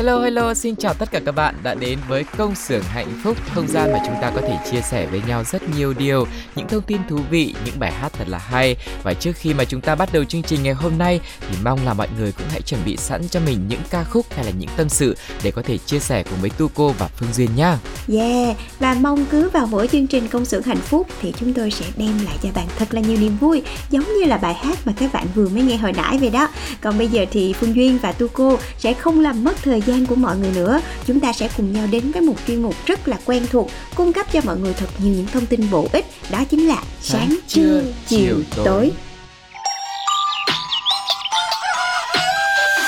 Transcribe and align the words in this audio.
Hello 0.00 0.20
hello, 0.20 0.54
xin 0.54 0.76
chào 0.76 0.94
tất 0.94 1.10
cả 1.10 1.20
các 1.26 1.32
bạn 1.32 1.54
đã 1.62 1.74
đến 1.74 1.98
với 2.08 2.24
công 2.36 2.54
xưởng 2.54 2.82
hạnh 2.82 3.20
phúc, 3.24 3.36
không 3.54 3.68
gian 3.68 3.92
mà 3.92 3.98
chúng 4.06 4.14
ta 4.22 4.32
có 4.34 4.40
thể 4.40 4.58
chia 4.70 4.80
sẻ 4.80 5.06
với 5.06 5.22
nhau 5.28 5.44
rất 5.44 5.62
nhiều 5.76 5.94
điều, 5.98 6.26
những 6.56 6.68
thông 6.68 6.82
tin 6.82 6.98
thú 7.08 7.18
vị, 7.30 7.54
những 7.64 7.78
bài 7.78 7.92
hát 7.92 8.12
thật 8.12 8.28
là 8.28 8.38
hay. 8.38 8.76
Và 9.02 9.14
trước 9.14 9.32
khi 9.36 9.54
mà 9.54 9.64
chúng 9.64 9.80
ta 9.80 9.94
bắt 9.94 10.08
đầu 10.12 10.24
chương 10.24 10.42
trình 10.42 10.62
ngày 10.62 10.72
hôm 10.72 10.98
nay 10.98 11.20
thì 11.40 11.56
mong 11.64 11.86
là 11.86 11.94
mọi 11.94 12.08
người 12.18 12.32
cũng 12.32 12.46
hãy 12.50 12.60
chuẩn 12.60 12.80
bị 12.84 12.96
sẵn 12.96 13.28
cho 13.28 13.40
mình 13.40 13.68
những 13.68 13.80
ca 13.90 14.04
khúc 14.04 14.26
hay 14.36 14.44
là 14.44 14.50
những 14.50 14.70
tâm 14.76 14.88
sự 14.88 15.16
để 15.42 15.50
có 15.50 15.62
thể 15.62 15.78
chia 15.78 15.98
sẻ 15.98 16.22
cùng 16.22 16.40
với 16.40 16.50
Tu 16.50 16.70
cô 16.74 16.94
và 16.98 17.08
Phương 17.08 17.32
Duyên 17.32 17.50
nhá. 17.56 17.78
Yeah, 18.08 18.56
và 18.78 18.94
mong 18.94 19.26
cứ 19.30 19.50
vào 19.50 19.66
mỗi 19.66 19.88
chương 19.88 20.06
trình 20.06 20.28
công 20.28 20.44
xưởng 20.44 20.62
hạnh 20.62 20.76
phúc 20.76 21.06
thì 21.22 21.32
chúng 21.40 21.54
tôi 21.54 21.70
sẽ 21.70 21.86
đem 21.96 22.24
lại 22.24 22.36
cho 22.42 22.48
bạn 22.54 22.66
thật 22.78 22.94
là 22.94 23.00
nhiều 23.00 23.16
niềm 23.20 23.36
vui, 23.36 23.62
giống 23.90 24.04
như 24.04 24.24
là 24.24 24.36
bài 24.36 24.54
hát 24.54 24.78
mà 24.84 24.92
các 24.98 25.12
bạn 25.12 25.26
vừa 25.34 25.48
mới 25.48 25.62
nghe 25.62 25.76
hồi 25.76 25.92
nãy 25.92 26.18
vậy 26.18 26.30
đó. 26.30 26.48
Còn 26.80 26.98
bây 26.98 27.08
giờ 27.08 27.24
thì 27.30 27.52
Phương 27.52 27.74
Duyên 27.74 27.98
và 28.02 28.12
Tu 28.12 28.28
cô 28.28 28.58
sẽ 28.78 28.92
không 28.94 29.20
làm 29.20 29.44
mất 29.44 29.56
thời 29.62 29.80
gian 29.80 29.89
của 30.06 30.14
mọi 30.14 30.36
người 30.36 30.50
nữa. 30.54 30.80
Chúng 31.06 31.20
ta 31.20 31.32
sẽ 31.32 31.48
cùng 31.56 31.72
nhau 31.72 31.86
đến 31.90 32.12
với 32.12 32.22
một 32.22 32.34
chuyên 32.46 32.62
mục 32.62 32.74
rất 32.86 33.08
là 33.08 33.16
quen 33.24 33.46
thuộc, 33.52 33.70
cung 33.94 34.12
cấp 34.12 34.26
cho 34.32 34.40
mọi 34.44 34.58
người 34.58 34.72
thật 34.72 34.86
nhiều 34.98 35.12
những 35.12 35.26
thông 35.26 35.46
tin 35.46 35.70
bổ 35.70 35.88
ích. 35.92 36.06
Đó 36.30 36.44
chính 36.50 36.68
là 36.68 36.82
sáng, 37.02 37.36
trưa, 37.48 37.82
chiều, 38.06 38.36
tối. 38.64 38.90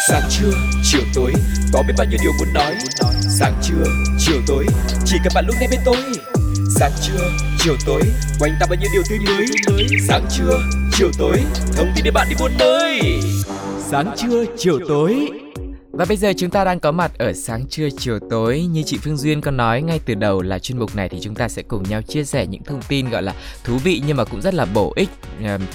Sáng 0.09 0.22
trưa, 0.31 0.50
chiều 0.92 1.03
tối, 1.14 1.33
có 1.72 1.83
biết 1.89 1.94
bao 1.98 2.06
nhiêu 2.11 2.19
điều 2.22 2.33
muốn 2.39 2.55
nói. 2.55 2.75
Sáng 3.39 3.55
trưa, 3.62 3.84
chiều 4.19 4.41
tối, 4.47 4.66
chỉ 5.05 5.16
cần 5.25 5.33
bạn 5.34 5.44
lúc 5.47 5.56
này 5.61 5.69
bên 5.70 5.81
tôi. 5.84 5.97
Sáng 6.78 6.92
trưa, 7.03 7.31
chiều 7.59 7.77
tối, 7.87 8.03
quanh 8.39 8.53
ta 8.61 8.66
bao 8.70 8.77
nhiêu 8.81 8.91
điều 8.92 9.03
tươi 9.11 9.19
mới. 9.19 9.47
Sáng 10.09 10.27
trưa, 10.31 10.59
chiều 10.98 11.11
tối, 11.19 11.37
thông 11.77 11.92
tin 11.94 12.05
để 12.05 12.11
bạn 12.11 12.27
đi 12.31 12.37
buôn 12.41 12.53
nơi. 12.59 13.00
Sáng 13.91 14.14
trưa, 14.19 14.44
chiều 14.59 14.78
tối. 14.89 15.42
Và 15.93 16.05
bây 16.05 16.17
giờ 16.17 16.33
chúng 16.37 16.51
ta 16.51 16.65
đang 16.65 16.81
có 16.81 16.93
mặt 16.93 17.12
ở 17.19 17.33
sáng 17.33 17.67
trưa 17.67 17.89
chiều 17.98 18.19
tối. 18.31 18.61
Như 18.61 18.83
chị 18.87 18.98
Phương 19.03 19.17
Duyên 19.17 19.41
có 19.41 19.51
nói 19.51 19.83
ngay 19.83 20.01
từ 20.07 20.15
đầu 20.15 20.43
là 20.43 20.59
chuyên 20.59 20.79
mục 20.79 20.97
này 20.97 21.09
thì 21.09 21.19
chúng 21.23 21.34
ta 21.34 21.49
sẽ 21.49 21.62
cùng 21.62 21.83
nhau 21.83 22.03
chia 22.03 22.25
sẻ 22.25 22.47
những 22.47 22.62
thông 22.62 22.83
tin 22.89 23.11
gọi 23.11 23.22
là 23.22 23.34
thú 23.65 23.77
vị 23.77 24.03
nhưng 24.06 24.16
mà 24.16 24.25
cũng 24.25 24.43
rất 24.43 24.55
là 24.55 24.65
bổ 24.65 24.93
ích 24.97 25.09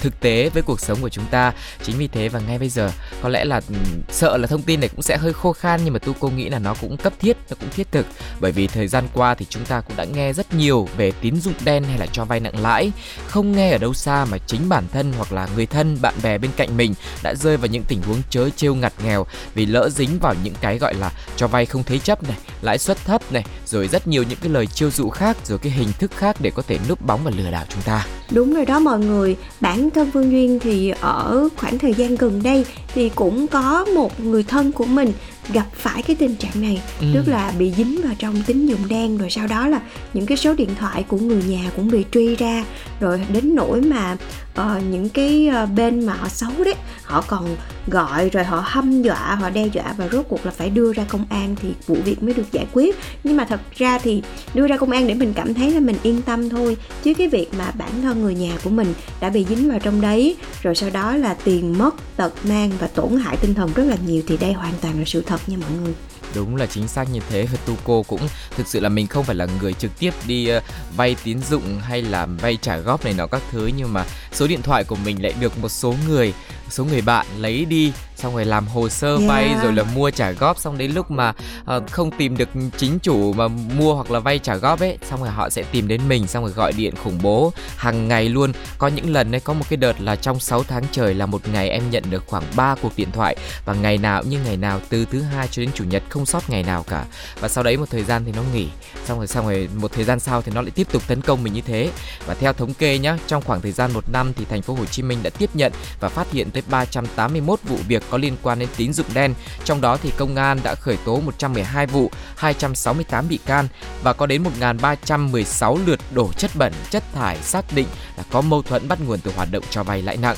thực 0.00 0.20
tế 0.20 0.48
với 0.48 0.62
cuộc 0.62 0.80
sống 0.80 0.98
của 1.00 1.08
chúng 1.08 1.24
ta. 1.30 1.52
Chính 1.82 1.98
vì 1.98 2.08
thế 2.08 2.28
và 2.28 2.40
ngay 2.40 2.58
bây 2.58 2.68
giờ 2.68 2.90
có 3.22 3.28
lẽ 3.28 3.44
là 3.44 3.60
sợ 4.08 4.36
là 4.36 4.46
thông 4.46 4.62
tin 4.62 4.80
này 4.80 4.88
cũng 4.88 5.02
sẽ 5.02 5.16
hơi 5.16 5.32
khô 5.32 5.52
khan 5.52 5.80
nhưng 5.84 5.92
mà 5.92 5.98
tu 5.98 6.12
cô 6.20 6.28
nghĩ 6.28 6.48
là 6.48 6.58
nó 6.58 6.74
cũng 6.80 6.96
cấp 6.96 7.12
thiết, 7.18 7.36
nó 7.50 7.56
cũng 7.60 7.70
thiết 7.70 7.92
thực. 7.92 8.06
Bởi 8.40 8.52
vì 8.52 8.66
thời 8.66 8.88
gian 8.88 9.04
qua 9.14 9.34
thì 9.34 9.46
chúng 9.48 9.64
ta 9.64 9.80
cũng 9.80 9.96
đã 9.96 10.04
nghe 10.04 10.32
rất 10.32 10.54
nhiều 10.54 10.88
về 10.96 11.12
tín 11.20 11.40
dụng 11.40 11.54
đen 11.64 11.84
hay 11.84 11.98
là 11.98 12.06
cho 12.12 12.24
vay 12.24 12.40
nặng 12.40 12.62
lãi. 12.62 12.92
Không 13.26 13.52
nghe 13.52 13.70
ở 13.70 13.78
đâu 13.78 13.94
xa 13.94 14.24
mà 14.24 14.38
chính 14.46 14.68
bản 14.68 14.84
thân 14.92 15.12
hoặc 15.16 15.32
là 15.32 15.48
người 15.56 15.66
thân, 15.66 15.98
bạn 16.02 16.14
bè 16.22 16.38
bên 16.38 16.50
cạnh 16.56 16.76
mình 16.76 16.94
đã 17.22 17.34
rơi 17.34 17.56
vào 17.56 17.66
những 17.66 17.84
tình 17.88 18.02
huống 18.02 18.22
chớ 18.30 18.50
trêu 18.56 18.74
ngặt 18.74 18.92
nghèo 19.04 19.26
vì 19.54 19.66
lỡ 19.66 19.88
dính 19.88 20.07
vào 20.20 20.34
những 20.44 20.54
cái 20.60 20.78
gọi 20.78 20.94
là 20.94 21.12
cho 21.36 21.46
vay 21.46 21.66
không 21.66 21.82
thế 21.84 21.98
chấp 21.98 22.22
này, 22.22 22.38
lãi 22.62 22.78
suất 22.78 22.96
thấp 23.04 23.32
này, 23.32 23.44
rồi 23.66 23.88
rất 23.88 24.08
nhiều 24.08 24.22
những 24.22 24.38
cái 24.42 24.52
lời 24.52 24.66
chiêu 24.66 24.90
dụ 24.90 25.10
khác, 25.10 25.36
rồi 25.44 25.58
cái 25.58 25.72
hình 25.72 25.88
thức 25.98 26.10
khác 26.16 26.36
để 26.40 26.50
có 26.50 26.62
thể 26.68 26.78
núp 26.88 27.06
bóng 27.06 27.20
và 27.24 27.30
lừa 27.36 27.50
đảo 27.50 27.64
chúng 27.68 27.82
ta. 27.82 28.06
Đúng 28.30 28.54
rồi 28.54 28.66
đó 28.66 28.78
mọi 28.78 28.98
người, 28.98 29.36
bản 29.60 29.90
thân 29.90 30.10
Phương 30.10 30.30
Duyên 30.30 30.58
thì 30.58 30.92
ở 31.00 31.48
khoảng 31.56 31.78
thời 31.78 31.94
gian 31.94 32.16
gần 32.16 32.42
đây 32.42 32.64
thì 32.94 33.08
cũng 33.08 33.46
có 33.46 33.84
một 33.94 34.20
người 34.20 34.42
thân 34.42 34.72
của 34.72 34.84
mình 34.84 35.12
gặp 35.52 35.66
phải 35.74 36.02
cái 36.02 36.16
tình 36.16 36.36
trạng 36.36 36.62
này 36.62 36.82
Ừ. 37.00 37.06
tức 37.14 37.28
là 37.28 37.52
bị 37.58 37.72
dính 37.76 38.00
vào 38.04 38.14
trong 38.18 38.42
tín 38.46 38.66
dụng 38.66 38.88
đen 38.88 39.18
rồi 39.18 39.30
sau 39.30 39.46
đó 39.46 39.68
là 39.68 39.80
những 40.14 40.26
cái 40.26 40.36
số 40.36 40.54
điện 40.54 40.68
thoại 40.78 41.02
của 41.08 41.16
người 41.18 41.42
nhà 41.48 41.70
cũng 41.76 41.88
bị 41.88 42.04
truy 42.12 42.36
ra 42.36 42.64
rồi 43.00 43.20
đến 43.32 43.54
nỗi 43.54 43.80
mà 43.80 44.16
ờ, 44.54 44.80
những 44.90 45.08
cái 45.08 45.48
ờ, 45.48 45.66
bên 45.66 46.06
mà 46.06 46.12
họ 46.14 46.28
xấu 46.28 46.50
đấy 46.64 46.74
họ 47.02 47.24
còn 47.28 47.56
gọi 47.86 48.28
rồi 48.30 48.44
họ 48.44 48.62
hăm 48.66 49.02
dọa 49.02 49.34
họ 49.40 49.50
đe 49.50 49.66
dọa 49.66 49.94
và 49.98 50.08
rốt 50.12 50.24
cuộc 50.28 50.46
là 50.46 50.52
phải 50.52 50.70
đưa 50.70 50.92
ra 50.92 51.04
công 51.08 51.24
an 51.30 51.56
thì 51.62 51.68
vụ 51.86 51.96
việc 52.04 52.22
mới 52.22 52.34
được 52.34 52.52
giải 52.52 52.66
quyết 52.72 52.96
nhưng 53.24 53.36
mà 53.36 53.44
thật 53.44 53.60
ra 53.76 53.98
thì 53.98 54.22
đưa 54.54 54.66
ra 54.66 54.76
công 54.76 54.90
an 54.90 55.06
để 55.06 55.14
mình 55.14 55.32
cảm 55.34 55.54
thấy 55.54 55.70
là 55.70 55.80
mình 55.80 55.96
yên 56.02 56.22
tâm 56.22 56.48
thôi 56.48 56.76
chứ 57.02 57.14
cái 57.14 57.28
việc 57.28 57.50
mà 57.58 57.70
bản 57.78 57.90
thân 58.02 58.22
người 58.22 58.34
nhà 58.34 58.52
của 58.64 58.70
mình 58.70 58.94
đã 59.20 59.30
bị 59.30 59.46
dính 59.48 59.68
vào 59.70 59.78
trong 59.78 60.00
đấy 60.00 60.36
rồi 60.62 60.74
sau 60.74 60.90
đó 60.90 61.16
là 61.16 61.34
tiền 61.44 61.78
mất 61.78 61.94
tật 62.16 62.32
mang 62.48 62.70
và 62.80 62.86
tổn 62.86 63.16
hại 63.16 63.36
tinh 63.36 63.54
thần 63.54 63.70
rất 63.74 63.84
là 63.84 63.96
nhiều 64.06 64.22
thì 64.26 64.36
đây 64.36 64.52
hoàn 64.52 64.72
toàn 64.80 64.98
là 64.98 65.04
sự 65.06 65.22
thật 65.26 65.37
nha 65.46 65.56
mọi 65.60 65.70
người. 65.70 65.94
Đúng 66.34 66.56
là 66.56 66.66
chính 66.66 66.88
xác 66.88 67.12
như 67.12 67.20
thế. 67.28 67.46
Tu 67.66 67.76
cô 67.84 68.02
cũng 68.02 68.20
thực 68.56 68.66
sự 68.66 68.80
là 68.80 68.88
mình 68.88 69.06
không 69.06 69.24
phải 69.24 69.36
là 69.36 69.46
người 69.60 69.72
trực 69.72 69.98
tiếp 69.98 70.14
đi 70.26 70.48
ờ, 70.48 70.60
vay 70.96 71.16
tín 71.24 71.38
dụng 71.50 71.80
hay 71.80 72.02
là 72.02 72.26
vay 72.26 72.58
trả 72.62 72.76
góp 72.76 73.04
này 73.04 73.14
nọ 73.14 73.26
các 73.26 73.42
thứ, 73.50 73.70
nhưng 73.76 73.92
mà 73.92 74.04
số 74.32 74.46
điện 74.46 74.62
thoại 74.62 74.84
của 74.84 74.96
mình 75.04 75.22
lại 75.22 75.34
được 75.40 75.58
một 75.58 75.68
số 75.68 75.94
người 76.08 76.32
số 76.70 76.84
người 76.84 77.00
bạn 77.00 77.26
lấy 77.38 77.64
đi 77.64 77.92
xong 78.18 78.34
rồi 78.34 78.44
làm 78.44 78.66
hồ 78.66 78.88
sơ 78.88 79.08
Yeah. 79.08 79.28
vay 79.28 79.54
rồi 79.62 79.72
là 79.72 79.82
mua 79.82 80.10
trả 80.10 80.30
góp. 80.30 80.58
Xong 80.58 80.78
đến 80.78 80.92
lúc 80.92 81.10
mà 81.10 81.32
ờ, 81.64 81.82
không 81.90 82.10
tìm 82.10 82.36
được 82.36 82.48
chính 82.76 82.98
chủ 82.98 83.32
mà 83.32 83.48
mua 83.48 83.94
hoặc 83.94 84.10
là 84.10 84.18
vay 84.18 84.38
trả 84.38 84.56
góp 84.56 84.80
ấy 84.80 84.98
xong 85.10 85.20
rồi 85.20 85.30
họ 85.30 85.50
sẽ 85.50 85.62
tìm 85.62 85.88
đến 85.88 86.00
mình 86.08 86.26
xong 86.26 86.44
rồi 86.44 86.52
gọi 86.52 86.72
điện 86.72 86.94
khủng 87.04 87.18
bố 87.22 87.52
hàng 87.76 88.08
ngày 88.08 88.28
luôn. 88.28 88.52
Có 88.78 88.88
những 88.88 89.12
lần 89.12 89.34
ấy 89.34 89.40
có 89.40 89.52
một 89.52 89.64
cái 89.68 89.76
đợt 89.76 90.00
là 90.00 90.16
trong 90.16 90.40
6 90.40 90.62
tháng 90.62 90.84
trời 90.92 91.14
là 91.14 91.26
một 91.26 91.48
ngày 91.52 91.70
em 91.70 91.90
nhận 91.90 92.04
được 92.10 92.24
khoảng 92.26 92.44
3 92.56 92.74
cuộc 92.82 92.92
điện 92.96 93.08
thoại. 93.12 93.36
Và 93.64 93.74
ngày 93.74 93.98
nào 93.98 94.22
cũng 94.22 94.30
như 94.30 94.38
ngày 94.44 94.56
nào 94.56 94.80
từ 94.88 95.04
thứ 95.04 95.20
hai 95.20 95.48
cho 95.50 95.62
đến 95.62 95.70
chủ 95.74 95.84
nhật 95.84 96.02
không 96.08 96.26
sót 96.26 96.50
ngày 96.50 96.62
nào 96.62 96.84
cả. 96.88 97.04
Và 97.40 97.48
sau 97.48 97.64
đấy 97.64 97.76
một 97.76 97.90
thời 97.90 98.04
gian 98.04 98.22
thì 98.26 98.32
nó 98.36 98.42
nghỉ. 98.54 98.68
Xong 99.04 99.18
rồi 99.18 99.26
xong 99.26 99.46
rồi 99.46 99.68
một 99.76 99.92
thời 99.92 100.04
gian 100.04 100.20
sau 100.20 100.42
thì 100.42 100.52
nó 100.54 100.62
lại 100.62 100.70
tiếp 100.70 100.86
tục 100.92 101.02
tấn 101.08 101.20
công 101.20 101.42
mình 101.42 101.52
như 101.52 101.60
thế. 101.60 101.90
Và 102.26 102.34
theo 102.34 102.52
thống 102.52 102.74
kê 102.74 102.98
nhá 102.98 103.18
trong 103.26 103.42
khoảng 103.42 103.60
thời 103.60 103.72
gian 103.72 103.92
một 103.92 104.04
năm 104.12 104.32
thì 104.36 104.44
thành 104.44 104.62
phố 104.62 104.74
Hồ 104.74 104.84
Chí 104.84 105.02
Minh 105.02 105.18
đã 105.22 105.30
tiếp 105.38 105.50
nhận 105.54 105.72
và 106.00 106.08
phát 106.08 106.32
hiện 106.32 106.50
tới 106.60 106.70
381 106.70 107.60
vụ 107.64 107.76
việc 107.88 108.02
có 108.10 108.18
liên 108.18 108.36
quan 108.42 108.58
đến 108.58 108.68
tín 108.76 108.92
dụng 108.92 109.06
đen. 109.14 109.34
Trong 109.64 109.80
đó 109.80 109.96
thì 110.02 110.12
công 110.16 110.36
an 110.36 110.60
đã 110.62 110.74
khởi 110.74 110.96
tố 111.04 111.20
112 111.20 111.86
vụ 111.86 112.10
268 112.36 113.28
bị 113.28 113.38
can 113.46 113.68
và 114.02 114.12
có 114.12 114.26
đến 114.26 114.44
1.316 114.60 115.86
lượt 115.86 116.00
đổ 116.14 116.32
chất 116.32 116.50
bẩn, 116.54 116.72
chất 116.90 117.02
thải, 117.14 117.42
xác 117.42 117.64
định 117.74 117.86
là 118.16 118.24
có 118.30 118.40
mâu 118.40 118.62
thuẫn 118.62 118.88
bắt 118.88 118.98
nguồn 119.06 119.20
từ 119.20 119.32
hoạt 119.36 119.48
động 119.52 119.64
cho 119.70 119.82
vay 119.82 120.02
lãi 120.02 120.16
nặng. 120.16 120.36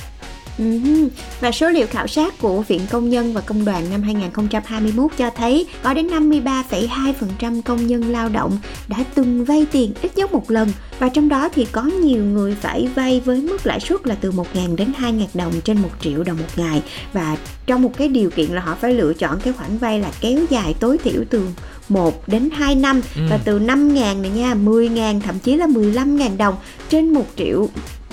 Ừm, 0.57 1.09
Và 1.41 1.51
số 1.51 1.69
liệu 1.69 1.87
khảo 1.87 2.07
sát 2.07 2.33
của 2.41 2.61
Viện 2.61 2.81
Công 2.89 3.09
nhân 3.09 3.33
và 3.33 3.41
Công 3.41 3.65
đoàn 3.65 3.89
năm 3.91 4.01
2021 4.01 5.11
cho 5.17 5.29
thấy 5.29 5.65
có 5.83 5.93
đến 5.93 6.07
53,2% 6.07 7.61
công 7.61 7.87
nhân 7.87 8.11
lao 8.11 8.29
động 8.29 8.57
đã 8.87 8.97
từng 9.15 9.45
vay 9.45 9.65
tiền 9.71 9.93
ít 10.01 10.17
nhất 10.17 10.33
một 10.33 10.51
lần. 10.51 10.71
Và 10.99 11.09
trong 11.09 11.29
đó 11.29 11.49
thì 11.49 11.67
có 11.71 11.81
nhiều 11.81 12.23
người 12.23 12.55
phải 12.61 12.87
vay 12.95 13.21
với 13.25 13.41
mức 13.41 13.65
lãi 13.65 13.79
suất 13.79 14.07
là 14.07 14.15
từ 14.15 14.31
1.000 14.31 14.75
đến 14.75 14.93
2.000 14.99 15.25
đồng 15.33 15.53
trên 15.63 15.77
1 15.81 15.89
triệu 16.01 16.23
đồng 16.23 16.37
một 16.37 16.49
ngày. 16.55 16.81
Và 17.13 17.37
trong 17.65 17.81
một 17.81 17.97
cái 17.97 18.07
điều 18.07 18.29
kiện 18.29 18.51
là 18.51 18.61
họ 18.61 18.75
phải 18.81 18.93
lựa 18.93 19.13
chọn 19.13 19.39
cái 19.39 19.53
khoản 19.53 19.77
vay 19.77 19.99
là 19.99 20.11
kéo 20.21 20.39
dài 20.49 20.75
tối 20.79 20.97
thiểu 20.97 21.23
từ 21.29 21.47
1 21.89 22.27
đến 22.27 22.49
2 22.49 22.75
năm. 22.75 23.01
Ừ. 23.15 23.21
và 23.29 23.39
từ 23.45 23.59
5.000 23.59 24.21
này 24.21 24.31
nha, 24.31 24.55
10.000 24.55 25.21
thậm 25.21 25.39
chí 25.39 25.55
là 25.55 25.65
15.000 25.65 26.37
đồng 26.37 26.55
trên 26.89 27.13
1 27.13 27.25
triệu 27.35 27.67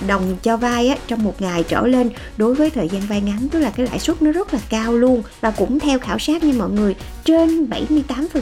đồng 0.07 0.37
cho 0.43 0.57
vay 0.57 0.87
á, 0.87 0.95
trong 1.07 1.23
một 1.23 1.41
ngày 1.41 1.63
trở 1.63 1.87
lên 1.87 2.09
đối 2.37 2.55
với 2.55 2.69
thời 2.69 2.89
gian 2.89 3.01
vay 3.01 3.21
ngắn 3.21 3.47
tức 3.51 3.59
là 3.59 3.69
cái 3.69 3.85
lãi 3.85 3.99
suất 3.99 4.21
nó 4.21 4.31
rất 4.31 4.53
là 4.53 4.59
cao 4.69 4.93
luôn 4.93 5.23
và 5.41 5.51
cũng 5.51 5.79
theo 5.79 5.99
khảo 5.99 6.19
sát 6.19 6.43
nha 6.43 6.53
mọi 6.57 6.69
người 6.69 6.95
trên 7.23 7.69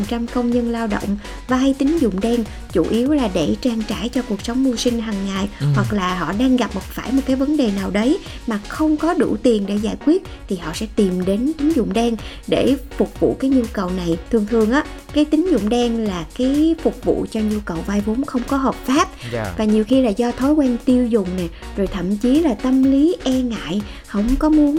78% 0.07 0.25
công 0.33 0.51
nhân 0.51 0.71
lao 0.71 0.87
động 0.87 1.17
vay 1.47 1.75
tín 1.77 1.97
dụng 1.97 2.19
đen 2.19 2.43
chủ 2.71 2.85
yếu 2.89 3.13
là 3.13 3.29
để 3.33 3.55
trang 3.61 3.81
trải 3.87 4.09
cho 4.09 4.21
cuộc 4.29 4.41
sống 4.41 4.63
mưu 4.63 4.75
sinh 4.75 4.99
hàng 4.99 5.25
ngày 5.25 5.47
ừ. 5.59 5.67
hoặc 5.75 5.93
là 5.93 6.15
họ 6.15 6.33
đang 6.39 6.57
gặp 6.57 6.75
một 6.75 6.83
phải 6.83 7.11
một 7.11 7.21
cái 7.25 7.35
vấn 7.35 7.57
đề 7.57 7.71
nào 7.75 7.89
đấy 7.89 8.19
mà 8.47 8.59
không 8.67 8.97
có 8.97 9.13
đủ 9.13 9.37
tiền 9.43 9.65
để 9.67 9.75
giải 9.75 9.95
quyết 10.05 10.23
thì 10.47 10.55
họ 10.55 10.71
sẽ 10.73 10.85
tìm 10.95 11.25
đến 11.25 11.51
tín 11.57 11.69
dụng 11.69 11.93
đen 11.93 12.15
để 12.47 12.75
phục 12.97 13.19
vụ 13.19 13.35
cái 13.39 13.49
nhu 13.49 13.63
cầu 13.73 13.89
này 13.89 14.17
thường 14.29 14.45
thường 14.45 14.71
á 14.71 14.83
cái 15.17 15.25
tín 15.25 15.47
dụng 15.51 15.69
đen 15.69 16.07
là 16.07 16.25
cái 16.37 16.75
phục 16.83 17.05
vụ 17.05 17.25
cho 17.31 17.39
nhu 17.39 17.59
cầu 17.65 17.77
vay 17.87 18.01
vốn 18.01 18.25
không 18.25 18.41
có 18.47 18.57
hợp 18.57 18.75
pháp 18.85 19.07
yeah. 19.21 19.33
Dạ. 19.33 19.53
và 19.57 19.63
nhiều 19.63 19.83
khi 19.83 20.01
là 20.01 20.09
do 20.09 20.31
thói 20.31 20.53
quen 20.53 20.77
tiêu 20.85 21.07
dùng 21.07 21.27
nè 21.37 21.43
rồi 21.77 21.87
thậm 21.87 22.17
chí 22.17 22.39
là 22.39 22.53
tâm 22.53 22.83
lý 22.83 23.15
e 23.23 23.31
ngại 23.31 23.81
không 24.07 24.27
có 24.39 24.49
muốn 24.49 24.77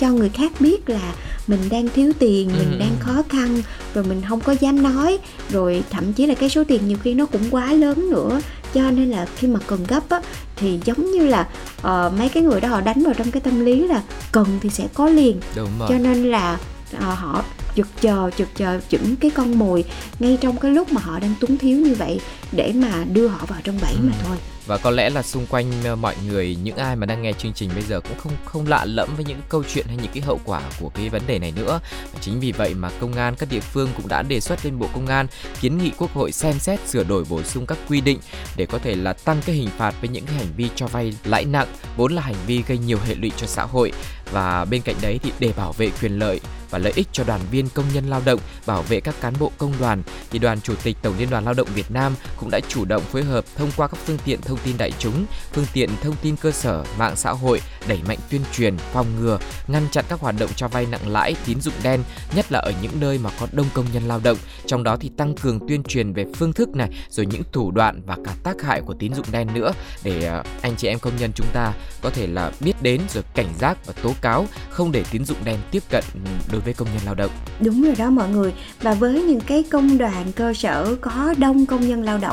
cho 0.00 0.10
người 0.10 0.28
khác 0.28 0.52
biết 0.60 0.88
là 0.88 1.14
mình 1.46 1.60
đang 1.70 1.88
thiếu 1.88 2.12
tiền 2.18 2.50
mình 2.58 2.72
ừ. 2.72 2.78
đang 2.78 2.96
khó 3.00 3.22
khăn 3.28 3.62
rồi 3.94 4.04
mình 4.04 4.22
không 4.28 4.40
có 4.40 4.54
dám 4.60 4.82
nói 4.82 5.18
rồi 5.50 5.82
thậm 5.90 6.12
chí 6.12 6.26
là 6.26 6.34
cái 6.34 6.48
số 6.48 6.64
tiền 6.64 6.88
nhiều 6.88 6.98
khi 7.02 7.14
nó 7.14 7.26
cũng 7.26 7.50
quá 7.50 7.72
lớn 7.72 8.10
nữa 8.10 8.40
cho 8.74 8.90
nên 8.90 9.10
là 9.10 9.26
khi 9.36 9.48
mà 9.48 9.60
cần 9.66 9.84
gấp 9.88 10.08
á 10.08 10.20
thì 10.56 10.80
giống 10.84 11.10
như 11.10 11.26
là 11.26 11.48
uh, 11.78 12.18
mấy 12.18 12.28
cái 12.28 12.42
người 12.42 12.60
đó 12.60 12.68
họ 12.68 12.80
đánh 12.80 13.02
vào 13.04 13.14
trong 13.14 13.30
cái 13.30 13.40
tâm 13.40 13.64
lý 13.64 13.86
là 13.86 14.02
cần 14.32 14.46
thì 14.60 14.70
sẽ 14.70 14.86
có 14.94 15.08
liền 15.08 15.40
Đúng 15.56 15.70
rồi. 15.78 15.88
cho 15.88 15.98
nên 15.98 16.30
là 16.30 16.58
uh, 16.96 17.02
họ 17.02 17.44
chực 17.76 17.86
chờ 18.00 18.30
chực 18.38 18.48
chờ 18.54 18.80
chững 18.88 19.16
cái 19.16 19.30
con 19.30 19.58
mồi 19.58 19.84
ngay 20.18 20.38
trong 20.40 20.56
cái 20.56 20.70
lúc 20.70 20.92
mà 20.92 21.00
họ 21.00 21.18
đang 21.18 21.34
túng 21.40 21.58
thiếu 21.58 21.78
như 21.78 21.94
vậy 21.94 22.20
để 22.56 22.72
mà 22.74 23.04
đưa 23.12 23.28
họ 23.28 23.46
vào 23.46 23.60
trong 23.64 23.78
bẫy 23.82 23.92
ừ. 23.92 23.98
mà 24.02 24.12
thôi. 24.24 24.36
Và 24.66 24.78
có 24.78 24.90
lẽ 24.90 25.10
là 25.10 25.22
xung 25.22 25.46
quanh 25.46 25.72
ờ, 25.84 25.96
mọi 25.96 26.14
người 26.26 26.56
những 26.62 26.76
ai 26.76 26.96
mà 26.96 27.06
đang 27.06 27.22
nghe 27.22 27.32
chương 27.32 27.52
trình 27.52 27.70
bây 27.74 27.82
giờ 27.82 28.00
cũng 28.00 28.18
không 28.18 28.32
không 28.44 28.66
lạ 28.66 28.84
lẫm 28.84 29.08
với 29.16 29.24
những 29.24 29.40
câu 29.48 29.64
chuyện 29.74 29.86
hay 29.86 29.96
những 29.96 30.12
cái 30.14 30.22
hậu 30.22 30.40
quả 30.44 30.62
của 30.80 30.88
cái 30.88 31.08
vấn 31.08 31.22
đề 31.26 31.38
này 31.38 31.52
nữa. 31.56 31.80
Và 32.12 32.18
chính 32.20 32.40
vì 32.40 32.52
vậy 32.52 32.74
mà 32.74 32.90
công 33.00 33.12
an 33.12 33.34
các 33.38 33.48
địa 33.50 33.60
phương 33.60 33.88
cũng 33.96 34.08
đã 34.08 34.22
đề 34.22 34.40
xuất 34.40 34.64
lên 34.64 34.78
bộ 34.78 34.86
công 34.94 35.06
an 35.06 35.26
kiến 35.60 35.78
nghị 35.78 35.90
quốc 35.98 36.12
hội 36.14 36.32
xem 36.32 36.58
xét 36.58 36.80
sửa 36.88 37.04
đổi 37.04 37.24
bổ 37.28 37.42
sung 37.42 37.66
các 37.66 37.78
quy 37.88 38.00
định 38.00 38.18
để 38.56 38.66
có 38.66 38.78
thể 38.78 38.94
là 38.94 39.12
tăng 39.12 39.40
cái 39.46 39.56
hình 39.56 39.70
phạt 39.78 39.94
với 40.00 40.08
những 40.08 40.26
cái 40.26 40.34
hành 40.34 40.52
vi 40.56 40.68
cho 40.74 40.86
vay 40.86 41.14
lãi 41.24 41.44
nặng 41.44 41.68
vốn 41.96 42.12
là 42.12 42.22
hành 42.22 42.36
vi 42.46 42.62
gây 42.66 42.78
nhiều 42.78 42.98
hệ 43.06 43.14
lụy 43.14 43.32
cho 43.36 43.46
xã 43.46 43.62
hội. 43.62 43.92
Và 44.32 44.64
bên 44.64 44.82
cạnh 44.82 44.96
đấy 45.02 45.20
thì 45.22 45.32
để 45.38 45.52
bảo 45.56 45.72
vệ 45.72 45.90
quyền 46.02 46.18
lợi 46.18 46.40
và 46.70 46.78
lợi 46.78 46.92
ích 46.96 47.08
cho 47.12 47.24
đoàn 47.24 47.40
viên 47.50 47.68
công 47.68 47.84
nhân 47.94 48.10
lao 48.10 48.22
động, 48.24 48.40
bảo 48.66 48.82
vệ 48.82 49.00
các 49.00 49.14
cán 49.20 49.34
bộ 49.38 49.52
công 49.58 49.72
đoàn 49.80 50.02
thì 50.30 50.38
đoàn 50.38 50.60
chủ 50.60 50.74
tịch 50.82 50.96
Tổng 51.02 51.14
Liên 51.18 51.30
đoàn 51.30 51.44
Lao 51.44 51.54
động 51.54 51.68
Việt 51.74 51.90
Nam 51.90 52.14
cũng 52.36 52.43
cũng 52.44 52.50
đã 52.50 52.60
chủ 52.68 52.84
động 52.84 53.02
phối 53.02 53.24
hợp 53.24 53.44
thông 53.56 53.70
qua 53.76 53.88
các 53.88 53.96
phương 54.04 54.18
tiện 54.24 54.40
thông 54.40 54.58
tin 54.64 54.76
đại 54.78 54.92
chúng, 54.98 55.26
phương 55.52 55.66
tiện 55.72 55.90
thông 56.02 56.16
tin 56.22 56.36
cơ 56.36 56.50
sở, 56.50 56.84
mạng 56.98 57.16
xã 57.16 57.32
hội 57.32 57.60
đẩy 57.88 58.00
mạnh 58.08 58.18
tuyên 58.30 58.40
truyền, 58.52 58.76
phòng 58.76 59.06
ngừa, 59.20 59.38
ngăn 59.68 59.82
chặn 59.90 60.04
các 60.08 60.20
hoạt 60.20 60.34
động 60.38 60.50
cho 60.56 60.68
vay 60.68 60.86
nặng 60.86 61.08
lãi, 61.08 61.34
tín 61.46 61.60
dụng 61.60 61.74
đen, 61.82 62.00
nhất 62.36 62.52
là 62.52 62.58
ở 62.58 62.72
những 62.82 62.92
nơi 63.00 63.18
mà 63.18 63.30
có 63.40 63.46
đông 63.52 63.66
công 63.74 63.86
nhân 63.92 64.02
lao 64.08 64.20
động. 64.24 64.36
Trong 64.66 64.82
đó 64.82 64.96
thì 65.00 65.10
tăng 65.16 65.34
cường 65.34 65.68
tuyên 65.68 65.82
truyền 65.82 66.12
về 66.12 66.26
phương 66.36 66.52
thức 66.52 66.68
này, 66.68 66.90
rồi 67.10 67.26
những 67.26 67.42
thủ 67.52 67.70
đoạn 67.70 68.02
và 68.06 68.16
cả 68.24 68.34
tác 68.42 68.62
hại 68.62 68.80
của 68.80 68.94
tín 68.98 69.14
dụng 69.14 69.26
đen 69.32 69.48
nữa 69.54 69.72
để 70.02 70.26
à, 70.26 70.44
anh 70.62 70.76
chị 70.76 70.88
em 70.88 70.98
công 70.98 71.16
nhân 71.16 71.30
chúng 71.34 71.46
ta 71.52 71.72
có 72.02 72.10
thể 72.10 72.26
là 72.26 72.52
biết 72.60 72.82
đến 72.82 73.00
rồi 73.14 73.24
cảnh 73.34 73.48
giác 73.58 73.86
và 73.86 73.92
tố 74.02 74.14
cáo 74.20 74.46
không 74.70 74.92
để 74.92 75.04
tín 75.10 75.24
dụng 75.24 75.38
đen 75.44 75.58
tiếp 75.70 75.82
cận 75.90 76.04
ừ, 76.14 76.30
đối 76.52 76.60
với 76.60 76.74
công 76.74 76.88
nhân 76.94 77.02
lao 77.04 77.14
động. 77.14 77.30
Đúng 77.60 77.82
rồi 77.82 77.94
đó 77.98 78.10
mọi 78.10 78.28
người. 78.28 78.52
Và 78.82 78.94
với 78.94 79.22
những 79.22 79.40
cái 79.40 79.64
công 79.70 79.98
đoàn 79.98 80.32
cơ 80.32 80.54
sở 80.54 80.96
có 81.00 81.34
đông 81.38 81.66
công 81.66 81.88
nhân 81.88 82.02
lao 82.02 82.18
động 82.18 82.23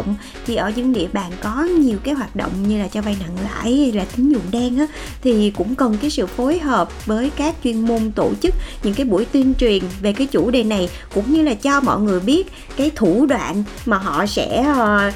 thì 0.45 0.55
ở 0.55 0.71
những 0.75 0.93
địa 0.93 1.07
bàn 1.13 1.31
có 1.41 1.63
nhiều 1.63 1.97
cái 2.03 2.13
hoạt 2.13 2.35
động 2.35 2.51
như 2.67 2.79
là 2.79 2.88
cho 2.88 3.01
vay 3.01 3.17
nặng 3.19 3.35
lãi 3.43 3.77
hay 3.77 3.91
là 3.91 4.05
tín 4.15 4.31
dụng 4.31 4.51
đen 4.51 4.77
á 4.77 4.85
thì 5.21 5.51
cũng 5.57 5.75
cần 5.75 5.97
cái 6.01 6.09
sự 6.09 6.25
phối 6.25 6.59
hợp 6.59 7.05
với 7.05 7.31
các 7.35 7.55
chuyên 7.63 7.88
môn 7.88 8.11
tổ 8.11 8.31
chức 8.41 8.55
những 8.83 8.93
cái 8.93 9.05
buổi 9.05 9.25
tuyên 9.25 9.53
truyền 9.53 9.83
về 10.01 10.13
cái 10.13 10.27
chủ 10.27 10.51
đề 10.51 10.63
này 10.63 10.89
cũng 11.13 11.33
như 11.33 11.41
là 11.41 11.53
cho 11.53 11.81
mọi 11.81 11.99
người 11.99 12.19
biết 12.19 12.51
cái 12.77 12.91
thủ 12.95 13.25
đoạn 13.25 13.63
mà 13.85 13.97
họ 13.97 14.25
sẽ 14.25 14.65
uh, 14.71 15.13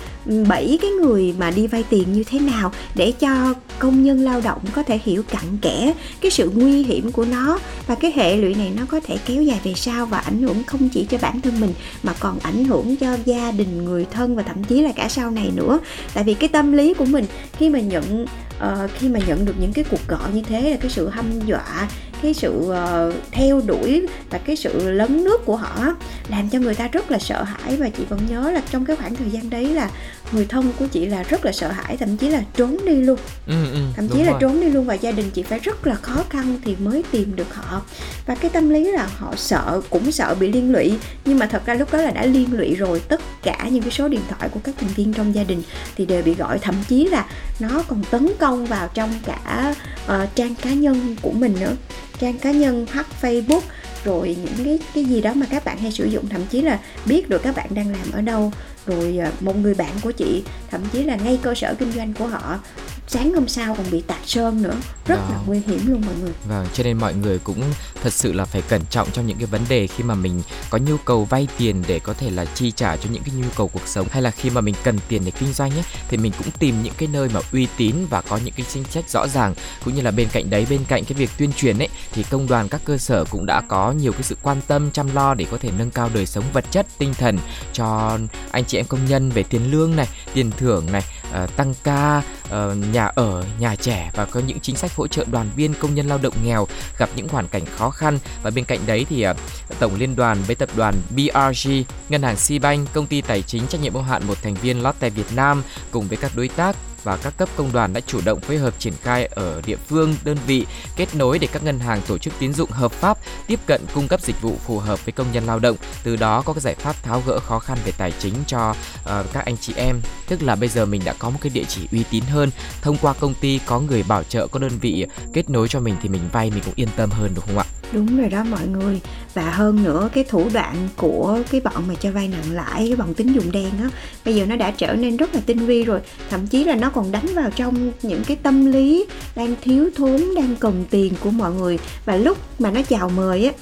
bảy 0.48 0.78
cái 0.82 0.92
người 0.92 1.36
mà 1.40 1.52
đi 1.52 1.68
vay 1.68 1.84
tiền 1.90 2.14
như 2.14 2.24
thế 2.24 2.40
nào 2.40 2.72
để 2.96 3.12
cho 3.12 3.54
công 3.80 4.04
nhân 4.04 4.20
lao 4.20 4.42
động 4.42 4.62
có 4.74 4.84
thể 4.84 5.00
hiểu 5.04 5.24
cặn 5.24 5.58
kẽ 5.62 5.94
cái 6.22 6.32
sự 6.32 6.52
nguy 6.56 6.84
hiểm 6.84 7.12
của 7.12 7.26
nó 7.26 7.60
và 7.88 7.96
cái 7.96 8.12
hệ 8.16 8.38
lụy 8.38 8.54
này 8.54 8.72
nó 8.78 8.86
có 8.88 9.00
thể 9.00 9.18
kéo 9.26 9.44
dài 9.44 9.60
về 9.64 9.74
sau 9.74 10.06
và 10.06 10.18
ảnh 10.18 10.42
hưởng 10.42 10.64
không 10.64 10.90
chỉ 10.90 11.06
cho 11.10 11.18
bản 11.22 11.42
thân 11.42 11.60
mình 11.60 11.74
mà 12.04 12.14
còn 12.20 12.40
ảnh 12.40 12.66
hưởng 12.66 12.96
cho 12.96 13.18
gia 13.26 13.52
đình 13.52 13.86
người 13.86 14.06
thân 14.12 14.36
và 14.36 14.44
thậm 14.44 14.64
chí 14.64 14.82
là 14.82 14.92
cả 14.96 15.10
sau 15.10 15.32
này 15.32 15.52
nữa. 15.56 15.80
Tại 16.14 16.24
vì 16.24 16.34
cái 16.34 16.50
tâm 16.50 16.72
lý 16.72 16.94
của 16.94 17.06
mình 17.06 17.26
khi 17.58 17.70
mà 17.70 17.80
nhận 17.80 18.26
uh, 18.58 18.92
khi 18.94 19.10
mà 19.10 19.20
nhận 19.28 19.46
được 19.46 19.56
những 19.60 19.74
cái 19.74 19.86
cuộc 19.90 20.08
gọi 20.08 20.34
như 20.34 20.42
thế 20.42 20.70
là 20.72 20.78
cái 20.78 20.92
sự 20.92 21.10
hăm 21.10 21.26
dọa 21.46 21.88
cái 22.22 22.34
sự 22.34 22.52
uh, 22.52 23.14
theo 23.32 23.62
đuổi 23.66 24.08
và 24.30 24.38
cái 24.38 24.56
sự 24.56 24.90
lấn 24.92 25.24
nước 25.24 25.46
của 25.46 25.56
họ 25.56 25.96
làm 26.30 26.50
cho 26.50 26.60
người 26.60 26.76
ta 26.76 26.88
rất 26.88 27.12
là 27.12 27.20
sợ 27.20 27.44
hãi. 27.44 27.78
Và 27.78 27.90
chị 27.90 28.04
vẫn 28.10 28.20
nhớ 28.30 28.52
là 28.52 28.62
trong 28.72 28.86
cái 28.86 28.96
khoảng 28.96 29.16
thời 29.16 29.30
gian 29.30 29.50
đấy 29.50 29.68
là 29.68 29.90
người 30.32 30.46
thân 30.46 30.72
của 30.80 30.88
chị 30.88 31.06
là 31.06 31.24
rất 31.24 31.46
là 31.46 31.52
sợ 31.52 31.68
hãi 31.68 31.98
thậm 31.98 32.18
chí 32.18 32.30
là 32.30 32.44
trốn 32.56 32.78
đi 32.86 32.96
luôn. 32.96 33.20
Ừ, 33.48 33.54
ừ, 33.74 33.80
thậm 33.96 34.08
chí 34.08 34.20
là 34.20 34.32
rồi. 34.32 34.40
trốn 34.42 34.62
đi 34.62 34.70
luôn 34.70 34.86
và 34.86 34.94
gia 34.94 35.12
đình 35.12 35.32
chị 35.32 35.44
phải 35.44 35.60
rất 35.60 35.88
là 35.88 35.96
khó 35.96 36.24
khăn 36.30 36.60
thì 36.66 36.76
mới 36.80 37.04
tìm 37.12 37.36
được 37.36 37.56
họ. 37.56 37.82
Và 38.26 38.36
cái 38.36 38.52
tâm 38.54 38.70
lý 38.70 38.92
là 38.92 39.08
họ 39.18 39.34
sợ 39.38 39.82
cũng 39.90 40.12
sợ 40.12 40.36
bị 40.40 40.52
liên 40.52 40.72
lụy. 40.72 40.94
Nhưng 41.26 41.40
mà 41.40 41.46
thật 41.46 41.66
ra 41.66 41.74
lúc 41.74 41.94
đó 41.94 42.02
là 42.02 42.12
đã 42.12 42.26
liên 42.26 42.58
lụy 42.58 42.76
rồi 42.76 43.00
tất 43.00 43.22
cả 43.44 43.68
những 43.72 43.84
cái 43.84 43.92
số 43.92 44.08
điện 44.08 44.22
thoại 44.30 44.50
của 44.50 44.60
các 44.64 44.76
thành 44.80 44.90
viên 44.96 45.14
trong 45.14 45.36
gia 45.36 45.44
đình 45.44 45.64
thì 45.96 46.06
đều 46.06 46.24
bị 46.24 46.34
gọi. 46.34 46.60
Thậm 46.60 46.76
chí 46.88 47.06
là 47.06 47.26
nó 47.60 47.84
còn 47.88 48.04
tấn 48.12 48.28
công 48.40 48.66
vào 48.66 48.90
trong 48.94 49.10
cả 49.26 49.76
uh, 50.06 50.36
trang 50.36 50.56
cá 50.56 50.74
nhân 50.74 51.16
của 51.22 51.32
mình 51.32 51.56
nữa 51.60 51.76
trang 52.20 52.40
cá 52.40 52.52
nhân 52.52 52.86
hoặc 52.94 53.08
facebook, 53.22 53.62
rồi 54.06 54.38
những 54.44 54.66
cái 54.66 54.80
cái 54.94 55.06
gì 55.06 55.22
đó 55.22 55.34
mà 55.34 55.46
các 55.50 55.66
bạn 55.66 55.78
hay 55.78 55.92
sử 55.92 56.06
dụng. 56.06 56.30
Thậm 56.30 56.42
chí 56.50 56.62
là 56.62 56.80
biết 57.06 57.30
được 57.30 57.44
các 57.44 57.56
bạn 57.56 57.68
đang 57.70 57.92
làm 57.92 58.12
ở 58.12 58.22
đâu. 58.22 58.52
Rồi 58.86 59.18
ờ, 59.18 59.32
một 59.40 59.58
người 59.58 59.74
bạn 59.74 59.92
của 60.02 60.12
chị, 60.12 60.44
thậm 60.72 60.82
chí 60.94 61.04
là 61.04 61.16
ngay 61.16 61.40
cơ 61.42 61.56
sở 61.56 61.76
kinh 61.80 61.92
doanh 61.92 62.14
của 62.14 62.28
họ 62.28 62.60
sáng 63.08 63.34
hôm 63.34 63.48
sau 63.48 63.76
còn 63.76 63.86
bị 63.92 64.02
tạt 64.02 64.20
sơn 64.26 64.62
nữa. 64.62 64.76
Rất 65.06 65.16
Đó. 65.16 65.28
là 65.32 65.40
nguy 65.46 65.60
hiểm 65.68 65.80
luôn 65.88 66.02
mọi 66.06 66.16
người. 66.22 66.32
Vâng 66.48 66.68
cho 66.74 66.84
nên 66.84 66.98
mọi 66.98 67.14
người 67.14 67.40
cũng 67.40 67.62
thật 68.04 68.14
sự 68.14 68.34
là 68.34 68.46
phải 68.46 68.62
cẩn 68.62 68.82
trọng 68.90 69.12
trong 69.12 69.28
những 69.28 69.38
cái 69.38 69.46
vấn 69.46 69.62
đề 69.70 69.88
khi 69.88 70.04
mà 70.04 70.16
mình 70.16 70.42
có 70.70 70.78
nhu 70.78 70.98
cầu 70.98 71.26
vay 71.26 71.48
tiền 71.58 71.84
để 71.88 72.00
có 72.00 72.14
thể 72.14 72.30
là 72.30 72.46
chi 72.46 72.72
trả 72.72 72.98
cho 72.98 73.10
những 73.12 73.24
cái 73.24 73.36
nhu 73.36 73.48
cầu 73.56 73.68
cuộc 73.68 73.88
sống. 73.88 74.08
Hay 74.12 74.22
là 74.22 74.32
khi 74.32 74.50
mà 74.50 74.62
mình 74.62 74.76
cần 74.84 75.00
tiền 75.08 75.22
để 75.26 75.32
kinh 75.32 75.54
doanh 75.54 75.72
ấy 75.72 75.84
thì 76.10 76.18
mình 76.18 76.32
cũng 76.38 76.52
tìm 76.60 76.84
những 76.84 76.94
cái 76.98 77.10
nơi 77.14 77.30
mà 77.34 77.40
uy 77.54 77.68
tín 77.78 77.96
và 78.10 78.22
có 78.22 78.40
những 78.46 78.54
cái 78.58 78.66
chính 78.74 78.84
sách 78.84 79.10
rõ 79.10 79.28
ràng. 79.28 79.54
Cũng 79.86 79.96
như 79.96 80.02
là 80.02 80.12
bên 80.12 80.28
cạnh 80.32 80.50
đấy 80.50 80.68
bên 80.70 80.82
cạnh 80.88 81.06
cái 81.06 81.14
việc 81.14 81.30
tuyên 81.38 81.54
truyền 81.54 81.78
ấy 81.78 81.90
thì 82.14 82.24
công 82.24 82.48
đoàn 82.48 82.70
các 82.70 82.82
cơ 82.86 82.98
sở 82.98 83.26
cũng 83.26 83.46
đã 83.46 83.62
có 83.68 83.92
nhiều 83.92 84.12
cái 84.12 84.24
sự 84.24 84.38
quan 84.42 84.62
tâm 84.68 84.92
chăm 84.92 85.16
lo 85.16 85.34
để 85.34 85.46
có 85.52 85.58
thể 85.58 85.70
nâng 85.78 85.92
cao 85.92 86.10
đời 86.14 86.26
sống 86.26 86.44
vật 86.54 86.66
chất 86.72 86.86
tinh 86.98 87.14
thần 87.14 87.38
cho 87.74 88.18
anh 88.52 88.66
chị 88.66 88.78
em 88.78 88.86
công 88.86 89.06
nhân 89.06 89.30
về 89.30 89.44
tiền 89.44 89.72
lương 89.72 89.96
này 89.96 90.08
tiền 90.34 90.52
thưởng 90.58 90.92
này 90.92 91.02
uh, 91.44 91.56
tăng 91.56 91.74
ca 91.84 92.22
uh, 92.46 92.54
nhà 92.94 93.06
ở 93.06 93.44
nhà 93.60 93.76
trẻ 93.76 94.12
và 94.16 94.26
có 94.26 94.40
những 94.40 94.60
chính 94.60 94.76
sách 94.76 94.96
hỗ 94.96 95.08
trợ 95.08 95.26
đoàn 95.32 95.50
viên 95.56 95.74
công 95.74 95.96
nhân 95.96 96.08
lao 96.08 96.20
động 96.22 96.34
nghèo 96.44 96.68
gặp 96.98 97.10
những 97.16 97.28
hoàn 97.28 97.48
cảnh 97.48 97.66
khó 97.66 97.90
khăn. 97.90 98.20
Và 98.44 98.52
bên 98.52 98.66
cạnh 98.66 98.80
đấy 98.86 99.06
thì 99.10 99.30
uh, 99.30 99.38
tổng 99.80 99.96
liên 99.96 100.16
đoàn 100.16 100.38
với 100.48 100.56
tập 100.56 100.70
đoàn 100.76 100.96
BRG 101.10 101.72
ngân 102.10 102.24
hàng 102.24 102.38
Sibank 102.38 102.94
công 102.94 103.08
ty 103.08 103.22
tài 103.22 103.42
chính 103.42 103.68
trách 103.68 103.82
nhiệm 103.82 103.94
hữu 103.94 104.04
hạn 104.04 104.28
một 104.28 104.38
thành 104.44 104.54
viên 104.54 104.84
Lotte 104.84 105.10
Việt 105.10 105.36
Nam 105.36 105.64
cùng 105.92 106.08
với 106.08 106.18
các 106.18 106.32
đối 106.36 106.48
tác 106.48 106.76
và 107.06 107.18
các 107.18 107.38
cấp 107.38 107.50
công 107.56 107.72
đoàn 107.72 107.94
đã 107.94 108.02
chủ 108.02 108.22
động 108.26 108.40
phối 108.40 108.58
hợp 108.58 108.74
triển 108.80 108.94
khai 109.02 109.26
ở 109.26 109.62
địa 109.66 109.76
phương, 109.76 110.16
đơn 110.24 110.38
vị, 110.48 110.66
kết 110.96 111.16
nối 111.16 111.40
để 111.40 111.48
các 111.52 111.64
ngân 111.64 111.80
hàng 111.80 112.02
tổ 112.08 112.18
chức 112.18 112.34
tín 112.40 112.54
dụng 112.54 112.72
hợp 112.72 112.92
pháp 112.92 113.18
tiếp 113.48 113.60
cận 113.66 113.82
cung 113.94 114.08
cấp 114.08 114.22
dịch 114.22 114.42
vụ 114.42 114.56
phù 114.66 114.80
hợp 114.80 115.06
với 115.06 115.12
công 115.12 115.32
nhân 115.32 115.46
lao 115.46 115.60
động, 115.60 115.78
từ 116.04 116.16
đó 116.16 116.42
có 116.42 116.54
cái 116.54 116.62
giải 116.62 116.76
pháp 116.76 117.04
tháo 117.04 117.24
gỡ 117.28 117.40
khó 117.40 117.60
khăn 117.60 117.78
về 117.86 117.92
tài 117.98 118.14
chính 118.20 118.34
cho 118.48 118.70
uh, 118.70 119.34
các 119.34 119.46
anh 119.46 119.58
chị 119.58 119.74
em. 119.76 120.02
Tức 120.28 120.44
là 120.44 120.56
bây 120.56 120.70
giờ 120.70 120.86
mình 120.86 121.02
đã 121.06 121.14
có 121.20 121.30
một 121.30 121.38
cái 121.42 121.50
địa 121.50 121.66
chỉ 121.68 121.88
uy 121.92 122.04
tín 122.12 122.24
hơn, 122.24 122.52
thông 122.82 122.98
qua 122.98 123.14
công 123.14 123.34
ty 123.34 123.60
có 123.66 123.80
người 123.80 124.04
bảo 124.04 124.24
trợ, 124.24 124.48
có 124.48 124.60
đơn 124.60 124.72
vị 124.82 125.06
kết 125.34 125.50
nối 125.50 125.68
cho 125.68 125.80
mình 125.80 125.96
thì 126.02 126.10
mình 126.10 126.30
vay 126.32 126.52
mình 126.52 126.64
cũng 126.66 126.74
yên 126.76 126.90
tâm 126.96 127.10
hơn 127.10 127.32
đúng 127.36 127.46
không 127.46 127.58
ạ? 127.58 127.66
Đúng 127.92 128.18
rồi 128.18 128.30
đó 128.30 128.44
mọi 128.44 128.68
người 128.68 129.02
và 129.36 129.50
hơn 129.50 129.84
nữa 129.84 130.10
cái 130.14 130.24
thủ 130.24 130.50
đoạn 130.54 130.90
của 130.96 131.40
cái 131.52 131.62
bọn 131.62 131.88
mà 131.88 131.94
cho 132.00 132.12
vay 132.12 132.28
nặng 132.28 132.56
lãi, 132.56 132.86
cái 132.88 132.96
bọn 132.96 133.14
tín 133.14 133.34
dụng 133.34 133.52
đen 133.52 133.72
á, 133.84 133.90
bây 134.26 134.36
giờ 134.36 134.46
nó 134.46 134.56
đã 134.56 134.72
trở 134.72 134.94
nên 134.94 135.18
rất 135.18 135.36
là 135.36 135.42
tinh 135.46 135.66
vi 135.66 135.84
rồi. 135.84 136.00
Thậm 136.30 136.48
chí 136.48 136.64
là 136.64 136.76
nó 136.76 136.90
còn 136.90 137.12
đánh 137.12 137.26
vào 137.36 137.50
trong 137.56 137.92
những 138.02 138.24
cái 138.24 138.38
tâm 138.44 138.66
lý 138.66 139.06
đang 139.36 139.56
thiếu 139.62 139.90
thốn, 139.96 140.22
đang 140.36 140.56
cần 140.56 140.86
tiền 140.90 141.14
của 141.20 141.32
mọi 141.32 141.54
người. 141.54 141.80
Và 142.06 142.16
lúc 142.16 142.38
mà 142.60 142.72
nó 142.72 142.82
chào 142.82 143.10
mời 143.10 143.46
á 143.46 143.54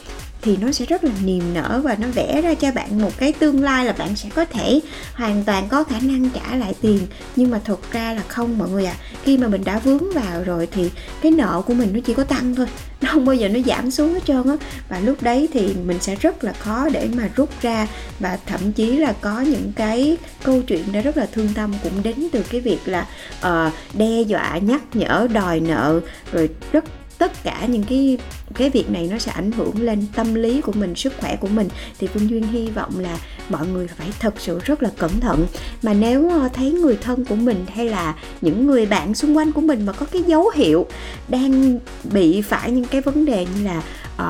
thì 0.43 0.57
nó 0.57 0.71
sẽ 0.71 0.85
rất 0.85 1.03
là 1.03 1.12
niềm 1.23 1.53
nở 1.53 1.81
và 1.83 1.95
nó 2.00 2.07
vẽ 2.07 2.41
ra 2.41 2.53
cho 2.53 2.71
bạn 2.71 3.01
một 3.01 3.17
cái 3.17 3.33
tương 3.33 3.63
lai 3.63 3.85
là 3.85 3.93
bạn 3.93 4.15
sẽ 4.15 4.29
có 4.35 4.45
thể 4.45 4.79
hoàn 5.13 5.43
toàn 5.43 5.67
có 5.69 5.83
khả 5.83 6.00
năng 6.01 6.29
trả 6.29 6.55
lại 6.55 6.73
tiền 6.81 7.00
nhưng 7.35 7.51
mà 7.51 7.59
thực 7.65 7.91
ra 7.91 8.13
là 8.13 8.21
không 8.27 8.57
mọi 8.57 8.69
người 8.69 8.85
ạ 8.85 8.95
à. 9.00 9.03
khi 9.23 9.38
mà 9.38 9.47
mình 9.47 9.63
đã 9.63 9.79
vướng 9.79 10.13
vào 10.13 10.43
rồi 10.43 10.67
thì 10.71 10.89
cái 11.21 11.31
nợ 11.31 11.62
của 11.65 11.73
mình 11.73 11.89
nó 11.93 12.00
chỉ 12.05 12.13
có 12.13 12.23
tăng 12.23 12.55
thôi 12.55 12.67
nó 13.01 13.09
không 13.12 13.25
bao 13.25 13.35
giờ 13.35 13.50
nó 13.50 13.59
giảm 13.65 13.91
xuống 13.91 14.13
hết 14.13 14.25
trơn 14.25 14.43
á 14.43 14.55
và 14.89 15.00
lúc 15.00 15.23
đấy 15.23 15.50
thì 15.53 15.73
mình 15.85 16.00
sẽ 16.00 16.15
rất 16.15 16.43
là 16.43 16.53
khó 16.53 16.89
để 16.89 17.09
mà 17.13 17.29
rút 17.35 17.50
ra 17.62 17.88
và 18.19 18.38
thậm 18.45 18.71
chí 18.71 18.97
là 18.97 19.13
có 19.21 19.41
những 19.41 19.71
cái 19.75 20.17
câu 20.43 20.62
chuyện 20.62 20.91
đã 20.91 21.01
rất 21.01 21.17
là 21.17 21.27
thương 21.31 21.50
tâm 21.55 21.73
cũng 21.83 22.03
đến 22.03 22.27
từ 22.31 22.43
cái 22.50 22.62
việc 22.62 22.79
là 22.85 23.07
uh, 23.39 23.73
đe 23.93 24.21
dọa 24.21 24.57
nhắc 24.57 24.81
nhở 24.93 25.27
đòi 25.33 25.59
nợ 25.59 26.00
rồi 26.31 26.50
rất 26.71 26.83
tất 27.17 27.43
cả 27.43 27.65
những 27.65 27.84
cái 27.84 28.17
cái 28.55 28.70
việc 28.70 28.89
này 28.89 29.08
nó 29.12 29.17
sẽ 29.17 29.32
ảnh 29.32 29.51
hưởng 29.51 29.82
lên 29.82 30.05
tâm 30.15 30.34
lý 30.34 30.62
của 30.62 30.72
mình 30.72 30.96
sức 30.96 31.13
khỏe 31.20 31.36
của 31.36 31.48
mình. 31.48 31.70
Thì 32.00 32.08
phương 32.08 32.29
duyên 32.29 32.43
hy 32.43 32.67
vọng 32.67 33.00
là 33.00 33.17
mọi 33.50 33.67
người 33.67 33.88
phải 33.88 34.08
thật 34.20 34.34
sự 34.38 34.60
rất 34.63 34.84
là 34.84 34.89
cẩn 34.98 35.20
thận. 35.20 35.48
Mà 35.84 35.93
nếu 35.93 36.29
ờ, 36.29 36.50
thấy 36.53 36.72
người 36.72 36.98
thân 37.01 37.25
của 37.25 37.36
mình 37.36 37.65
hay 37.75 37.89
là 37.89 38.15
những 38.41 38.67
người 38.67 38.86
bạn 38.86 39.15
xung 39.15 39.38
quanh 39.38 39.51
của 39.51 39.62
mình 39.62 39.86
mà 39.86 39.93
có 39.93 40.05
cái 40.05 40.24
dấu 40.24 40.50
hiệu 40.55 40.86
đang 41.27 41.79
bị 42.03 42.41
phải 42.41 42.72
những 42.72 42.86
cái 42.86 43.01
vấn 43.01 43.25
đề 43.25 43.46
như 43.55 43.63
là 43.63 43.82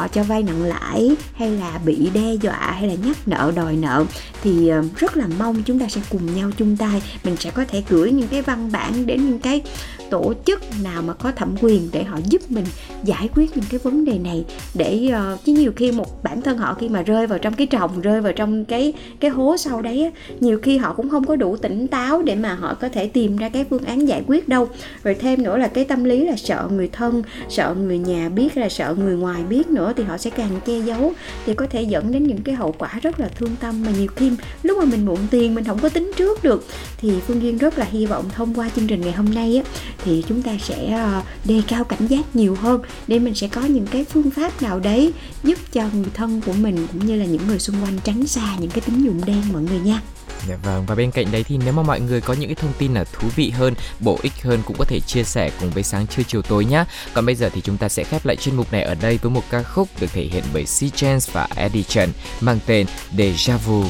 uh, 0.04 0.14
cho 0.14 0.24
vay 0.24 0.44
nặng 0.44 0.64
lãi 0.64 1.16
hay 1.36 1.52
là 1.52 1.80
bị 1.86 2.10
đe 2.14 2.34
dọa 2.42 2.72
hay 2.72 2.88
là 2.88 2.94
nhắc 2.94 3.28
nợ 3.28 3.52
đòi 3.56 3.76
nợ 3.76 4.06
thì 4.44 4.72
uh, 4.80 4.98
rất 4.98 5.18
là 5.18 5.28
mong 5.40 5.64
chúng 5.64 5.80
ta 5.80 5.88
sẽ 5.90 6.02
cùng 6.10 6.36
nhau 6.36 6.52
chung 6.58 6.78
tay. 6.78 7.02
Mình 7.24 7.36
sẽ 7.40 7.52
có 7.52 7.66
thể 7.68 7.84
gửi 7.90 8.12
những 8.12 8.28
cái 8.28 8.42
văn 8.42 8.72
bản 8.72 9.06
đến 9.06 9.26
những 9.26 9.40
cái 9.40 9.62
tổ 10.10 10.34
chức 10.46 10.62
nào 10.84 11.02
mà 11.02 11.14
có 11.14 11.32
thẩm 11.32 11.56
quyền 11.62 11.90
để 11.92 12.04
họ 12.04 12.18
giúp 12.30 12.42
mình 12.50 12.66
giải 13.04 13.30
quyết 13.36 13.58
những 13.58 13.66
cái 13.70 13.80
vấn 13.84 14.06
đề 14.06 14.18
này. 14.18 14.46
Để 14.74 15.12
uh, 15.34 15.46
chứ 15.46 15.54
nhiều 15.54 15.72
khi 15.76 15.92
một 15.92 16.24
bản 16.24 16.42
thân 16.42 16.58
họ 16.58 16.74
khi 16.80 16.90
mà 16.90 17.02
rơi 17.02 17.28
vào 17.28 17.40
trong 17.40 17.54
cái 17.54 17.68
tròng 17.72 18.02
rơi 18.02 18.22
vào 18.22 18.34
trong 18.34 18.66
cái 18.66 18.94
cái 19.20 19.32
hố 19.32 19.58
sau 19.58 19.82
đấy 19.82 20.04
á, 20.04 20.10
nhiều 20.40 20.60
khi 20.64 20.78
họ 20.78 20.94
cũng 20.94 21.10
không 21.10 21.26
có 21.26 21.36
đủ 21.36 21.58
tỉnh 21.58 21.88
táo 21.88 22.22
để 22.22 22.36
mà 22.36 22.54
họ 22.54 22.74
có 22.74 22.90
thể 22.90 23.08
tìm 23.08 23.38
ra 23.38 23.50
cái 23.50 23.66
phương 23.70 23.84
án 23.84 24.08
giải 24.08 24.24
quyết 24.28 24.48
đâu. 24.48 24.70
Rồi 25.04 25.16
thêm 25.16 25.44
nữa 25.44 25.58
là 25.58 25.68
cái 25.68 25.86
tâm 25.86 26.04
lý 26.04 26.26
là 26.26 26.36
sợ 26.36 26.68
người 26.72 26.88
thân 26.88 27.24
sợ 27.50 27.76
người 27.80 27.98
nhà 27.98 28.30
biết 28.30 28.58
là 28.58 28.70
sợ 28.70 28.96
người 28.98 29.16
ngoài 29.16 29.44
biết 29.44 29.68
nữa 29.68 29.94
thì 29.96 30.04
họ 30.04 30.18
sẽ 30.18 30.30
càng 30.30 30.60
che 30.66 30.80
giấu 30.80 31.14
thì 31.46 31.54
có 31.54 31.68
thể 31.70 31.84
dẫn 31.84 32.12
đến 32.12 32.24
những 32.24 32.42
cái 32.44 32.56
hậu 32.56 32.76
quả 32.78 33.00
rất 33.02 33.20
là 33.20 33.28
thương 33.28 33.56
tâm. 33.60 33.84
Mà 33.86 33.92
nhiều 33.98 34.08
khi 34.16 34.32
lúc 34.64 34.78
mà 34.78 34.86
mình 34.86 35.06
mượn 35.06 35.18
tiền 35.32 35.56
mình 35.56 35.64
không 35.64 35.80
có 35.80 35.90
tính 35.90 36.12
trước 36.18 36.44
được 36.44 36.66
thì 36.98 37.12
phương 37.28 37.42
duyên 37.42 37.58
rất 37.58 37.78
là 37.78 37.86
hy 37.92 38.06
vọng 38.06 38.26
thông 38.36 38.54
qua 38.54 38.70
chương 38.76 38.88
trình 38.88 39.02
ngày 39.02 39.12
hôm 39.12 39.34
nay 39.36 39.62
á 39.66 39.72
thì 40.06 40.24
chúng 40.30 40.42
ta 40.42 40.52
sẽ 40.62 40.92
ờ, 40.92 41.22
đề 41.46 41.62
cao 41.68 41.84
cảnh 41.84 42.08
giác 42.08 42.36
nhiều 42.36 42.56
hơn 42.56 42.82
để 43.08 43.20
mình 43.20 43.36
sẽ 43.36 43.48
có 43.48 43.62
những 43.62 43.88
cái 43.88 44.06
phương 44.06 44.30
pháp 44.30 44.62
nào 44.62 44.80
đấy 44.80 45.14
giúp 45.44 45.60
cho 45.72 45.84
người 45.94 46.12
thân 46.14 46.42
của 46.46 46.54
mình 46.54 46.88
cũng 46.94 47.06
như 47.06 47.16
là 47.16 47.26
những 47.26 47.48
người 47.48 47.60
xung 47.60 47.76
quanh 47.84 47.98
tránh 48.04 48.28
xa 48.28 48.56
những 48.60 48.70
cái 48.70 48.82
tín 48.82 49.04
dụng 49.04 49.22
đen 49.26 49.42
mọi 49.54 49.62
người 49.62 49.80
nha 49.80 50.02
Dạ 50.48 50.56
vâng 50.64 50.86
và 50.86 50.96
bên 50.96 51.12
cạnh 51.12 51.32
đấy 51.32 51.44
thì 51.44 51.60
nếu 51.66 51.74
mà 51.74 51.84
mọi 51.84 52.00
người 52.00 52.22
có 52.22 52.34
những 52.34 52.50
cái 52.50 52.56
thông 52.56 52.74
tin 52.78 52.94
là 52.94 53.04
thú 53.04 53.28
vị 53.36 53.50
hơn, 53.50 53.74
bổ 54.00 54.20
ích 54.22 54.44
hơn 54.44 54.62
cũng 54.66 54.78
có 54.78 54.86
thể 54.86 55.00
chia 55.00 55.24
sẻ 55.24 55.52
cùng 55.60 55.70
với 55.70 55.84
sáng 55.84 56.08
trưa 56.08 56.24
chiều 56.24 56.42
tối 56.42 56.66
nhé. 56.66 56.86
Còn 57.14 57.26
bây 57.26 57.36
giờ 57.36 57.50
thì 57.54 57.62
chúng 57.62 57.78
ta 57.78 57.90
sẽ 57.90 58.04
khép 58.04 58.26
lại 58.26 58.36
chuyên 58.36 58.56
mục 58.56 58.72
này 58.72 58.84
ở 58.84 58.96
đây 58.96 59.20
với 59.22 59.32
một 59.32 59.44
ca 59.50 59.64
khúc 59.64 59.88
được 60.00 60.08
thể 60.14 60.24
hiện 60.24 60.44
bởi 60.54 60.64
C 60.64 60.96
Chance 60.96 61.32
và 61.34 61.48
Eddie 61.56 61.84
Trần 61.84 62.10
mang 62.42 62.60
tên 62.66 62.86
Deja 63.18 63.58
Vu. 63.58 63.84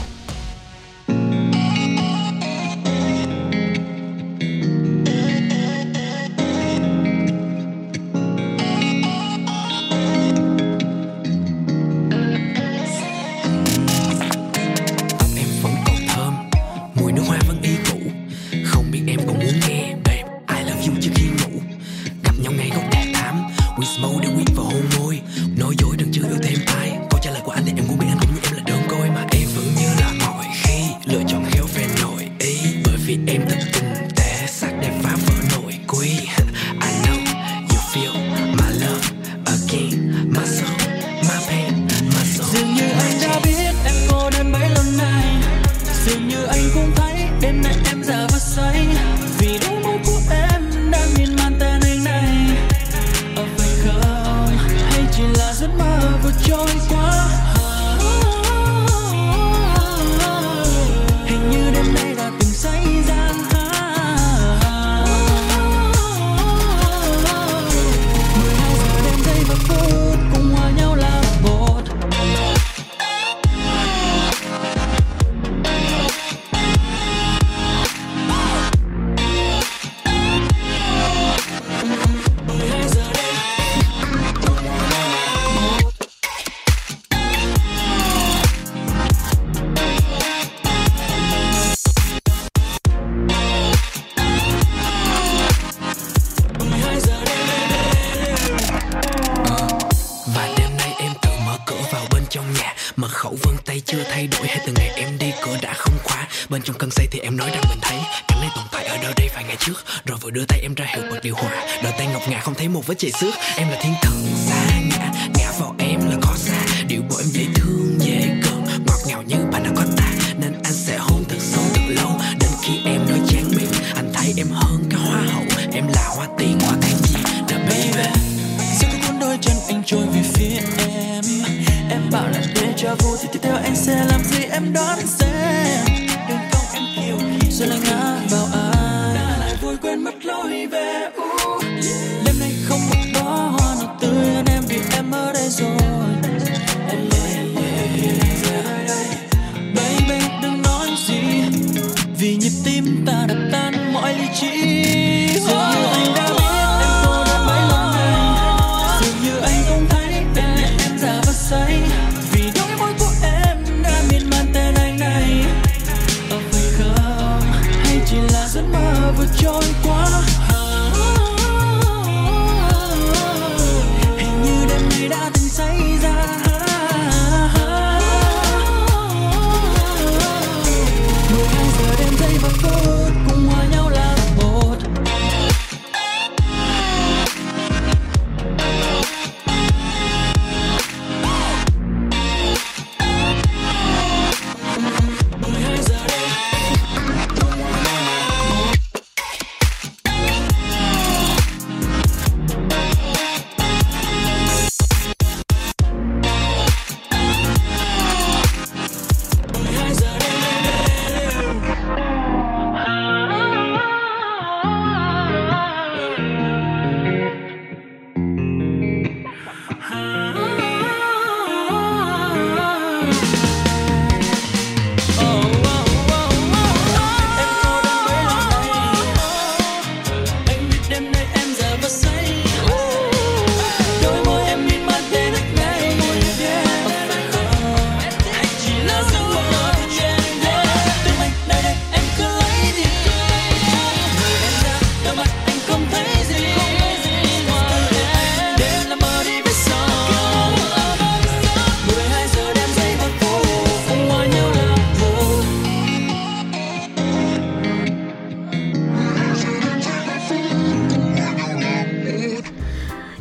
Với 112.93 112.99
chạy 112.99 113.11
xước 113.11 113.42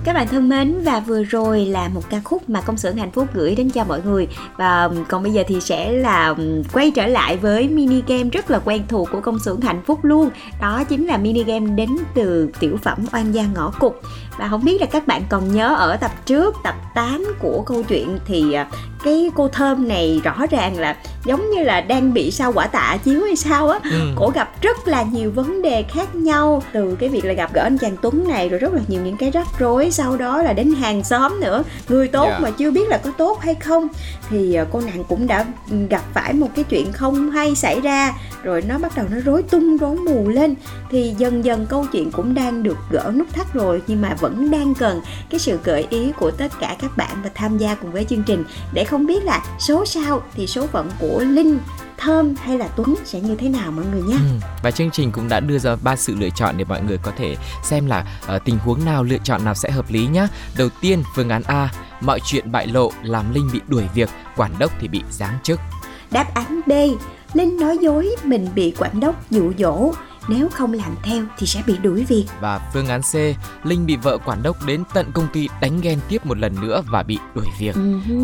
Các 0.05 0.13
bạn 0.13 0.29
thân 0.29 0.49
mến, 0.49 0.81
và 0.85 1.01
vừa 1.01 1.23
rồi 1.23 1.67
là 1.67 1.89
một 1.89 2.11
ca 2.11 2.21
khúc 2.25 2.51
mà 2.51 2.61
công 2.61 2.77
xưởng 2.77 2.97
hạnh 2.97 3.11
phúc 3.11 3.29
gửi 3.35 3.55
đến 3.55 3.71
cho 3.71 3.85
mọi 3.85 4.01
người. 4.05 4.29
Và 4.57 4.91
còn 5.09 5.23
bây 5.23 5.33
giờ 5.33 5.43
thì 5.47 5.61
sẽ 5.61 5.93
là 5.93 6.35
quay 6.73 6.91
trở 6.91 7.07
lại 7.07 7.37
với 7.37 7.69
mini 7.69 8.03
game 8.07 8.31
rất 8.33 8.51
là 8.51 8.59
quen 8.59 8.83
thuộc 8.89 9.09
của 9.13 9.21
công 9.21 9.39
xưởng 9.39 9.61
hạnh 9.61 9.83
phúc 9.87 9.99
luôn. 10.03 10.31
Đó 10.61 10.85
chính 10.89 11.07
là 11.07 11.17
mini 11.17 11.45
game 11.45 11.67
đến 11.67 11.89
từ 12.15 12.51
tiểu 12.61 12.77
phẩm 12.83 12.99
oan 13.13 13.33
gia 13.33 13.47
ngõ 13.55 13.73
cục 13.81 14.01
và 14.39 14.49
không 14.49 14.65
biết 14.65 14.81
là 14.81 14.87
các 14.87 15.07
bạn 15.07 15.23
còn 15.29 15.55
nhớ 15.55 15.75
ở 15.79 15.97
tập 15.97 16.11
trước 16.27 16.55
tập 16.65 16.75
8 16.95 17.25
của 17.39 17.63
câu 17.67 17.83
chuyện 17.83 18.19
thì 18.27 18.53
à, 18.53 18.67
cái 19.05 19.31
cô 19.35 19.49
thơm 19.49 19.89
này 19.89 20.21
rõ 20.25 20.37
ràng 20.51 20.79
là 20.79 20.97
giống 21.25 21.51
như 21.51 21.63
là 21.63 21.81
đang 21.81 22.15
bị 22.15 22.31
sao 22.31 22.53
quả 22.53 22.67
tạ 22.67 22.97
chiếu 23.05 23.23
hay 23.25 23.37
sao 23.37 23.69
á 23.69 23.79
Ừ. 23.85 23.99
cổ 24.17 24.31
gặp 24.35 24.51
rất 24.63 24.89
là 24.89 25.03
nhiều 25.03 25.31
vấn 25.31 25.63
đề 25.63 25.83
khác 25.83 26.15
nhau 26.15 26.63
từ 26.73 26.97
cái 27.01 27.09
việc 27.09 27.25
là 27.25 27.33
gặp 27.33 27.51
gỡ 27.55 27.63
anh 27.63 27.79
chàng 27.79 27.97
Tuấn 28.03 28.29
này 28.29 28.49
rồi 28.49 28.59
rất 28.61 28.73
là 28.75 28.81
nhiều 28.89 29.03
những 29.05 29.17
cái 29.17 29.31
rắc 29.31 29.47
rối 29.59 29.91
sau 29.91 30.17
đó 30.17 30.43
là 30.43 30.53
đến 30.53 30.73
hàng 30.75 31.05
xóm 31.05 31.41
nữa 31.41 31.63
người 31.89 32.09
tốt 32.09 32.27
Dạ. 32.31 32.39
mà 32.39 32.51
chưa 32.51 32.71
biết 32.71 32.89
là 32.89 32.99
có 32.99 33.11
tốt 33.19 33.41
hay 33.41 33.55
không 33.55 33.89
thì 34.31 34.55
ờ, 34.55 34.67
cô 34.73 34.81
nàng 34.81 35.05
cũng 35.09 35.27
đã 35.27 35.45
gặp 35.91 36.03
phải 36.15 36.33
một 36.33 36.49
cái 36.55 36.65
chuyện 36.65 36.93
không 36.93 37.31
hay 37.31 37.55
xảy 37.55 37.81
ra 37.81 38.13
rồi 38.43 38.63
nó 38.69 38.79
bắt 38.79 38.93
đầu 38.97 39.07
nó 39.11 39.17
rối 39.25 39.43
tung 39.43 39.77
rối 39.77 39.97
mù 39.97 40.29
lên 40.29 40.55
thì 40.91 41.15
dần 41.19 41.45
dần 41.45 41.67
câu 41.67 41.87
chuyện 41.93 42.11
cũng 42.11 42.35
đang 42.35 42.63
được 42.63 42.77
gỡ 42.91 43.13
nút 43.15 43.27
thắt 43.33 43.53
rồi 43.55 43.83
nhưng 43.87 44.03
mà 44.03 44.15
vẫn 44.23 44.51
đang 44.51 44.75
cần 44.75 45.01
cái 45.31 45.41
sự 45.41 45.59
gợi 45.65 45.87
ý 45.91 46.13
của 46.19 46.31
tất 46.31 46.53
cả 46.61 46.77
các 46.81 46.97
bạn 46.97 47.23
và 47.23 47.31
tham 47.35 47.59
gia 47.59 47.75
cùng 47.75 47.93
với 47.93 48.05
chương 48.05 48.23
trình 48.23 48.45
để 48.73 48.85
không 48.85 49.07
biết 49.07 49.25
là 49.25 49.45
số 49.59 49.85
sau 49.87 50.23
thì 50.35 50.47
số 50.47 50.67
phận 50.67 50.91
của 50.99 51.25
Linh 51.29 51.59
Thơm 51.99 52.35
hay 52.43 52.59
là 52.59 52.69
Tuấn 52.69 52.95
sẽ 53.05 53.21
như 53.21 53.37
thế 53.37 53.49
nào 53.49 53.71
mọi 53.73 53.85
người 53.93 54.03
nhé 54.03 54.17
Ừ. 54.17 54.47
Và 54.63 54.71
chương 54.71 54.91
trình 54.91 55.13
cũng 55.13 55.29
đã 55.29 55.41
đưa 55.41 55.59
ra 55.59 55.77
ba 55.83 55.97
sự 55.97 56.15
lựa 56.19 56.31
chọn 56.31 56.57
để 56.57 56.65
mọi 56.65 56.83
người 56.83 56.99
có 57.03 57.13
thể 57.19 57.37
xem 57.65 57.87
là 57.87 58.07
ờ, 58.27 58.39
tình 58.39 58.59
huống 58.59 58.85
nào 58.85 59.03
lựa 59.03 59.19
chọn 59.25 59.45
nào 59.45 59.55
sẽ 59.55 59.71
hợp 59.71 59.91
lý 59.91 60.07
nhá. 60.07 60.29
Đầu 60.59 60.69
tiên 60.81 61.03
phương 61.15 61.29
án 61.29 61.43
A, 61.43 61.69
mọi 62.01 62.21
chuyện 62.25 62.53
bại 62.53 62.67
lộ 62.67 62.93
làm 63.03 63.35
Linh 63.35 63.51
bị 63.53 63.61
đuổi 63.69 63.85
việc, 63.95 64.11
quản 64.37 64.53
đốc 64.59 64.73
thì 64.81 64.89
bị 64.89 65.03
giáng 65.11 65.39
chức. 65.43 65.61
Đáp 66.11 66.35
án 66.35 66.61
B 66.67 66.73
Linh 67.35 67.61
nói 67.61 67.79
dối 67.79 68.17
mình 68.25 68.49
bị 68.55 68.75
quản 68.79 69.01
đốc 69.01 69.31
dụ 69.31 69.53
dỗ 69.59 69.93
Nếu 70.29 70.49
không 70.49 70.73
làm 70.73 70.97
theo 71.03 71.25
thì 71.39 71.47
sẽ 71.47 71.63
bị 71.67 71.79
đuổi 71.79 72.05
việc 72.05 72.27
Và 72.41 72.71
phương 72.73 72.87
án 72.87 73.01
C, 73.03 73.15
Linh 73.67 73.87
bị 73.87 73.97
vợ 73.97 74.19
quản 74.25 74.43
đốc 74.43 74.67
đến 74.67 74.83
tận 74.95 75.13
công 75.13 75.27
ty 75.33 75.49
đánh 75.61 75.81
ghen 75.81 75.99
tiếp 76.09 76.27
một 76.27 76.39
lần 76.39 76.61
nữa 76.61 76.83
và 76.91 77.03
bị 77.03 77.19
đuổi 77.35 77.47
việc. 77.59 77.77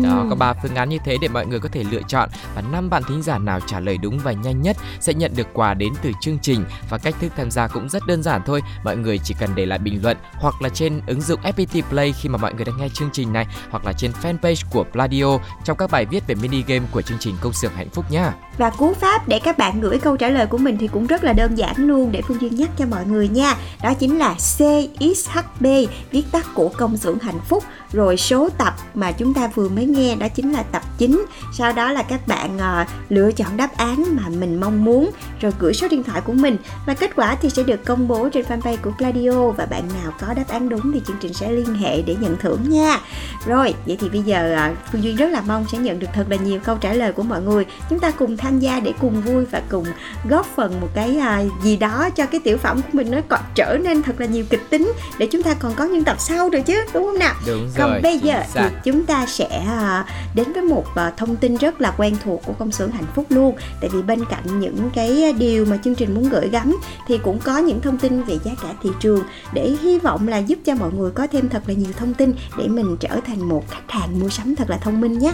Đó, 0.03 0.25
có 0.29 0.35
ba 0.35 0.53
phương 0.53 0.75
án 0.75 0.89
như 0.89 0.97
thế 1.05 1.17
để 1.21 1.27
mọi 1.27 1.45
người 1.45 1.59
có 1.59 1.69
thể 1.71 1.83
lựa 1.91 2.01
chọn 2.07 2.29
và 2.55 2.61
năm 2.61 2.89
bạn 2.89 3.03
thính 3.07 3.21
giả 3.21 3.37
nào 3.37 3.59
trả 3.59 3.79
lời 3.79 3.97
đúng 3.97 4.19
và 4.19 4.31
nhanh 4.31 4.61
nhất 4.61 4.77
sẽ 4.99 5.13
nhận 5.13 5.31
được 5.35 5.47
quà 5.53 5.73
đến 5.73 5.93
từ 6.01 6.11
chương 6.21 6.39
trình 6.39 6.65
và 6.89 6.97
cách 6.97 7.15
thức 7.21 7.31
tham 7.37 7.51
gia 7.51 7.67
cũng 7.67 7.89
rất 7.89 8.07
đơn 8.07 8.23
giản 8.23 8.41
thôi. 8.45 8.61
Mọi 8.83 8.97
người 8.97 9.17
chỉ 9.17 9.35
cần 9.39 9.49
để 9.55 9.65
lại 9.65 9.79
bình 9.79 9.99
luận 10.03 10.17
hoặc 10.33 10.61
là 10.61 10.69
trên 10.69 11.01
ứng 11.07 11.21
dụng 11.21 11.41
FPT 11.41 11.81
Play 11.89 12.11
khi 12.11 12.29
mà 12.29 12.37
mọi 12.37 12.53
người 12.53 12.65
đang 12.65 12.77
nghe 12.77 12.89
chương 12.93 13.09
trình 13.13 13.33
này 13.33 13.47
hoặc 13.69 13.85
là 13.85 13.93
trên 13.93 14.11
fanpage 14.21 14.63
của 14.69 14.83
Pladio 14.83 15.37
trong 15.63 15.77
các 15.77 15.91
bài 15.91 16.05
viết 16.05 16.27
về 16.27 16.35
mini 16.35 16.63
game 16.67 16.85
của 16.91 17.01
chương 17.01 17.17
trình 17.19 17.35
công 17.41 17.53
xưởng 17.53 17.71
hạnh 17.75 17.89
phúc 17.89 18.05
nhá. 18.09 18.33
Và 18.57 18.69
cú 18.69 18.93
pháp 18.93 19.27
để 19.27 19.39
các 19.39 19.57
bạn 19.57 19.81
gửi 19.81 19.99
câu 19.99 20.17
trả 20.17 20.29
lời 20.29 20.47
của 20.47 20.57
mình 20.57 20.77
thì 20.79 20.87
cũng 20.87 21.07
rất 21.07 21.23
là 21.23 21.33
đơn 21.33 21.55
giản 21.55 21.88
luôn 21.89 22.11
để 22.11 22.21
Phương 22.21 22.41
Duyên 22.41 22.55
nhắc 22.55 22.69
cho 22.77 22.85
mọi 22.85 23.05
người 23.05 23.27
nha. 23.27 23.55
Đó 23.83 23.93
chính 23.93 24.17
là 24.17 24.33
CXHB, 24.33 25.65
viết 26.11 26.23
tắt 26.31 26.45
của 26.53 26.69
công 26.77 26.97
xưởng 26.97 27.19
hạnh 27.19 27.39
phúc. 27.49 27.63
Rồi 27.93 28.17
số 28.17 28.49
tập 28.57 28.73
mà 28.93 29.11
chúng 29.11 29.33
ta 29.33 29.47
vừa 29.55 29.69
mới 29.69 29.85
nghe 29.85 30.15
đó 30.15 30.27
chính 30.35 30.51
là 30.51 30.63
tập 30.63 30.81
9. 30.97 31.25
Sau 31.53 31.73
đó 31.73 31.91
là 31.91 32.03
các 32.03 32.27
bạn 32.27 32.57
uh, 32.57 32.87
lựa 33.09 33.31
chọn 33.31 33.57
đáp 33.57 33.77
án 33.77 34.05
mà 34.15 34.23
mình 34.39 34.59
mong 34.59 34.85
muốn 34.85 35.11
rồi 35.41 35.53
gửi 35.59 35.73
số 35.73 35.87
điện 35.87 36.03
thoại 36.03 36.21
của 36.21 36.33
mình 36.33 36.57
và 36.85 36.93
kết 36.93 37.15
quả 37.15 37.35
thì 37.41 37.49
sẽ 37.49 37.63
được 37.63 37.85
công 37.85 38.07
bố 38.07 38.29
trên 38.29 38.45
fanpage 38.45 38.77
của 38.83 38.91
Gladio 38.97 39.49
và 39.49 39.65
bạn 39.65 39.83
nào 40.03 40.13
có 40.19 40.33
đáp 40.33 40.47
án 40.47 40.69
đúng 40.69 40.91
thì 40.91 41.01
chương 41.07 41.17
trình 41.19 41.33
sẽ 41.33 41.51
liên 41.51 41.73
hệ 41.73 42.01
để 42.01 42.15
nhận 42.19 42.37
thưởng 42.37 42.69
nha. 42.69 42.99
Rồi, 43.45 43.73
vậy 43.85 43.97
thì 43.99 44.09
bây 44.09 44.21
giờ 44.21 44.55
ờ, 44.55 44.69
Phương 44.91 45.03
Duyên 45.03 45.15
rất 45.15 45.31
là 45.31 45.41
mong 45.41 45.65
sẽ 45.71 45.77
nhận 45.77 45.99
được 45.99 46.07
thật 46.13 46.25
là 46.29 46.35
nhiều 46.35 46.59
câu 46.63 46.77
trả 46.81 46.93
lời 46.93 47.11
của 47.13 47.23
mọi 47.23 47.41
người. 47.41 47.65
Chúng 47.89 47.99
ta 47.99 48.11
cùng 48.11 48.37
tham 48.37 48.59
gia 48.59 48.79
để 48.79 48.93
cùng 48.99 49.21
vui 49.21 49.45
và 49.45 49.61
cùng 49.69 49.85
góp 50.29 50.45
phần 50.55 50.81
một 50.81 50.89
cái 50.93 51.17
ờ, 51.17 51.45
gì 51.63 51.77
đó 51.77 52.09
cho 52.09 52.25
cái 52.25 52.41
tiểu 52.43 52.57
phẩm 52.57 52.81
của 52.81 52.89
mình 52.91 53.11
nó 53.11 53.17
còn 53.29 53.39
trở 53.55 53.77
nên 53.83 54.03
thật 54.03 54.19
là 54.19 54.25
nhiều 54.25 54.45
kịch 54.49 54.69
tính 54.69 54.91
để 55.17 55.27
chúng 55.31 55.43
ta 55.43 55.53
còn 55.53 55.73
có 55.75 55.83
những 55.83 56.03
tập 56.03 56.15
sau 56.19 56.49
rồi 56.49 56.61
chứ, 56.61 56.85
đúng 56.93 57.05
không 57.05 57.19
nào? 57.19 57.35
Đúng 57.47 57.59
rồi. 57.59 57.78
Còn 57.79 58.01
bây 58.01 58.19
giờ 58.19 58.33
chính 58.33 58.47
thì 58.53 58.69
xác. 58.69 58.71
chúng 58.83 59.05
ta 59.05 59.25
sẽ 59.25 59.63
à, 59.67 60.05
đến 60.35 60.53
với 60.53 60.61
một 60.61 60.85
à, 60.95 61.11
thông 61.17 61.35
tin 61.35 61.55
rất 61.55 61.81
là 61.81 61.93
quen 61.97 62.15
thuộc 62.23 62.41
của 62.45 62.53
công 62.53 62.71
xưởng 62.71 62.91
hạnh 62.91 63.05
phúc 63.15 63.25
luôn. 63.29 63.55
Tại 63.81 63.89
vì 63.93 64.01
bên 64.01 64.25
cạnh 64.25 64.59
những 64.59 64.89
cái 64.93 65.33
điều 65.33 65.65
mà 65.65 65.77
chương 65.83 65.95
trình 65.95 66.15
muốn 66.15 66.29
gửi 66.29 66.49
gắm 66.49 66.77
thì 67.07 67.17
cũng 67.17 67.39
có 67.39 67.57
những 67.57 67.81
thông 67.81 67.97
tin 67.97 68.23
về 68.23 68.37
giá 68.43 68.51
cả 68.63 68.69
thị 68.83 68.89
trường 68.99 69.23
để 69.53 69.77
hy 69.81 69.99
vọng 69.99 70.27
là 70.27 70.37
giúp 70.37 70.59
cho 70.65 70.75
mọi 70.75 70.91
người 70.93 71.11
có 71.11 71.27
thêm 71.31 71.49
thật 71.49 71.63
là 71.67 71.73
nhiều 71.73 71.91
thông 71.97 72.13
tin 72.13 72.33
để 72.57 72.67
mình 72.67 72.97
trở 72.99 73.19
thành 73.27 73.49
một 73.49 73.69
khách 73.69 73.91
hàng 73.91 74.19
mua 74.19 74.29
sắm 74.29 74.55
thật 74.55 74.69
là 74.69 74.77
thông 74.77 75.01
minh 75.01 75.19
nhé. 75.19 75.31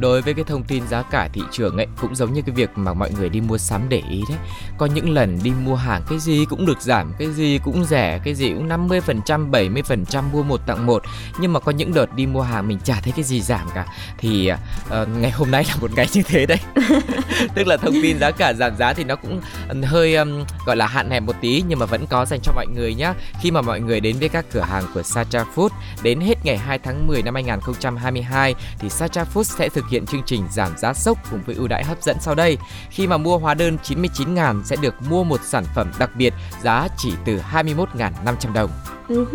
Đối 0.00 0.22
với 0.22 0.34
cái 0.34 0.44
thông 0.44 0.62
tin 0.62 0.88
giá 0.88 1.02
cả 1.02 1.28
thị 1.32 1.42
trường 1.52 1.76
ấy 1.76 1.86
cũng 2.00 2.14
giống 2.14 2.32
như 2.32 2.42
cái 2.42 2.54
việc 2.54 2.70
mà 2.76 2.94
mọi 2.94 3.10
người 3.18 3.28
đi 3.28 3.40
mua 3.40 3.58
sắm 3.58 3.88
để 3.88 4.02
ý 4.10 4.22
đấy. 4.28 4.38
Có 4.78 4.86
những 4.86 5.10
lần 5.10 5.38
đi 5.42 5.52
mua 5.64 5.74
hàng 5.74 6.02
cái 6.08 6.18
gì 6.18 6.46
cũng 6.50 6.66
được 6.66 6.82
giảm, 6.82 7.12
cái 7.18 7.28
gì 7.30 7.58
cũng 7.64 7.84
rẻ, 7.84 8.20
cái 8.24 8.34
gì 8.34 8.48
cũng 8.48 8.68
50%, 8.68 9.50
70% 9.50 10.22
mua 10.32 10.42
một 10.42 10.60
tặng 10.66 10.86
một. 10.86 11.02
Nhưng 11.40 11.52
mà 11.52 11.60
có 11.60 11.72
những 11.72 11.94
đợt 11.94 12.14
đi 12.14 12.26
mua 12.26 12.42
hàng 12.42 12.68
mình 12.68 12.78
chả 12.84 13.00
thấy 13.00 13.12
cái 13.16 13.24
gì 13.24 13.40
giảm 13.40 13.68
cả. 13.74 13.86
Thì 14.18 14.50
uh, 14.52 15.08
ngày 15.18 15.30
hôm 15.30 15.50
nay 15.50 15.64
là 15.68 15.76
một 15.80 15.90
ngày 15.96 16.08
như 16.12 16.22
thế 16.22 16.46
đấy. 16.46 16.58
Tức 17.54 17.66
là 17.66 17.76
thông 17.76 17.94
tin 18.02 18.18
giá 18.18 18.30
cả 18.30 18.52
giảm 18.52 18.76
giá 18.76 18.92
thì 18.92 19.04
nó 19.04 19.16
cũng 19.16 19.40
hơi 19.82 20.16
um, 20.16 20.44
gọi 20.66 20.76
là 20.76 20.86
hạn 20.86 21.10
hẹp 21.10 21.22
một 21.22 21.36
tí 21.40 21.64
nhưng 21.68 21.78
mà 21.78 21.86
vẫn 21.86 22.06
có 22.06 22.24
dành 22.24 22.40
cho 22.42 22.52
mọi 22.52 22.66
người 22.66 22.94
nhé. 22.94 23.12
Khi 23.40 23.50
mà 23.50 23.62
mọi 23.62 23.80
người 23.80 24.00
đến 24.00 24.16
với 24.18 24.28
các 24.28 24.44
cửa 24.52 24.60
hàng 24.60 24.84
của 24.94 25.02
Sacha 25.02 25.44
Food 25.54 25.68
đến 26.02 26.20
hết 26.20 26.34
ngày 26.44 26.58
2 26.58 26.78
tháng 26.78 27.06
10 27.06 27.22
năm 27.22 27.34
2022 27.34 28.54
thì 28.78 28.88
Sacha 28.88 29.24
Food 29.34 29.42
sẽ 29.42 29.68
thực 29.68 29.87
hiện 29.88 30.06
chương 30.06 30.22
trình 30.26 30.44
giảm 30.50 30.78
giá 30.78 30.94
sốc 30.94 31.18
cùng 31.30 31.42
với 31.46 31.54
ưu 31.54 31.68
đãi 31.68 31.84
hấp 31.84 32.02
dẫn 32.02 32.16
sau 32.20 32.34
đây. 32.34 32.58
Khi 32.90 33.06
mà 33.06 33.16
mua 33.16 33.38
hóa 33.38 33.54
đơn 33.54 33.78
99.000 33.82 34.62
sẽ 34.62 34.76
được 34.76 34.94
mua 35.10 35.24
một 35.24 35.40
sản 35.44 35.64
phẩm 35.74 35.90
đặc 35.98 36.10
biệt 36.16 36.34
giá 36.62 36.88
chỉ 36.96 37.12
từ 37.24 37.40
21.500 37.52 38.52
đồng. 38.52 38.70
Ừ 39.08 39.26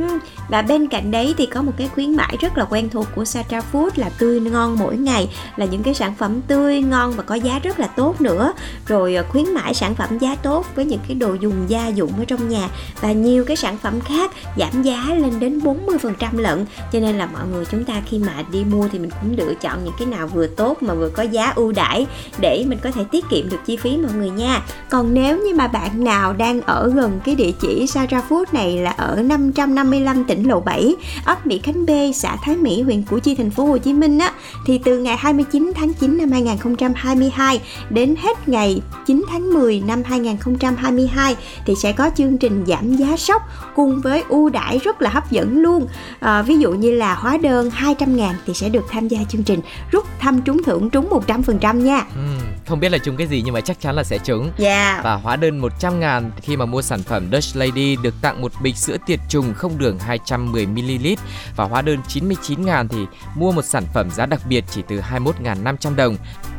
và 0.49 0.61
bên 0.61 0.87
cạnh 0.87 1.11
đấy 1.11 1.35
thì 1.37 1.45
có 1.45 1.61
một 1.61 1.71
cái 1.77 1.89
khuyến 1.93 2.15
mãi 2.15 2.37
rất 2.39 2.57
là 2.57 2.65
quen 2.65 2.89
thuộc 2.89 3.07
của 3.15 3.25
Satra 3.25 3.61
Food 3.71 3.89
là 3.95 4.09
tươi 4.09 4.39
ngon 4.39 4.79
mỗi 4.79 4.97
ngày, 4.97 5.29
là 5.55 5.65
những 5.65 5.83
cái 5.83 5.93
sản 5.93 6.15
phẩm 6.15 6.41
tươi 6.47 6.81
ngon 6.81 7.11
và 7.11 7.23
có 7.23 7.35
giá 7.35 7.59
rất 7.59 7.79
là 7.79 7.87
tốt 7.87 8.21
nữa. 8.21 8.53
Rồi 8.87 9.15
ờ, 9.15 9.25
khuyến 9.29 9.53
mãi 9.53 9.73
sản 9.73 9.95
phẩm 9.95 10.17
giá 10.17 10.35
tốt 10.35 10.65
với 10.75 10.85
những 10.85 10.99
cái 11.07 11.15
đồ 11.15 11.33
dùng 11.33 11.53
gia 11.67 11.87
dụng 11.87 12.11
ở 12.17 12.25
trong 12.25 12.49
nhà 12.49 12.69
và 13.01 13.11
nhiều 13.11 13.45
cái 13.45 13.55
sản 13.55 13.77
phẩm 13.77 13.99
khác 14.01 14.31
giảm 14.57 14.83
giá 14.83 15.05
lên 15.09 15.39
đến 15.39 15.59
40% 15.59 16.37
lận. 16.37 16.65
Cho 16.91 16.99
nên 16.99 17.17
là 17.17 17.25
mọi 17.25 17.47
người 17.51 17.65
chúng 17.65 17.83
ta 17.83 18.01
khi 18.05 18.19
mà 18.19 18.43
đi 18.51 18.63
mua 18.63 18.87
thì 18.91 18.99
mình 18.99 19.11
cũng 19.21 19.35
lựa 19.37 19.53
chọn 19.53 19.83
những 19.83 19.93
cái 19.99 20.07
nào 20.07 20.27
vừa 20.27 20.47
tốt 20.47 20.83
mà 20.83 20.93
vừa 20.93 21.09
có 21.09 21.23
giá 21.23 21.53
ưu 21.55 21.71
đãi 21.71 22.05
để 22.39 22.65
mình 22.67 22.79
có 22.83 22.91
thể 22.91 23.03
tiết 23.11 23.25
kiệm 23.29 23.49
được 23.49 23.59
chi 23.65 23.77
phí 23.77 23.97
mọi 23.97 24.13
người 24.13 24.29
nha. 24.29 24.61
Còn 24.89 25.13
nếu 25.13 25.37
như 25.37 25.55
mà 25.55 25.67
bạn 25.67 26.03
nào 26.03 26.33
đang 26.33 26.61
ở 26.61 26.91
gần 26.95 27.19
cái 27.25 27.35
địa 27.35 27.51
chỉ 27.61 27.87
Satra 27.87 28.21
Food 28.29 28.45
này 28.51 28.77
là 28.77 28.91
ở 28.91 29.15
500 29.15 29.62
555 29.69 30.23
tỉnh 30.23 30.49
Lộ 30.49 30.59
7, 30.59 30.95
ấp 31.25 31.47
Mỹ 31.47 31.59
Khánh 31.63 31.85
B, 31.85 31.89
xã 32.15 32.35
Thái 32.43 32.55
Mỹ, 32.55 32.81
huyện 32.81 33.03
Củ 33.03 33.19
Chi, 33.19 33.35
thành 33.35 33.49
phố 33.49 33.65
Hồ 33.65 33.77
Chí 33.77 33.93
Minh 33.93 34.19
á 34.19 34.31
thì 34.65 34.77
từ 34.77 34.99
ngày 34.99 35.17
29 35.17 35.71
tháng 35.75 35.93
9 35.93 36.17
năm 36.17 36.31
2022 36.31 37.61
đến 37.89 38.15
hết 38.21 38.49
ngày 38.49 38.81
9 39.07 39.25
tháng 39.29 39.53
10 39.53 39.83
năm 39.87 40.03
2022 40.03 41.35
thì 41.65 41.75
sẽ 41.75 41.91
có 41.91 42.09
chương 42.15 42.37
trình 42.37 42.63
giảm 42.67 42.95
giá 42.95 43.17
sốc 43.17 43.41
cùng 43.75 44.01
với 44.01 44.23
ưu 44.29 44.49
đãi 44.49 44.77
rất 44.77 45.01
là 45.01 45.09
hấp 45.09 45.31
dẫn 45.31 45.61
luôn. 45.61 45.87
À, 46.19 46.41
ví 46.41 46.57
dụ 46.57 46.71
như 46.71 46.91
là 46.91 47.15
hóa 47.15 47.37
đơn 47.37 47.69
200 47.69 48.17
ngàn 48.17 48.35
thì 48.45 48.53
sẽ 48.53 48.69
được 48.69 48.85
tham 48.89 49.07
gia 49.07 49.19
chương 49.23 49.43
trình 49.43 49.59
rút 49.91 50.05
thăm 50.19 50.41
trúng 50.41 50.63
thưởng 50.63 50.89
trúng 50.89 51.09
100% 51.27 51.75
nha. 51.75 51.97
Ừm, 52.15 52.39
không 52.67 52.79
biết 52.79 52.89
là 52.89 52.97
trúng 52.97 53.17
cái 53.17 53.27
gì 53.27 53.41
nhưng 53.45 53.53
mà 53.53 53.61
chắc 53.61 53.81
chắn 53.81 53.95
là 53.95 54.03
sẽ 54.03 54.17
trúng. 54.17 54.51
Yeah. 54.57 55.03
Và 55.03 55.13
hóa 55.13 55.35
đơn 55.35 55.59
100 55.59 55.99
ngàn 55.99 56.31
khi 56.41 56.57
mà 56.57 56.65
mua 56.65 56.81
sản 56.81 57.03
phẩm 57.03 57.27
Dutch 57.31 57.55
Lady 57.55 57.95
được 57.95 58.13
tặng 58.21 58.41
một 58.41 58.51
bịch 58.61 58.77
sữa 58.77 58.97
tiệt 59.05 59.19
trùng 59.29 59.52
đường 59.53 59.59
không 59.59 59.77
đường 59.77 59.97
210ml 60.07 61.15
và 61.55 61.63
hóa 61.63 61.81
đơn 61.81 61.99
99.000 62.07 62.87
thì 62.87 63.05
mua 63.35 63.51
một 63.51 63.65
sản 63.65 63.83
phẩm 63.93 64.11
giá 64.11 64.25
đặc 64.25 64.41
biệt 64.49 64.63
chỉ 64.69 64.81
từ 64.87 64.99
21.500 64.99 65.95
đồng 65.95 66.17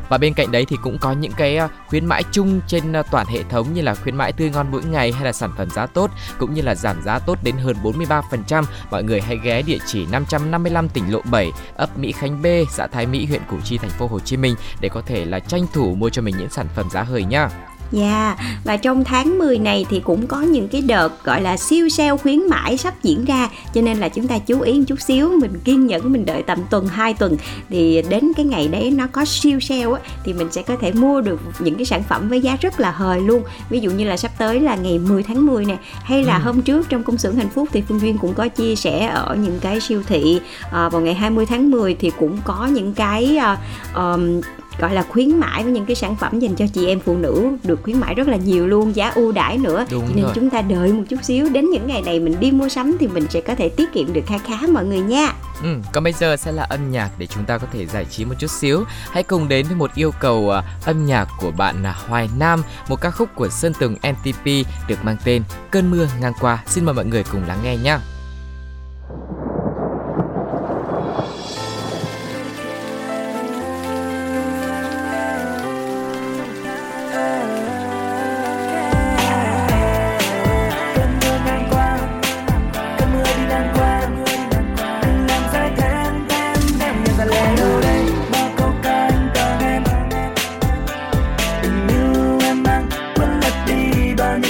và 0.09 0.19
bên 0.19 0.35
cạnh 0.35 0.53
đấy 0.53 0.65
thì 0.69 0.77
cũng 0.83 0.99
có 0.99 1.13
những 1.13 1.33
cái 1.37 1.57
ờ, 1.57 1.69
khuyến 1.87 2.07
mãi 2.07 2.23
chung 2.33 2.61
trên 2.67 2.93
ờ, 2.93 3.03
toàn 3.11 3.27
hệ 3.27 3.43
thống 3.43 3.75
như 3.75 3.83
là 3.83 3.95
khuyến 3.95 4.17
mãi 4.17 4.33
tươi 4.33 4.51
ngon 4.51 4.67
mỗi 4.71 4.83
ngày 4.85 5.13
hay 5.13 5.25
là 5.25 5.33
sản 5.33 5.51
phẩm 5.57 5.71
giá 5.71 5.87
tốt 5.87 6.11
cũng 6.39 6.55
như 6.55 6.63
là 6.63 6.75
giảm 6.75 7.03
giá 7.03 7.19
tốt 7.19 7.39
đến 7.43 7.57
hơn 7.57 7.77
43%. 7.83 8.65
Mọi 8.91 9.03
người 9.03 9.21
hãy 9.21 9.39
ghé 9.43 9.63
địa 9.63 9.79
chỉ 9.87 10.07
555 10.07 10.89
tỉnh 10.89 11.13
Lộ 11.13 11.21
7, 11.31 11.53
ấp 11.77 11.99
Mỹ 11.99 12.13
Khánh 12.13 12.43
B, 12.43 12.47
xã 12.71 12.87
Thái 12.87 13.07
Mỹ, 13.07 13.27
huyện 13.27 13.43
Củ 13.51 13.57
Chi, 13.65 13.79
thành 13.79 13.91
phố 13.91 14.07
Hồ 14.07 14.21
Chí 14.21 14.37
Minh 14.37 14.55
để 14.81 14.89
có 14.89 15.01
thể 15.07 15.25
là 15.25 15.41
tranh 15.41 15.67
thủ 15.73 15.95
mua 15.95 16.11
cho 16.11 16.23
mình 16.23 16.35
những 16.39 16.51
sản 16.51 16.67
phẩm 16.75 16.91
giá 16.91 17.03
hời 17.03 17.25
nhá. 17.25 17.49
Dạ, 17.95 18.37
yeah. 18.37 18.39
và 18.65 18.77
trong 18.77 19.05
tháng 19.05 19.39
10 19.39 19.59
này 19.59 19.87
thì 19.91 20.01
cũng 20.01 20.27
có 20.27 20.41
những 20.41 20.69
cái 20.69 20.81
đợt 20.81 21.25
gọi 21.25 21.43
là 21.43 21.57
siêu 21.57 21.89
sale 21.89 22.17
khuyến 22.17 22.49
mãi 22.49 22.77
sắp 22.77 22.95
diễn 23.03 23.25
ra 23.25 23.49
Cho 23.75 23.81
nên 23.81 23.99
là 23.99 24.09
chúng 24.09 24.29
ta 24.29 24.39
chú 24.39 24.61
ý 24.61 24.79
một 24.79 24.85
chút 24.87 25.01
xíu, 25.01 25.31
mình 25.41 25.61
kiên 25.65 25.87
nhẫn 25.87 26.13
mình 26.13 26.27
đợi 26.27 26.43
tầm 26.43 26.59
tuần 26.71 26.87
2 26.87 27.15
tuần 27.15 27.37
Thì 27.69 28.03
đến 28.09 28.33
cái 28.37 28.47
ngày 28.47 28.69
đấy 28.69 28.91
nó 28.91 29.07
có 29.07 29.25
siêu 29.25 29.61
sale 29.61 29.85
á, 29.85 30.01
thì 30.25 30.33
mình 30.33 30.53
sẽ 30.53 30.63
có 30.63 30.77
thể 30.81 30.93
mua 30.93 31.21
được 31.21 31.41
những 31.59 31.75
cái 31.75 31.85
sản 31.85 32.03
phẩm 32.03 32.29
với 32.29 32.41
giá 32.41 32.57
rất 32.61 32.81
là 32.81 32.91
hời 32.91 33.21
luôn 33.21 33.43
Ví 33.71 33.81
dụ 33.81 33.91
như 33.91 34.05
là 34.05 34.17
sắp 34.17 34.31
tới 34.39 34.61
là 34.61 34.77
ngày 34.77 34.99
10 34.99 35.23
tháng 35.23 35.47
10 35.47 35.65
nè 35.65 35.77
Hay 36.03 36.25
là 36.25 36.37
ừ. 36.37 36.43
hôm 36.45 36.63
trước 36.63 36.89
trong 36.89 37.03
công 37.03 37.19
xưởng 37.19 37.37
hạnh 37.37 37.51
phúc 37.55 37.69
thì 37.73 37.83
Phương 37.89 38.01
Duyên 38.01 38.19
cũng 38.19 38.35
có 38.35 38.49
chia 38.49 38.77
sẻ 38.77 39.07
ở 39.07 39.35
những 39.35 39.59
cái 39.61 39.81
siêu 39.81 40.03
thị 40.07 40.41
à, 40.73 40.89
Vào 40.89 41.01
ngày 41.01 41.15
20 41.15 41.47
tháng 41.47 41.71
10 41.71 41.95
thì 41.95 42.13
cũng 42.19 42.39
có 42.45 42.67
những 42.67 42.95
cái 42.95 43.39
uh, 43.53 43.59
um, 43.97 44.41
gọi 44.79 44.95
là 44.95 45.03
khuyến 45.09 45.41
mãi 45.41 45.63
với 45.63 45.73
những 45.73 45.87
cái 45.87 45.97
sản 45.97 46.17
phẩm 46.17 46.39
dành 46.39 46.55
cho 46.55 46.67
chị 46.75 46.87
em 46.87 47.01
phụ 47.01 47.17
nữ 47.17 47.49
được 47.65 47.81
khuyến 47.83 48.01
mãi 48.01 48.15
rất 48.15 48.29
là 48.29 48.37
nhiều 48.37 48.67
luôn 48.67 48.97
giá 48.97 49.11
ưu 49.11 49.33
đãi 49.33 49.59
nữa 49.59 49.87
Đúng 49.91 50.07
cho 50.09 50.15
nên 50.15 50.25
rồi. 50.25 50.33
chúng 50.35 50.51
ta 50.51 50.63
đợi 50.63 50.93
một 50.93 51.03
chút 51.09 51.25
xíu 51.25 51.49
đến 51.49 51.71
những 51.71 51.87
ngày 51.87 52.03
này 52.03 52.21
mình 52.21 52.41
đi 52.41 52.51
mua 52.51 52.69
sắm 52.69 52.97
thì 53.01 53.07
mình 53.07 53.27
sẽ 53.31 53.41
có 53.41 53.55
thể 53.55 53.69
tiết 53.69 53.93
kiệm 53.93 54.13
được 54.13 54.23
khá 54.27 54.39
khá 54.39 54.67
mọi 54.73 54.85
người 54.85 55.01
nha 55.01 55.33
Ừ, 55.63 55.69
còn 55.93 56.05
bây 56.05 56.13
giờ 56.13 56.37
sẽ 56.37 56.53
là 56.53 56.63
âm 56.63 56.93
nhạc 56.93 57.11
để 57.19 57.27
chúng 57.27 57.45
ta 57.45 57.59
có 57.59 57.67
thể 57.73 57.87
giải 57.87 58.05
trí 58.05 58.25
một 58.25 58.35
chút 58.39 58.51
xíu. 58.51 58.85
Hãy 59.11 59.23
cùng 59.23 59.49
đến 59.49 59.67
với 59.67 59.77
một 59.77 59.91
yêu 59.95 60.11
cầu 60.21 60.53
uh, 60.59 60.87
âm 60.87 61.07
nhạc 61.07 61.29
của 61.39 61.51
bạn 61.51 61.83
uh, 61.91 62.09
Hoài 62.09 62.29
Nam, 62.39 62.63
một 62.89 63.01
ca 63.01 63.11
khúc 63.11 63.29
của 63.35 63.49
Sơn 63.49 63.73
Tùng 63.81 63.93
MTP 63.95 64.45
được 64.89 64.99
mang 65.03 65.17
tên 65.25 65.43
Cơn 65.71 65.91
mưa 65.91 66.07
ngang 66.21 66.33
qua. 66.41 66.63
Xin 66.67 66.85
mời 66.85 66.95
mọi 66.95 67.05
người 67.05 67.25
cùng 67.33 67.47
lắng 67.47 67.59
nghe 67.65 67.77
nhé. 67.77 67.99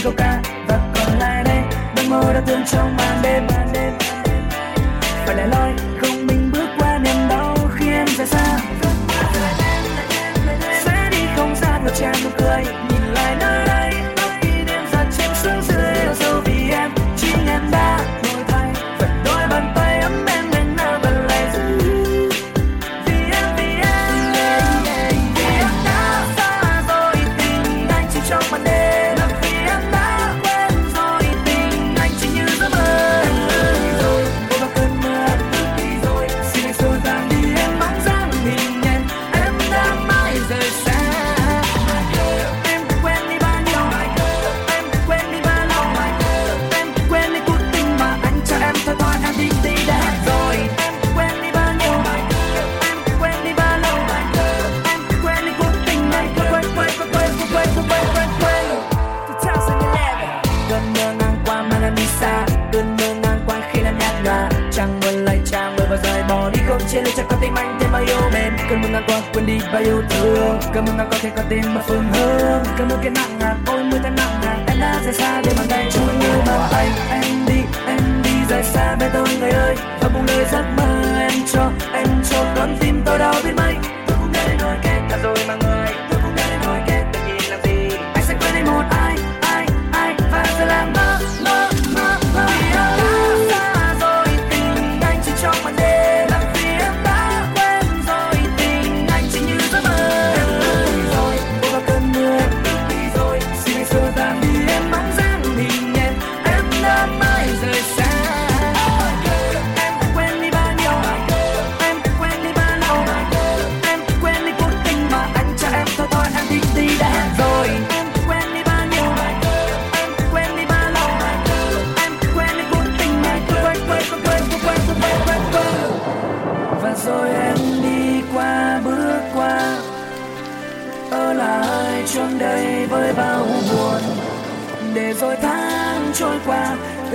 câu 0.05 0.13
ca 0.17 0.43
và 0.69 0.93
còn 0.95 1.19
lại 1.19 1.45
đây. 1.45 1.63
Đang 1.97 2.11
mơ 2.11 2.33
đã 2.35 2.43
thương 2.47 2.61
trong 2.67 2.97
màn 2.97 3.23
đêm. 3.23 3.47
Phải 5.27 5.37
lẻ 5.37 5.47
loi. 5.47 5.84
đi 69.55 69.61
và 69.73 69.79
yêu 69.79 70.03
thương, 70.11 70.59
cảm 70.75 70.87
ơn 70.87 70.99
đã 70.99 71.07
có 71.11 71.17
thể 71.21 71.31
có 71.37 71.43
tim 71.49 71.75
mà 71.75 71.81
phương 71.87 72.05
hướng. 72.13 72.63
Cảm 72.79 72.89
ơn 72.89 72.99
cái 73.03 73.11
nặng 73.11 73.39
ngàn 73.39 73.57
ôi, 73.67 73.85
mưa 73.85 73.99
ta 74.03 74.11
nặng 74.11 74.41
ngàn 74.43 74.67
em 74.67 74.81
đã 74.81 75.01
rời 75.05 75.15
xa 75.15 75.43
để 75.45 75.53
bàn 75.57 75.67
tay 75.71 75.91
chui 75.91 76.07
như 76.21 76.29
bàn 76.47 76.69
tay 76.73 76.89
em 77.11 77.47
đi 77.47 77.61
em 77.87 78.23
đi 78.25 78.31
rời 78.49 78.63
xa 78.63 78.97
bên 79.01 79.11
tôi, 79.15 79.29
người 79.41 79.51
ơi. 79.51 79.77
Và 80.01 80.09
buông 80.09 80.27
lời 80.27 80.45
giấc 80.53 80.65
mơ 80.77 81.19
em 81.21 81.33
cho 81.53 81.71
em 81.93 82.09
cho 82.31 82.45
con 82.57 82.77
tim 82.81 83.03
tôi 83.07 83.19
đau 83.19 83.35
biết 83.45 83.53
mấy. 83.57 83.75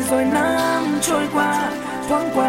rồi 0.09 0.25
năm 0.25 0.83
trôi 1.01 1.23
qua 1.33 1.71
thoáng 2.09 2.29
qua 2.35 2.48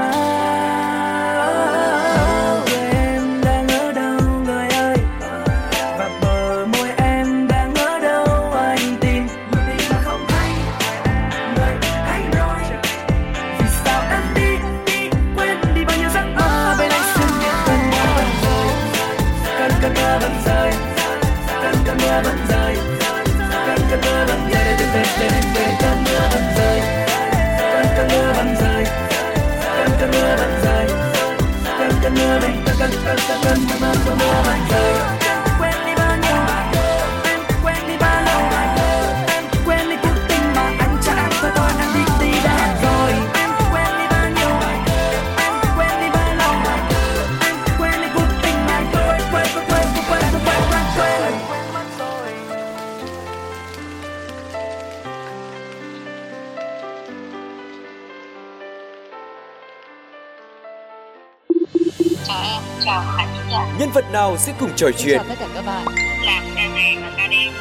sẽ 64.41 64.53
cùng 64.61 64.71
trò 64.77 64.91
chuyện? 64.99 65.21
Tất 65.29 65.35
cả 65.41 65.49
các 65.55 65.67
bạn. 65.67 65.87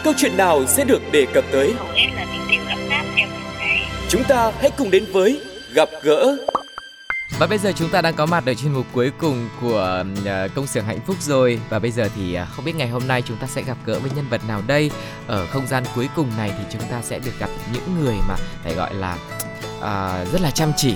Câu 0.04 0.14
chuyện 0.18 0.38
nào 0.38 0.66
sẽ 0.68 0.84
được 0.84 1.02
đề 1.12 1.26
cập 1.34 1.44
tới? 1.52 1.74
Chúng 4.10 4.24
ta 4.24 4.52
hãy 4.60 4.72
cùng 4.78 4.92
đến 4.92 5.06
với 5.12 5.42
gặp 5.74 5.90
gỡ. 6.04 6.38
Và 7.40 7.48
bây 7.48 7.58
giờ 7.58 7.72
chúng 7.76 7.90
ta 7.90 8.02
đang 8.02 8.14
có 8.14 8.26
mặt 8.26 8.44
ở 8.46 8.54
chuyên 8.54 8.74
mục 8.74 8.86
cuối 8.94 9.12
cùng 9.18 9.50
của 9.62 10.04
ờ, 10.26 10.48
công 10.56 10.68
xưởng 10.68 10.86
hạnh 10.86 11.00
phúc 11.06 11.16
rồi 11.22 11.60
Và 11.70 11.80
bây 11.80 11.92
giờ 11.92 12.10
thì 12.16 12.34
ờ, 12.34 12.46
không 12.52 12.66
biết 12.66 12.76
ngày 12.76 12.88
hôm 12.88 13.08
nay 13.08 13.22
chúng 13.22 13.38
ta 13.38 13.48
sẽ 13.48 13.64
gặp 13.64 13.78
gỡ 13.86 14.00
với 14.00 14.12
nhân 14.16 14.26
vật 14.30 14.42
nào 14.48 14.62
đây 14.68 14.92
Ở 15.28 15.46
không 15.46 15.68
gian 15.68 15.84
cuối 15.96 16.10
cùng 16.16 16.30
này 16.38 16.52
thì 16.58 16.64
chúng 16.72 16.82
ta 16.92 17.02
sẽ 17.02 17.20
được 17.20 17.32
gặp 17.40 17.50
những 17.74 18.04
người 18.04 18.16
mà 18.28 18.36
phải 18.64 18.74
gọi 18.74 18.94
là 18.94 19.18
à, 19.82 20.26
rất 20.32 20.42
là 20.42 20.52
chăm 20.52 20.72
chỉ 20.78 20.96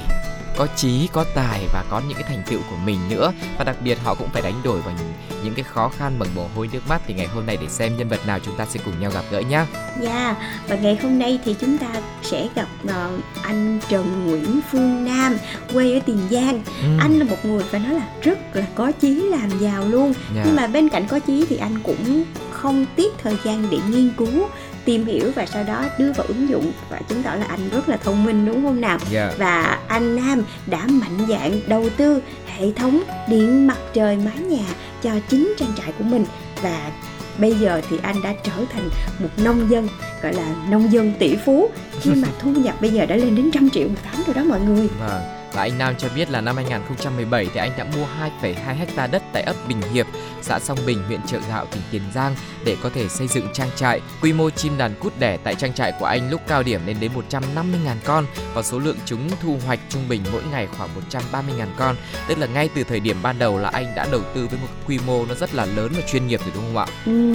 có 0.57 0.67
trí, 0.75 1.09
có 1.13 1.25
tài 1.35 1.67
và 1.73 1.83
có 1.89 2.01
những 2.07 2.17
cái 2.17 2.23
thành 2.27 2.43
tựu 2.49 2.59
của 2.69 2.75
mình 2.85 2.99
nữa 3.09 3.33
và 3.57 3.63
đặc 3.63 3.75
biệt 3.83 3.97
họ 4.03 4.15
cũng 4.15 4.29
phải 4.33 4.41
đánh 4.41 4.61
đổi 4.63 4.81
bằng 4.85 4.97
những 5.43 5.53
cái 5.53 5.63
khó 5.63 5.89
khăn 5.97 6.19
bằng 6.19 6.29
mồ 6.35 6.47
hôi 6.55 6.69
nước 6.73 6.79
mắt 6.89 7.01
thì 7.07 7.13
ngày 7.13 7.27
hôm 7.27 7.45
nay 7.45 7.57
để 7.61 7.67
xem 7.67 7.97
nhân 7.97 8.09
vật 8.09 8.27
nào 8.27 8.39
chúng 8.45 8.57
ta 8.57 8.65
sẽ 8.65 8.79
cùng 8.85 8.99
nhau 8.99 9.11
gặp 9.13 9.23
gỡ 9.31 9.39
nhé. 9.39 9.65
Dạ, 10.01 10.35
và 10.67 10.75
ngày 10.75 10.99
hôm 11.01 11.19
nay 11.19 11.39
thì 11.45 11.55
chúng 11.61 11.77
ta 11.77 11.87
sẽ 12.23 12.47
gặp 12.55 12.67
ờ, 12.87 13.17
anh 13.41 13.79
Trần 13.89 14.25
Nguyễn 14.25 14.59
Phương 14.71 15.05
Nam 15.05 15.37
quê 15.73 15.93
ở 15.93 15.99
Tiền 16.05 16.19
Giang. 16.31 16.61
Ừ. 16.81 16.87
Anh 16.99 17.19
là 17.19 17.25
một 17.25 17.37
người 17.43 17.63
phải 17.63 17.79
nói 17.79 17.93
là 17.93 18.07
rất 18.21 18.55
là 18.55 18.65
có 18.75 18.91
chí 18.91 19.15
làm 19.15 19.59
giàu 19.59 19.85
luôn. 19.87 20.13
Dạ. 20.35 20.43
Nhưng 20.45 20.55
mà 20.55 20.67
bên 20.67 20.89
cạnh 20.89 21.07
có 21.07 21.19
chí 21.19 21.45
thì 21.49 21.57
anh 21.57 21.79
cũng 21.83 22.23
không 22.51 22.85
tiếc 22.95 23.13
thời 23.23 23.37
gian 23.43 23.67
để 23.71 23.77
nghiên 23.89 24.09
cứu, 24.17 24.47
tìm 24.85 25.05
hiểu 25.05 25.31
và 25.35 25.45
sau 25.45 25.63
đó 25.63 25.85
đưa 25.97 26.11
vào 26.11 26.25
ứng 26.27 26.49
dụng 26.49 26.71
và 26.89 26.99
chứng 27.07 27.23
tỏ 27.23 27.35
là 27.35 27.45
anh 27.45 27.69
rất 27.69 27.89
là 27.89 27.97
thông 27.97 28.23
minh 28.23 28.45
đúng 28.45 28.63
không 28.65 28.81
nào? 28.81 28.97
Dạ. 29.09 29.31
và 29.37 29.79
anh 29.87 30.15
Nam 30.15 30.43
đã 30.65 30.87
mạnh 30.87 31.27
dạn 31.29 31.59
đầu 31.67 31.89
tư 31.97 32.21
hệ 32.57 32.71
thống 32.75 33.03
điện 33.29 33.67
mặt 33.67 33.77
trời 33.93 34.17
mái 34.17 34.37
nhà 34.37 34.65
cho 35.03 35.11
chính 35.29 35.53
trang 35.57 35.73
trại 35.77 35.91
của 35.97 36.03
mình 36.03 36.25
và 36.61 36.91
bây 37.37 37.55
giờ 37.55 37.81
thì 37.89 37.97
anh 38.03 38.15
đã 38.23 38.33
trở 38.43 38.65
thành 38.73 38.89
một 39.19 39.29
nông 39.43 39.69
dân 39.71 39.87
gọi 40.23 40.33
là 40.33 40.55
nông 40.69 40.91
dân 40.91 41.13
tỷ 41.19 41.35
phú 41.35 41.69
khi 42.01 42.11
mà 42.11 42.27
thu 42.39 42.51
nhập 42.51 42.81
bây 42.81 42.89
giờ 42.89 43.05
đã 43.05 43.15
lên 43.15 43.35
đến 43.35 43.51
trăm 43.53 43.69
triệu 43.69 43.87
một 43.87 43.95
tháng 44.03 44.23
rồi 44.25 44.33
đó 44.35 44.43
mọi 44.43 44.59
người 44.61 44.87
Vâng. 44.99 45.21
Và 45.53 45.61
anh 45.61 45.77
Nam 45.77 45.95
cho 45.97 46.07
biết 46.15 46.29
là 46.29 46.41
năm 46.41 46.55
2017 46.55 47.47
thì 47.53 47.59
anh 47.59 47.71
đã 47.77 47.85
mua 47.95 48.05
2,2 48.41 48.75
hecta 48.75 49.07
đất 49.07 49.23
tại 49.33 49.43
ấp 49.43 49.55
Bình 49.67 49.81
Hiệp, 49.93 50.07
xã 50.41 50.59
Song 50.59 50.77
Bình, 50.85 51.03
huyện 51.07 51.19
Chợ 51.27 51.39
Gạo, 51.49 51.65
tỉnh 51.71 51.81
Tiền 51.91 52.01
Giang 52.13 52.35
để 52.65 52.77
có 52.83 52.89
thể 52.89 53.07
xây 53.07 53.27
dựng 53.27 53.47
trang 53.53 53.69
trại. 53.75 54.01
Quy 54.21 54.33
mô 54.33 54.49
chim 54.49 54.77
đàn 54.77 54.95
cút 54.99 55.13
đẻ 55.19 55.37
tại 55.37 55.55
trang 55.55 55.73
trại 55.73 55.93
của 55.99 56.05
anh 56.05 56.29
lúc 56.29 56.41
cao 56.47 56.63
điểm 56.63 56.81
lên 56.85 56.97
đến 56.99 57.11
150.000 57.29 57.95
con 58.05 58.25
và 58.53 58.63
số 58.63 58.79
lượng 58.79 58.97
chúng 59.05 59.29
thu 59.41 59.57
hoạch 59.65 59.79
trung 59.89 60.01
bình 60.09 60.21
mỗi 60.31 60.41
ngày 60.51 60.67
khoảng 60.77 60.89
130.000 61.11 61.65
con. 61.77 61.95
Tức 62.27 62.37
là 62.37 62.47
ngay 62.47 62.69
từ 62.75 62.83
thời 62.83 62.99
điểm 62.99 63.17
ban 63.23 63.39
đầu 63.39 63.57
là 63.57 63.69
anh 63.69 63.85
đã 63.95 64.07
đầu 64.11 64.21
tư 64.35 64.47
với 64.47 64.59
một 64.61 64.67
quy 64.87 64.99
mô 65.07 65.25
nó 65.25 65.35
rất 65.35 65.55
là 65.55 65.65
lớn 65.65 65.91
và 65.95 66.01
chuyên 66.11 66.27
nghiệp 66.27 66.39
rồi 66.39 66.51
đúng 66.55 66.63
không 66.63 66.77
ạ? 66.77 66.85
Ừ. 67.05 67.33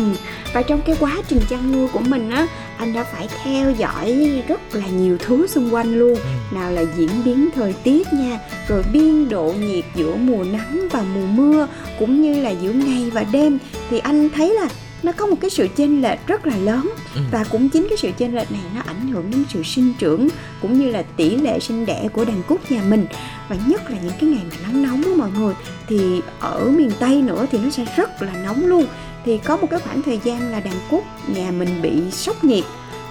Và 0.52 0.62
trong 0.62 0.80
cái 0.86 0.96
quá 1.00 1.16
trình 1.28 1.40
chăn 1.50 1.72
nuôi 1.72 1.88
của 1.92 2.00
mình 2.00 2.30
á, 2.30 2.46
anh 2.78 2.92
đã 2.92 3.04
phải 3.04 3.28
theo 3.44 3.70
dõi 3.70 4.42
rất 4.48 4.74
là 4.74 4.86
nhiều 4.86 5.18
thứ 5.18 5.46
xung 5.46 5.74
quanh 5.74 5.98
luôn. 5.98 6.18
Nào 6.50 6.72
là 6.72 6.82
diễn 6.96 7.24
biến 7.24 7.48
thời 7.54 7.72
tiết 7.72 8.07
nha, 8.12 8.38
rồi 8.68 8.82
biên 8.92 9.28
độ 9.28 9.54
nhiệt 9.60 9.84
giữa 9.94 10.16
mùa 10.16 10.44
nắng 10.44 10.88
và 10.90 11.02
mùa 11.14 11.26
mưa, 11.26 11.68
cũng 11.98 12.22
như 12.22 12.42
là 12.42 12.50
giữa 12.50 12.72
ngày 12.72 13.10
và 13.10 13.24
đêm. 13.32 13.58
Thì 13.90 13.98
anh 13.98 14.28
thấy 14.30 14.54
là 14.54 14.68
nó 15.02 15.12
có 15.12 15.26
một 15.26 15.36
cái 15.40 15.50
sự 15.50 15.68
chênh 15.76 16.02
lệch 16.02 16.26
rất 16.26 16.46
là 16.46 16.56
lớn. 16.56 16.90
Ừ. 17.14 17.20
và 17.30 17.44
cũng 17.50 17.68
chính 17.68 17.86
cái 17.88 17.98
sự 17.98 18.10
chênh 18.18 18.34
lệch 18.34 18.52
này 18.52 18.60
nó 18.74 18.82
ảnh 18.86 19.08
hưởng 19.08 19.30
đến 19.30 19.44
sự 19.48 19.62
sinh 19.62 19.94
trưởng 19.98 20.28
cũng 20.62 20.78
như 20.78 20.90
là 20.90 21.02
tỷ 21.02 21.36
lệ 21.36 21.58
sinh 21.60 21.86
đẻ 21.86 22.08
của 22.12 22.24
đàn 22.24 22.42
cút 22.42 22.70
nhà 22.70 22.82
mình. 22.88 23.06
Và 23.48 23.56
nhất 23.66 23.90
là 23.90 23.96
những 24.02 24.12
cái 24.20 24.30
ngày 24.30 24.42
mà 24.50 24.56
nắng 24.62 24.82
nóng 24.82 25.02
đó 25.02 25.10
mọi 25.16 25.30
người 25.38 25.54
thì 25.88 26.20
ở 26.40 26.70
miền 26.70 26.90
tây 27.00 27.22
nữa 27.22 27.46
thì 27.52 27.58
nó 27.58 27.70
sẽ 27.70 27.84
rất 27.96 28.22
là 28.22 28.32
nóng 28.44 28.66
luôn. 28.66 28.86
Thì 29.24 29.38
có 29.38 29.56
một 29.56 29.66
cái 29.70 29.80
khoảng 29.80 30.02
thời 30.02 30.20
gian 30.24 30.50
là 30.50 30.60
đàn 30.60 30.74
cút 30.90 31.02
nhà 31.34 31.50
mình 31.50 31.68
bị 31.82 32.10
sốc 32.10 32.44
nhiệt 32.44 32.64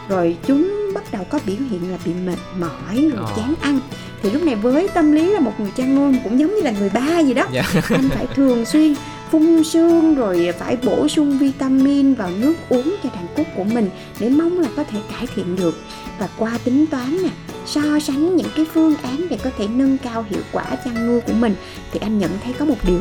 rồi 0.10 0.38
chúng 0.48 0.72
bắt 0.94 1.04
đầu 1.12 1.24
có 1.30 1.40
biểu 1.46 1.56
hiện 1.72 1.92
là 1.92 1.98
bị 2.06 2.12
mệt 2.26 2.38
mỏi 2.60 3.10
rồi 3.16 3.26
Ờ. 3.28 3.34
chán 3.38 3.54
ăn 3.62 3.80
thì 4.24 4.30
lúc 4.32 4.44
này 4.44 4.56
với 4.56 4.88
tâm 4.94 5.12
lý 5.12 5.32
là 5.34 5.40
một 5.40 5.52
người 5.60 5.72
chăn 5.78 5.96
nuôi 5.96 6.14
cũng 6.24 6.40
giống 6.40 6.56
như 6.56 6.62
là 6.62 6.72
người 6.72 6.90
ba 6.94 7.20
gì 7.20 7.34
đó 7.34 7.44
Dạ. 7.52 7.64
anh 7.90 8.10
phải 8.10 8.28
thường 8.36 8.66
xuyên 8.66 8.96
phun 9.32 9.64
sương 9.64 10.16
rồi 10.16 10.50
phải 10.60 10.78
bổ 10.84 11.08
sung 11.08 11.38
vitamin 11.38 12.14
vào 12.14 12.30
nước 12.40 12.54
uống 12.70 12.96
cho 13.04 13.10
đàn 13.16 13.26
cút 13.36 13.46
của 13.56 13.64
mình 13.64 13.90
để 14.20 14.30
mong 14.30 14.60
là 14.60 14.68
có 14.76 14.84
thể 14.84 15.00
cải 15.12 15.28
thiện 15.36 15.56
được 15.56 15.80
và 16.20 16.30
qua 16.38 16.58
tính 16.64 16.86
toán 16.88 17.18
nè 17.24 17.30
so 17.68 17.82
sánh 18.00 18.36
những 18.36 18.48
cái 18.56 18.66
phương 18.74 18.96
án 18.96 19.28
để 19.30 19.38
có 19.44 19.50
thể 19.58 19.68
nâng 19.68 19.98
cao 19.98 20.26
hiệu 20.30 20.42
quả 20.52 20.64
chăn 20.86 21.08
nuôi 21.08 21.22
của 21.22 21.34
mình 21.34 21.56
thì 21.92 22.00
anh 22.04 22.20
nhận 22.20 22.32
thấy 22.44 22.54
có 22.54 22.66
một 22.66 22.76
điều. 22.88 23.00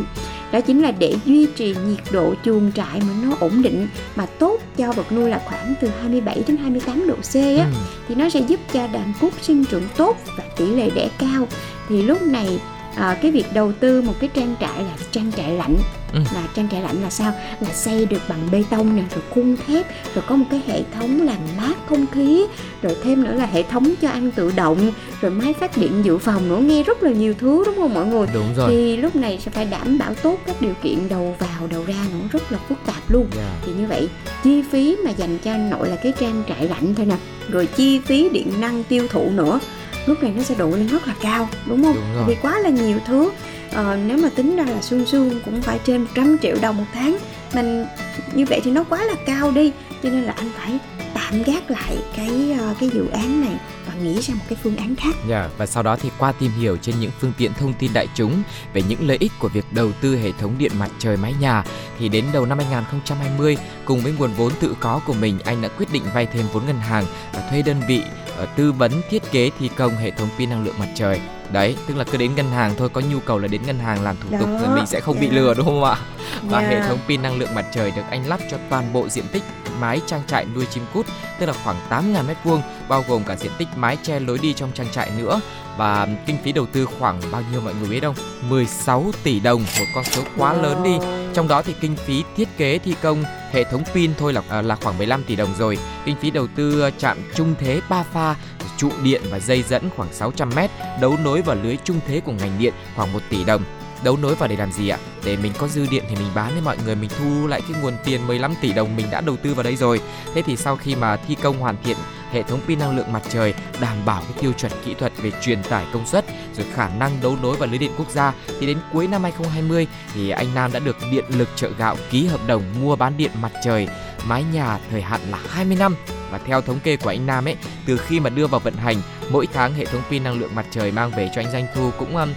Đó 0.53 0.61
chính 0.61 0.83
là 0.83 0.91
để 0.91 1.15
duy 1.25 1.47
trì 1.57 1.75
nhiệt 1.87 1.99
độ 2.13 2.35
chuồng 2.45 2.73
trại 2.73 3.01
mà 3.01 3.15
nó 3.25 3.37
ổn 3.41 3.63
định 3.63 3.89
mà 4.17 4.27
tốt 4.27 4.61
cho 4.77 4.93
vật 4.93 5.13
nuôi 5.13 5.31
là 5.31 5.41
khoảng 5.45 5.75
từ 5.81 5.89
27 6.01 6.43
đến 6.47 6.57
28 6.57 7.07
độ 7.09 7.15
C 7.15 7.35
á 7.35 7.67
Ừ. 7.73 7.79
thì 8.09 8.15
nó 8.15 8.29
sẽ 8.29 8.41
giúp 8.41 8.61
cho 8.73 8.87
đàn 8.93 9.13
cút 9.21 9.33
sinh 9.43 9.65
trưởng 9.65 9.89
tốt 9.97 10.17
và 10.39 10.45
tỷ 10.57 10.67
lệ 10.67 10.91
đẻ 10.95 11.09
cao. 11.19 11.49
Thì 11.89 12.03
lúc 12.03 12.23
này 12.23 12.61
à, 12.97 13.19
cái 13.23 13.31
việc 13.31 13.47
đầu 13.55 13.73
tư 13.73 14.03
một 14.03 14.15
cái 14.21 14.31
trang 14.35 14.55
trại 14.61 14.79
là 14.85 14.97
trang 15.11 15.33
trại 15.37 15.53
lạnh 15.53 15.77
Ừ. 16.13 16.19
là 16.35 16.43
trang 16.57 16.69
trại 16.71 16.83
lạnh 16.83 17.03
là 17.03 17.11
sao 17.11 17.33
là 17.61 17.73
xây 17.73 18.07
được 18.07 18.21
bằng 18.29 18.49
bê 18.53 18.65
tông 18.71 18.97
nè 18.97 19.03
rồi 19.15 19.23
khung 19.31 19.57
thép 19.67 19.87
rồi 20.15 20.25
có 20.29 20.37
một 20.37 20.45
cái 20.51 20.61
hệ 20.67 20.83
thống 20.95 21.23
làm 21.27 21.37
mát 21.59 21.75
không 21.89 22.07
khí 22.13 22.47
rồi 22.83 22.97
thêm 23.05 23.25
nữa 23.25 23.33
là 23.33 23.47
hệ 23.47 23.63
thống 23.63 23.95
cho 24.01 24.09
ăn 24.09 24.31
tự 24.31 24.53
động 24.57 24.91
rồi 25.21 25.31
máy 25.31 25.53
phát 25.61 25.77
điện 25.77 26.03
dự 26.05 26.19
phòng 26.19 26.49
nữa 26.49 26.59
nghe 26.59 26.83
rất 26.83 27.03
là 27.03 27.11
nhiều 27.11 27.35
thứ 27.39 27.63
đúng 27.67 27.75
không 27.77 27.95
mọi 27.95 28.07
người 28.07 28.27
Đúng 28.35 28.55
rồi. 28.57 28.71
thì 28.71 28.97
lúc 28.97 29.17
này 29.17 29.39
sẽ 29.45 29.51
phải 29.51 29.65
đảm 29.65 29.99
bảo 29.99 30.15
tốt 30.15 30.39
các 30.47 30.57
điều 30.61 30.75
kiện 30.83 31.09
đầu 31.09 31.37
vào 31.39 31.67
đầu 31.71 31.85
ra 31.87 31.95
nữa 32.13 32.29
rất 32.33 32.53
là 32.53 32.59
phức 32.69 32.79
tạp 32.87 33.11
luôn 33.11 33.27
Dạ. 33.37 33.55
thì 33.67 33.73
như 33.79 33.87
vậy 33.87 34.09
chi 34.45 34.63
phí 34.71 34.97
mà 35.05 35.11
dành 35.11 35.39
cho 35.39 35.57
nội 35.57 35.89
là 35.89 35.97
cái 35.97 36.13
trang 36.21 36.43
trại 36.49 36.69
lạnh 36.69 36.95
thôi 36.95 37.07
nè 37.07 37.17
rồi 37.49 37.67
chi 37.67 38.01
phí 38.07 38.29
điện 38.29 38.53
năng 38.61 38.85
tiêu 38.85 39.07
thụ 39.11 39.31
nữa 39.31 39.61
lúc 40.07 40.23
này 40.23 40.33
nó 40.37 40.43
sẽ 40.43 40.55
độ 40.59 40.71
lên 40.71 40.87
rất 40.87 41.09
là 41.09 41.15
cao 41.23 41.49
đúng 41.67 41.85
không 41.85 41.95
Đúng 41.95 42.15
rồi. 42.15 42.25
vì 42.29 42.35
quá 42.43 42.59
là 42.59 42.69
nhiều 42.71 42.99
thứ 43.07 43.31
à, 43.73 43.99
nếu 44.07 44.19
mà 44.19 44.29
tính 44.29 44.57
ra 44.57 44.65
là 44.65 44.83
xương 44.83 45.07
xương 45.07 45.41
cũng 45.45 45.63
phải 45.63 45.79
trên 45.85 46.01
100 46.01 46.37
triệu 46.43 46.57
đồng 46.63 46.77
một 46.77 46.85
tháng 46.95 47.19
mình 47.55 47.87
như 48.35 48.45
vậy 48.45 48.61
thì 48.65 48.71
nó 48.71 48.85
quá 48.85 49.05
là 49.05 49.15
cao 49.27 49.51
đi 49.51 49.73
cho 50.03 50.11
nên 50.11 50.23
là 50.23 50.33
anh 50.33 50.51
phải 50.57 50.79
tạm 51.15 51.43
gác 51.43 51.71
lại 51.71 51.99
cái 52.17 52.57
ờ, 52.59 52.75
cái 52.81 52.89
dự 52.89 53.09
án 53.09 53.41
này 53.41 53.55
và 53.87 53.95
nghĩ 53.95 54.21
ra 54.21 54.35
một 54.35 54.45
cái 54.49 54.59
phương 54.63 54.77
án 54.77 54.97
khác 54.97 55.15
Yeah, 55.31 55.51
và 55.59 55.67
sau 55.67 55.83
đó 55.83 55.97
thì 55.97 56.11
qua 56.19 56.33
tìm 56.33 56.51
hiểu 56.61 56.77
trên 56.77 57.01
những 57.01 57.11
phương 57.21 57.33
tiện 57.39 57.55
thông 57.55 57.73
tin 57.73 57.93
đại 57.93 58.09
chúng 58.15 58.43
về 58.73 58.83
những 58.89 59.09
lợi 59.09 59.17
ích 59.21 59.33
của 59.39 59.49
việc 59.49 59.65
đầu 59.71 59.93
tư 60.01 60.17
hệ 60.17 60.33
thống 60.33 60.55
điện 60.59 60.73
mặt 60.79 60.91
trời 60.99 61.17
mái 61.17 61.35
nhà 61.41 61.65
thì 61.99 62.09
đến 62.09 62.25
đầu 62.33 62.47
năm 62.47 62.59
2020 62.59 63.57
cùng 63.85 64.01
với 64.01 64.13
nguồn 64.19 64.33
vốn 64.33 64.53
tự 64.61 64.77
có 64.81 65.01
của 65.07 65.15
mình 65.15 65.39
anh 65.45 65.63
đã 65.63 65.69
quyết 65.69 65.93
định 65.93 66.03
vay 66.15 66.27
thêm 66.27 66.47
vốn 66.53 66.67
ngân 66.67 66.79
hàng 66.79 67.05
và 67.33 67.49
thuê 67.51 67.63
đơn 67.63 67.77
vị 67.89 68.03
ờ, 68.37 68.47
tư 68.57 68.73
vấn 68.73 68.93
thiết 69.11 69.23
kế 69.33 69.51
thi 69.59 69.71
công 69.77 69.97
hệ 69.97 70.11
thống 70.11 70.29
pin 70.39 70.51
năng 70.51 70.65
lượng 70.65 70.79
mặt 70.79 70.89
trời. 70.95 71.21
Đấy, 71.53 71.77
tức 71.89 71.97
là 71.97 72.05
cứ 72.05 72.19
đến 72.19 72.35
ngân 72.35 72.51
hàng 72.51 72.75
thôi 72.79 72.89
có 72.93 73.01
nhu 73.01 73.21
cầu 73.21 73.39
là 73.39 73.49
đến 73.49 73.63
ngân 73.67 73.79
hàng 73.79 74.03
làm 74.03 74.17
thủ 74.17 74.29
tục 74.41 74.49
Đó, 74.49 74.59
rồi 74.67 74.77
mình 74.77 74.87
sẽ 74.87 75.01
không 75.01 75.21
bị 75.21 75.27
dạ. 75.27 75.35
lừa 75.35 75.55
đúng 75.55 75.67
không 75.67 75.85
ạ? 75.85 75.97
Và 76.43 76.63
Dạ. 76.63 76.69
hệ 76.69 76.81
thống 76.89 76.99
pin 77.09 77.23
năng 77.23 77.39
lượng 77.39 77.55
mặt 77.55 77.65
trời 77.75 77.91
được 77.91 78.03
anh 78.11 78.29
lắp 78.29 78.41
cho 78.51 78.57
toàn 78.71 78.93
bộ 78.93 79.09
diện 79.09 79.25
tích 79.33 79.43
mái 79.81 80.01
trang 80.07 80.23
trại 80.27 80.47
nuôi 80.55 80.67
chim 80.67 80.85
cút, 80.95 81.07
tức 81.41 81.47
là 81.47 81.53
khoảng 81.65 81.77
8.000 81.91 82.25
m2, 82.45 82.61
bao 82.89 83.05
gồm 83.09 83.25
cả 83.25 83.37
diện 83.37 83.53
tích 83.59 83.69
mái 83.77 83.97
che 84.03 84.21
lối 84.21 84.39
đi 84.39 84.53
trong 84.53 84.71
trang 84.75 84.87
trại 84.93 85.11
nữa. 85.19 85.41
Và 85.77 86.09
kinh 86.27 86.37
phí 86.45 86.53
đầu 86.53 86.67
tư 86.67 86.87
khoảng 86.99 87.21
bao 87.33 87.43
nhiêu 87.53 87.61
mọi 87.61 87.75
người 87.75 87.89
biết 87.89 88.01
không? 88.03 88.15
16 88.49 89.05
tỷ 89.23 89.41
đồng, 89.41 89.65
một 89.79 89.85
con 89.95 90.05
số 90.05 90.23
quá 90.37 90.53
lớn 90.53 90.83
đi. 90.83 90.97
Trong 91.35 91.49
đó 91.49 91.63
thì 91.63 91.75
kinh 91.81 91.97
phí 91.97 92.25
thiết 92.37 92.49
kế 92.59 92.79
thi 92.79 92.95
công 93.03 93.25
hệ 93.53 93.65
thống 93.65 93.83
pin 93.95 94.11
thôi 94.19 94.33
là 94.33 94.43
à, 94.49 94.63
là 94.63 94.77
khoảng 94.83 94.99
15 94.99 95.25
tỷ 95.25 95.37
đồng 95.37 95.55
rồi. 95.59 95.79
Kinh 96.05 96.17
phí 96.17 96.31
đầu 96.31 96.47
tư 96.57 96.81
ờ, 96.81 96.91
trạm 96.91 97.19
trung 97.35 97.55
thế 97.59 97.81
3 97.89 98.03
pha, 98.03 98.35
trụ 98.77 98.91
điện 99.03 99.23
và 99.31 99.39
dây 99.39 99.63
dẫn 99.63 99.91
khoảng 99.97 100.13
600 100.13 100.51
m, 100.51 100.59
đấu 101.01 101.17
nối 101.25 101.43
vào 101.43 101.57
lưới 101.63 101.77
trung 101.85 102.01
thế 102.07 102.21
của 102.21 102.33
ngành 102.33 102.59
điện 102.59 102.75
khoảng 102.97 103.13
1 103.13 103.21
tỷ 103.31 103.45
đồng. 103.45 103.63
Đấu 104.05 104.17
nối 104.17 104.35
vào 104.35 104.49
để 104.49 104.57
làm 104.57 104.73
gì 104.73 104.89
ạ? 104.89 104.99
Để 105.25 105.37
mình 105.37 105.53
có 105.59 105.69
dư 105.69 105.87
điện 105.91 106.05
thì 106.09 106.17
mình 106.17 106.29
bán 106.35 106.53
với 106.53 106.63
mọi 106.63 106.77
người 106.85 106.95
mình 106.95 107.11
thu 107.19 107.47
lại 107.47 107.61
cái 107.61 107.83
nguồn 107.83 107.95
tiền 108.05 108.27
15 108.27 108.55
tỷ 108.61 108.73
đồng 108.73 108.97
mình 108.97 109.07
đã 109.11 109.21
đầu 109.21 109.37
tư 109.37 109.55
vào 109.55 109.63
đây 109.63 109.77
rồi. 109.77 110.01
Thế 110.35 110.43
thì 110.43 110.57
sau 110.57 110.77
khi 110.77 110.95
mà 110.95 111.17
thi 111.17 111.37
công 111.43 111.59
hoàn 111.59 111.77
thiện 111.85 111.97
hệ 112.33 112.43
thống 112.43 112.61
pin 112.67 112.79
năng 112.79 112.97
lượng 112.97 113.13
mặt 113.13 113.23
trời 113.29 113.55
đảm 113.81 113.97
bảo 114.07 114.23
cái 114.23 114.43
tiêu 114.43 114.53
chuẩn 114.53 114.73
kỹ 114.85 114.95
thuật 114.95 115.13
về 115.23 115.33
truyền 115.43 115.63
tải 115.63 115.87
công 115.93 116.07
suất 116.07 116.25
rồi 116.57 116.67
khả 116.75 116.89
năng 116.89 117.11
đấu 117.23 117.37
nối 117.43 117.57
vào 117.57 117.69
lưới 117.69 117.79
điện 117.79 117.91
quốc 117.99 118.11
gia 118.11 118.35
thì 118.61 118.67
đến 118.67 118.79
cuối 118.93 119.07
năm 119.07 119.23
2020 119.23 119.87
thì 120.15 120.31
anh 120.31 120.55
Nam 120.55 120.73
đã 120.73 120.79
được 120.79 120.97
điện 121.11 121.25
lực 121.29 121.49
chợ 121.57 121.71
gạo 121.79 121.97
ký 122.11 122.27
hợp 122.27 122.41
đồng 122.47 122.63
mua 122.81 122.97
bán 122.97 123.17
điện 123.17 123.31
mặt 123.43 123.53
trời 123.65 123.89
mái 124.29 124.45
nhà 124.53 124.79
thời 124.91 125.03
hạn 125.03 125.21
là 125.31 125.39
20 125.49 125.77
năm 125.77 125.97
và 126.31 126.39
theo 126.47 126.61
thống 126.61 126.81
kê 126.81 126.97
của 126.97 127.11
anh 127.11 127.27
Nam 127.27 127.49
ấy 127.49 127.57
từ 127.87 127.97
khi 127.97 128.21
mà 128.21 128.31
đưa 128.31 128.47
vào 128.47 128.61
vận 128.61 128.75
hành 128.75 128.97
mỗi 129.31 129.47
tháng 129.53 129.75
hệ 129.75 129.85
thống 129.85 130.03
pin 130.11 130.25
năng 130.25 130.41
lượng 130.41 130.55
mặt 130.55 130.67
trời 130.71 130.93
mang 130.93 131.11
về 131.17 131.31
cho 131.35 131.41
anh 131.41 131.53
doanh 131.53 131.67
thu 131.75 131.91
cũng 131.99 132.17
um, 132.17 132.29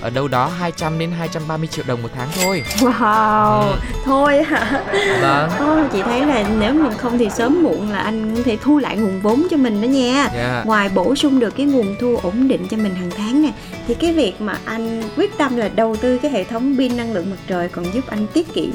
ở 0.00 0.10
đâu 0.10 0.28
đó 0.28 0.46
200 0.58 0.98
đến 0.98 1.10
230 1.10 1.66
triệu 1.66 1.84
đồng 1.88 2.02
một 2.02 2.08
tháng 2.14 2.28
thôi. 2.40 2.62
Wow, 2.78 3.60
ừ. 3.60 3.76
thôi 4.04 4.42
hả? 4.42 4.82
Vâng. 5.20 5.50
Thôi 5.58 5.82
chị 5.92 6.02
thấy 6.02 6.26
là 6.26 6.44
nếu 6.58 6.74
mình 6.74 6.92
không 6.98 7.18
thì 7.18 7.30
sớm 7.30 7.62
muộn 7.62 7.90
là 7.90 7.98
anh 7.98 8.36
có 8.36 8.42
thể 8.42 8.58
thu 8.62 8.78
lại 8.78 8.96
nguồn 8.96 9.20
vốn 9.20 9.46
cho 9.50 9.56
mình 9.56 9.82
đó 9.82 9.86
nha. 9.86 10.14
Yeah. 10.14 10.32
Dạ. 10.34 10.62
Ngoài 10.66 10.90
bổ 10.94 11.14
sung 11.14 11.40
được 11.40 11.56
cái 11.56 11.66
nguồn 11.66 11.96
thu 12.00 12.16
ổn 12.22 12.48
định 12.48 12.66
cho 12.70 12.76
mình 12.76 12.94
hàng 12.94 13.10
tháng 13.16 13.42
nè, 13.42 13.52
thì 13.88 13.94
cái 13.94 14.12
việc 14.12 14.40
mà 14.40 14.58
anh 14.64 15.02
quyết 15.16 15.38
tâm 15.38 15.56
là 15.56 15.68
đầu 15.68 15.96
tư 15.96 16.18
cái 16.18 16.30
hệ 16.30 16.44
thống 16.44 16.74
pin 16.78 16.96
năng 16.96 17.12
lượng 17.12 17.30
mặt 17.30 17.38
trời 17.48 17.68
còn 17.68 17.84
giúp 17.94 18.04
anh 18.06 18.26
tiết 18.26 18.54
kiệm 18.54 18.70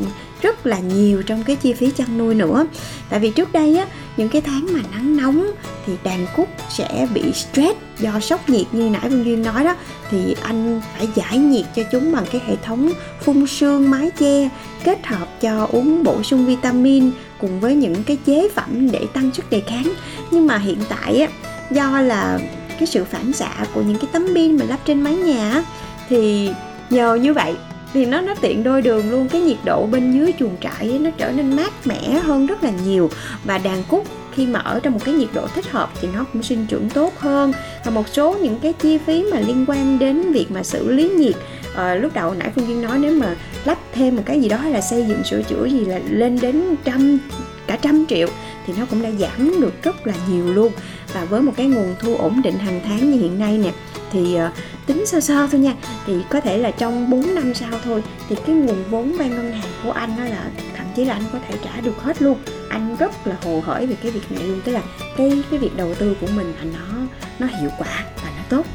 rất 0.46 0.66
là 0.66 0.80
nhiều 0.80 1.24
trong 1.24 1.44
cái 1.44 1.56
chi 1.56 1.74
phí 1.74 1.92
chăn 1.92 2.18
nuôi 2.18 2.36
nữa. 2.36 2.66
Tại 3.10 3.20
vì 3.20 3.32
trước 3.32 3.52
đây 3.52 3.78
á, 3.78 3.86
những 4.18 4.30
cái 4.30 4.42
tháng 4.42 4.68
mà 4.74 4.80
nắng 4.92 5.18
nóng 5.18 5.52
thì 5.86 5.94
đàn 6.04 6.26
cút 6.36 6.48
sẽ 6.70 7.08
bị 7.14 7.22
stress 7.34 7.78
do 8.00 8.20
sốc 8.20 8.50
nhiệt 8.50 8.66
như 8.72 8.90
nãy 8.90 9.10
Vương 9.10 9.26
Duyên 9.26 9.44
nói 9.44 9.64
đó. 9.64 9.76
Thì 10.12 10.36
anh 10.44 10.82
phải 10.98 11.08
giải 11.16 11.38
nhiệt 11.38 11.66
cho 11.76 11.84
chúng 11.92 12.12
bằng 12.12 12.26
cái 12.32 12.42
hệ 12.48 12.56
thống 12.56 12.92
phun 13.22 13.48
sương, 13.48 13.92
mái 13.92 14.12
che 14.20 14.50
kết 14.84 15.06
hợp 15.06 15.42
cho 15.42 15.68
uống 15.72 16.04
bổ 16.04 16.24
sung 16.24 16.46
vitamin 16.46 17.12
cùng 17.40 17.60
với 17.60 17.76
những 17.76 18.04
cái 18.04 18.18
chế 18.26 18.50
phẩm 18.56 18.92
để 18.92 19.08
tăng 19.14 19.32
sức 19.34 19.50
đề 19.50 19.62
kháng. 19.68 19.94
Nhưng 20.32 20.48
mà 20.48 20.58
hiện 20.58 20.80
tại 20.90 21.18
á, 21.22 21.28
do 21.72 22.02
là 22.02 22.40
cái 22.80 22.88
sự 22.88 23.04
phản 23.04 23.34
xạ 23.34 23.66
của 23.74 23.82
những 23.82 23.98
cái 23.98 24.10
tấm 24.14 24.28
pin 24.36 24.58
mà 24.58 24.66
lắp 24.66 24.80
trên 24.86 25.02
mái 25.02 25.16
nhà 25.16 25.64
thì 26.10 26.50
nhờ 26.90 27.16
như 27.16 27.34
vậy 27.34 27.56
thì 27.96 28.06
nó 28.06 28.22
nó 28.22 28.34
tiện 28.42 28.64
đôi 28.64 28.82
đường 28.82 29.12
luôn. 29.12 29.28
Cái 29.30 29.42
nhiệt 29.42 29.58
độ 29.66 29.86
bên 29.86 30.12
dưới 30.12 30.34
chuồng 30.40 30.56
trại 30.62 30.90
ấy, 30.90 31.00
nó 31.00 31.10
trở 31.18 31.32
nên 31.32 31.56
mát 31.56 31.74
mẻ 31.88 32.10
hơn 32.10 32.46
rất 32.46 32.64
là 32.64 32.72
nhiều. 32.86 33.10
Và 33.46 33.58
đàn 33.58 33.84
cút 33.84 34.04
khi 34.34 34.46
mà 34.46 34.60
ở 34.60 34.80
trong 34.80 34.94
một 34.94 35.00
cái 35.06 35.14
nhiệt 35.14 35.30
độ 35.34 35.48
thích 35.48 35.72
hợp 35.72 35.90
thì 36.02 36.08
nó 36.14 36.26
cũng 36.34 36.44
sinh 36.44 36.66
trưởng 36.70 36.90
tốt 36.90 37.14
hơn. 37.20 37.54
Và 37.86 37.92
một 37.92 38.08
số 38.08 38.38
những 38.42 38.60
cái 38.62 38.74
chi 38.74 38.98
phí 38.98 39.24
mà 39.32 39.40
liên 39.40 39.66
quan 39.68 40.00
đến 40.00 40.32
việc 40.32 40.52
mà 40.52 40.64
xử 40.64 40.92
lý 40.92 41.10
nhiệt 41.10 41.36
à, 41.76 41.96
lúc 41.96 42.14
đầu 42.14 42.34
nãy 42.34 42.52
phương 42.56 42.68
duyên 42.68 42.82
nói 42.82 42.98
nếu 43.00 43.16
mà 43.16 43.36
lắp 43.66 43.78
thêm 43.94 44.16
một 44.16 44.24
cái 44.26 44.42
gì 44.42 44.50
đó 44.50 44.58
hay 44.58 44.72
là 44.72 44.82
xây 44.82 45.06
dựng 45.08 45.24
sửa 45.24 45.42
chữa 45.42 45.66
gì 45.66 45.86
là 45.86 46.00
lên 46.10 46.40
đến 46.42 46.76
trăm 46.84 47.20
cả 47.68 47.78
trăm 47.82 48.06
triệu 48.10 48.28
thì 48.68 48.74
nó 48.80 48.86
cũng 48.86 49.02
đã 49.02 49.10
giảm 49.20 49.62
được 49.62 49.84
rất 49.84 50.08
là 50.08 50.14
nhiều 50.30 50.54
luôn. 50.54 50.72
Và 51.14 51.26
với 51.26 51.42
một 51.42 51.54
cái 51.58 51.66
nguồn 51.66 51.96
thu 52.00 52.16
ổn 52.16 52.42
định 52.42 52.58
hàng 52.58 52.82
tháng 52.86 53.12
như 53.12 53.22
hiện 53.22 53.40
nay 53.40 53.58
nè 53.58 53.72
thì 54.12 54.38
uh, 54.48 54.54
tính 54.86 55.06
sơ 55.06 55.20
sơ 55.20 55.48
thôi 55.52 55.60
nha. 55.60 55.74
Thì 56.06 56.14
có 56.30 56.42
thể 56.42 56.58
là 56.58 56.72
trong 56.72 57.10
4 57.10 57.36
năm 57.36 57.54
sau 57.54 57.72
thôi 57.84 58.04
thì 58.30 58.36
cái 58.46 58.56
nguồn 58.56 58.84
vốn 58.90 59.18
vay 59.18 59.30
ngân 59.30 59.52
hàng 59.52 59.72
của 59.84 59.92
anh 59.92 60.18
đó 60.18 60.24
là 60.24 60.50
thậm 60.78 60.86
chí 60.96 61.06
là 61.06 61.14
anh 61.14 61.24
có 61.34 61.40
thể 61.48 61.56
trả 61.64 61.82
được 61.82 62.02
hết 62.02 62.22
luôn. 62.22 62.38
Anh 62.70 62.96
rất 63.00 63.28
là 63.28 63.36
hồ 63.44 63.62
hởi 63.66 63.86
về 63.86 63.96
cái 64.04 64.12
việc 64.12 64.32
này 64.32 64.44
luôn 64.44 64.62
tức 64.66 64.72
là 64.72 64.82
cái 65.18 65.44
cái 65.50 65.60
việc 65.60 65.76
đầu 65.78 65.96
tư 65.96 66.18
của 66.22 66.28
mình 66.36 66.54
là 66.58 66.64
nó 66.64 67.08
nó 67.40 67.48
hiệu 67.48 67.70
quả 67.78 68.04
và 68.16 68.32
nó 68.38 68.44
tốt. 68.50 68.66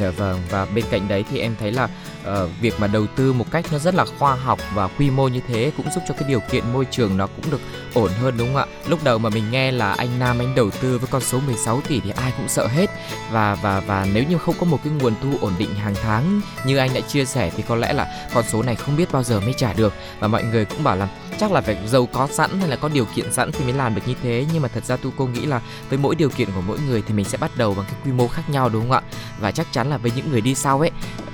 Dạ 0.00 0.10
vâng 0.10 0.40
và 0.50 0.66
bên 0.74 0.84
cạnh 0.90 1.08
đấy 1.08 1.24
thì 1.30 1.38
em 1.38 1.54
thấy 1.60 1.72
là 1.72 1.88
uh, 2.28 2.50
việc 2.60 2.80
mà 2.80 2.86
đầu 2.86 3.06
tư 3.16 3.32
một 3.32 3.44
cách 3.50 3.66
nó 3.72 3.78
rất 3.78 3.94
là 3.94 4.04
khoa 4.18 4.34
học 4.34 4.58
và 4.74 4.88
quy 4.98 5.10
mô 5.10 5.28
như 5.28 5.40
thế 5.48 5.72
cũng 5.76 5.86
giúp 5.94 6.02
cho 6.08 6.14
cái 6.14 6.28
điều 6.28 6.40
kiện 6.40 6.72
môi 6.72 6.86
trường 6.90 7.16
nó 7.16 7.26
cũng 7.26 7.50
được 7.50 7.60
ổn 7.94 8.10
hơn 8.20 8.34
đúng 8.38 8.48
không 8.48 8.56
ạ? 8.56 8.66
Lúc 8.86 9.04
đầu 9.04 9.18
mà 9.18 9.30
mình 9.30 9.50
nghe 9.50 9.72
là 9.72 9.92
anh 9.92 10.18
Nam 10.18 10.38
anh 10.38 10.54
đầu 10.54 10.70
tư 10.70 10.98
với 10.98 11.08
con 11.10 11.22
số 11.22 11.40
16 11.40 11.80
tỷ 11.88 12.00
thì 12.00 12.10
ai 12.10 12.32
cũng 12.36 12.48
sợ 12.48 12.66
hết. 12.66 12.90
Và 13.30 13.54
và 13.54 13.80
và 13.80 14.06
nếu 14.12 14.24
như 14.24 14.38
không 14.38 14.54
có 14.60 14.66
một 14.66 14.78
cái 14.84 14.92
nguồn 14.92 15.14
thu 15.22 15.38
ổn 15.40 15.52
định 15.58 15.74
hàng 15.74 15.94
tháng 16.02 16.40
như 16.64 16.76
anh 16.76 16.90
đã 16.94 17.00
chia 17.00 17.24
sẻ 17.24 17.50
thì 17.56 17.62
có 17.68 17.76
lẽ 17.76 17.92
là 17.92 18.28
con 18.34 18.44
số 18.48 18.62
này 18.62 18.74
không 18.74 18.96
biết 18.96 19.12
bao 19.12 19.22
giờ 19.22 19.40
mới 19.40 19.52
trả 19.52 19.72
được. 19.72 19.94
Và 20.18 20.28
mọi 20.28 20.44
người 20.44 20.64
cũng 20.64 20.84
bảo 20.84 20.96
là 20.96 21.08
chắc 21.40 21.52
là 21.52 21.60
phải 21.60 21.76
giàu 21.86 22.06
có 22.12 22.28
sẵn 22.30 22.60
hay 22.60 22.68
là 22.68 22.76
có 22.76 22.88
điều 22.88 23.04
kiện 23.04 23.32
sẵn 23.32 23.52
thì 23.52 23.64
mới 23.64 23.72
làm 23.72 23.94
được 23.94 24.02
như 24.06 24.14
thế. 24.22 24.46
Nhưng 24.52 24.62
mà 24.62 24.68
thật 24.68 24.84
ra 24.84 24.96
tu 24.96 25.10
cô 25.16 25.26
nghĩ 25.26 25.46
là 25.46 25.60
với 25.88 25.98
mỗi 25.98 26.14
điều 26.14 26.30
kiện 26.30 26.48
của 26.54 26.62
mỗi 26.66 26.78
người 26.88 27.02
thì 27.06 27.14
mình 27.14 27.24
sẽ 27.24 27.38
bắt 27.38 27.50
đầu 27.56 27.74
bằng 27.74 27.86
cái 27.86 28.00
quy 28.04 28.12
mô 28.12 28.28
khác 28.28 28.50
nhau 28.50 28.68
đúng 28.68 28.82
không 28.82 28.92
ạ? 28.92 29.02
Và 29.40 29.50
chắc 29.50 29.72
chắn 29.72 29.90
là 29.90 29.96
với 29.96 30.12
những 30.16 30.30
người 30.30 30.40
đi 30.40 30.54
sau 30.54 30.80
ấy 30.80 30.90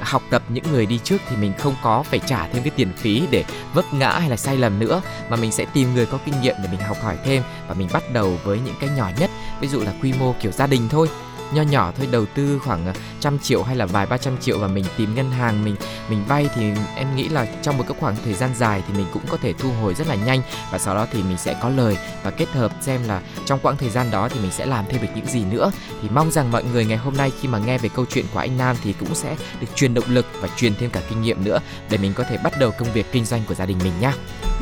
học 0.07 0.23
tập 0.31 0.43
những 0.49 0.65
người 0.73 0.87
đi 0.87 1.01
trước 1.05 1.17
thì 1.29 1.37
mình 1.37 1.53
không 1.59 1.75
có 1.83 2.03
phải 2.03 2.21
trả 2.27 2.49
thêm 2.49 2.63
cái 2.63 2.71
tiền 2.77 2.93
phí 2.97 3.23
để 3.31 3.45
vấp 3.75 3.85
ngã 3.95 4.11
hay 4.11 4.31
là 4.31 4.37
sai 4.37 4.57
lầm 4.57 4.79
nữa, 4.79 5.03
mà 5.29 5.37
mình 5.37 5.53
sẽ 5.53 5.65
tìm 5.75 5.95
người 5.95 6.07
có 6.07 6.19
kinh 6.25 6.41
nghiệm 6.41 6.55
để 6.63 6.69
mình 6.71 6.81
học 6.81 6.97
hỏi 7.03 7.17
thêm 7.25 7.43
và 7.69 7.75
mình 7.75 7.89
bắt 7.93 8.03
đầu 8.13 8.39
với 8.45 8.59
những 8.65 8.75
cái 8.81 8.91
nhỏ 8.97 9.11
nhất, 9.19 9.31
ví 9.61 9.69
dụ 9.69 9.81
là 9.81 9.93
quy 10.03 10.13
mô 10.13 10.35
kiểu 10.41 10.53
gia 10.53 10.67
đình 10.67 10.89
thôi 10.89 11.09
nho 11.53 11.63
nhỏ 11.63 11.93
thôi, 11.97 12.09
đầu 12.11 12.27
tư 12.35 12.61
khoảng 12.65 12.87
ờ, 12.87 12.93
trăm 13.21 13.39
triệu 13.39 13.63
hay 13.63 13.77
là 13.77 13.87
vài 13.87 14.07
ba 14.07 14.19
trăm 14.19 14.39
triệu 14.39 14.59
và 14.59 14.69
mình 14.69 14.85
tìm 14.97 15.15
ngân 15.15 15.31
hàng, 15.31 15.65
mình 15.65 15.77
mình 16.09 16.25
vay 16.29 16.49
thì 16.55 16.73
em 16.97 17.17
nghĩ 17.17 17.29
là 17.29 17.47
trong 17.63 17.79
một 17.79 17.85
cái 17.89 17.97
khoảng 18.01 18.17
thời 18.25 18.35
gian 18.35 18.51
dài 18.57 18.83
thì 18.87 18.95
mình 18.95 19.07
cũng 19.13 19.23
có 19.29 19.37
thể 19.37 19.53
thu 19.53 19.71
hồi 19.83 19.95
rất 19.95 20.07
là 20.07 20.15
nhanh 20.15 20.43
và 20.73 20.79
sau 20.79 20.95
đó 20.95 21.07
thì 21.13 21.23
mình 21.23 21.37
sẽ 21.37 21.57
có 21.63 21.69
lời 21.69 21.97
và 22.23 22.31
kết 22.31 22.49
hợp 22.49 22.73
xem 22.81 23.01
là 23.05 23.21
trong 23.45 23.59
quãng 23.63 23.77
thời 23.77 23.91
gian 23.91 24.11
đó 24.11 24.29
thì 24.29 24.41
mình 24.41 24.51
sẽ 24.51 24.67
làm 24.67 24.85
thêm 24.89 25.03
được 25.03 25.09
những 25.15 25.27
gì 25.27 25.45
nữa 25.45 25.71
thì 26.03 26.09
mong 26.09 26.31
rằng 26.31 26.53
mọi 26.53 26.65
người 26.65 26.85
ngày 26.85 26.99
hôm 26.99 27.17
nay 27.17 27.33
khi 27.41 27.49
mà 27.49 27.59
nghe 27.59 27.79
về 27.79 27.89
câu 27.95 28.05
chuyện 28.11 28.25
của 28.33 28.39
anh 28.39 28.59
Nam 28.59 28.77
thì 28.83 28.93
cũng 28.93 29.15
sẽ 29.15 29.37
được 29.61 29.67
truyền 29.75 29.95
động 29.95 30.05
lực 30.09 30.27
và 30.41 30.49
truyền 30.57 30.75
thêm 30.75 30.91
cả 30.91 31.01
kinh 31.09 31.23
nghiệm 31.23 31.45
nữa 31.45 31.59
để 31.91 31.99
mình 31.99 32.13
có 32.15 32.25
thể 32.25 32.39
bắt 32.39 32.53
đầu 32.59 32.71
công 32.71 32.93
việc 32.93 33.07
kinh 33.13 33.25
doanh 33.25 33.43
của 33.49 33.55
gia 33.55 33.67
đình 33.67 33.79
mình 33.85 33.93
nhá. 34.01 34.13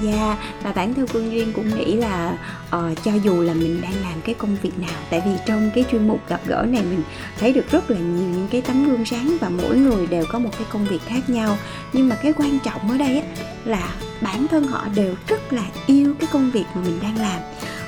Dạ 0.02 0.12
yeah, 0.12 0.38
và 0.62 0.72
bản 0.72 0.94
thân 0.94 1.06
Phương 1.06 1.32
Duyên 1.32 1.52
cũng 1.52 1.76
nghĩ 1.76 1.96
là 1.96 2.38
uh, 2.76 3.04
cho 3.04 3.12
dù 3.24 3.42
là 3.42 3.54
mình 3.54 3.80
đang 3.80 4.02
làm 4.02 4.20
cái 4.24 4.34
công 4.34 4.56
việc 4.62 4.78
nào 4.78 5.00
tại 5.10 5.22
vì 5.26 5.30
trong 5.46 5.70
cái 5.74 5.84
chuyên 5.90 6.08
mục 6.08 6.28
gặp 6.28 6.40
gỡ 6.46 6.66
này 6.68 6.82
mình 6.82 7.02
thấy 7.38 7.52
được 7.52 7.70
rất 7.70 7.90
là 7.90 7.98
nhiều 7.98 8.28
những 8.28 8.48
cái 8.50 8.62
tấm 8.62 8.88
gương 8.88 9.04
sáng 9.04 9.36
và 9.40 9.48
mỗi 9.48 9.76
người 9.76 10.06
đều 10.06 10.24
có 10.28 10.38
một 10.38 10.50
cái 10.58 10.66
công 10.70 10.86
việc 10.86 11.00
khác 11.06 11.30
nhau. 11.30 11.56
Nhưng 11.92 12.08
mà 12.08 12.16
cái 12.16 12.32
quan 12.36 12.58
trọng 12.58 12.90
ở 12.90 12.98
đây 12.98 13.20
á, 13.20 13.26
là 13.64 13.94
bản 14.20 14.46
thân 14.48 14.64
họ 14.64 14.86
đều 14.94 15.14
rất 15.28 15.52
là 15.52 15.64
yêu 15.86 16.14
cái 16.18 16.28
công 16.32 16.50
việc 16.50 16.64
mà 16.74 16.82
mình 16.82 16.98
đang 17.02 17.18
làm. 17.18 17.40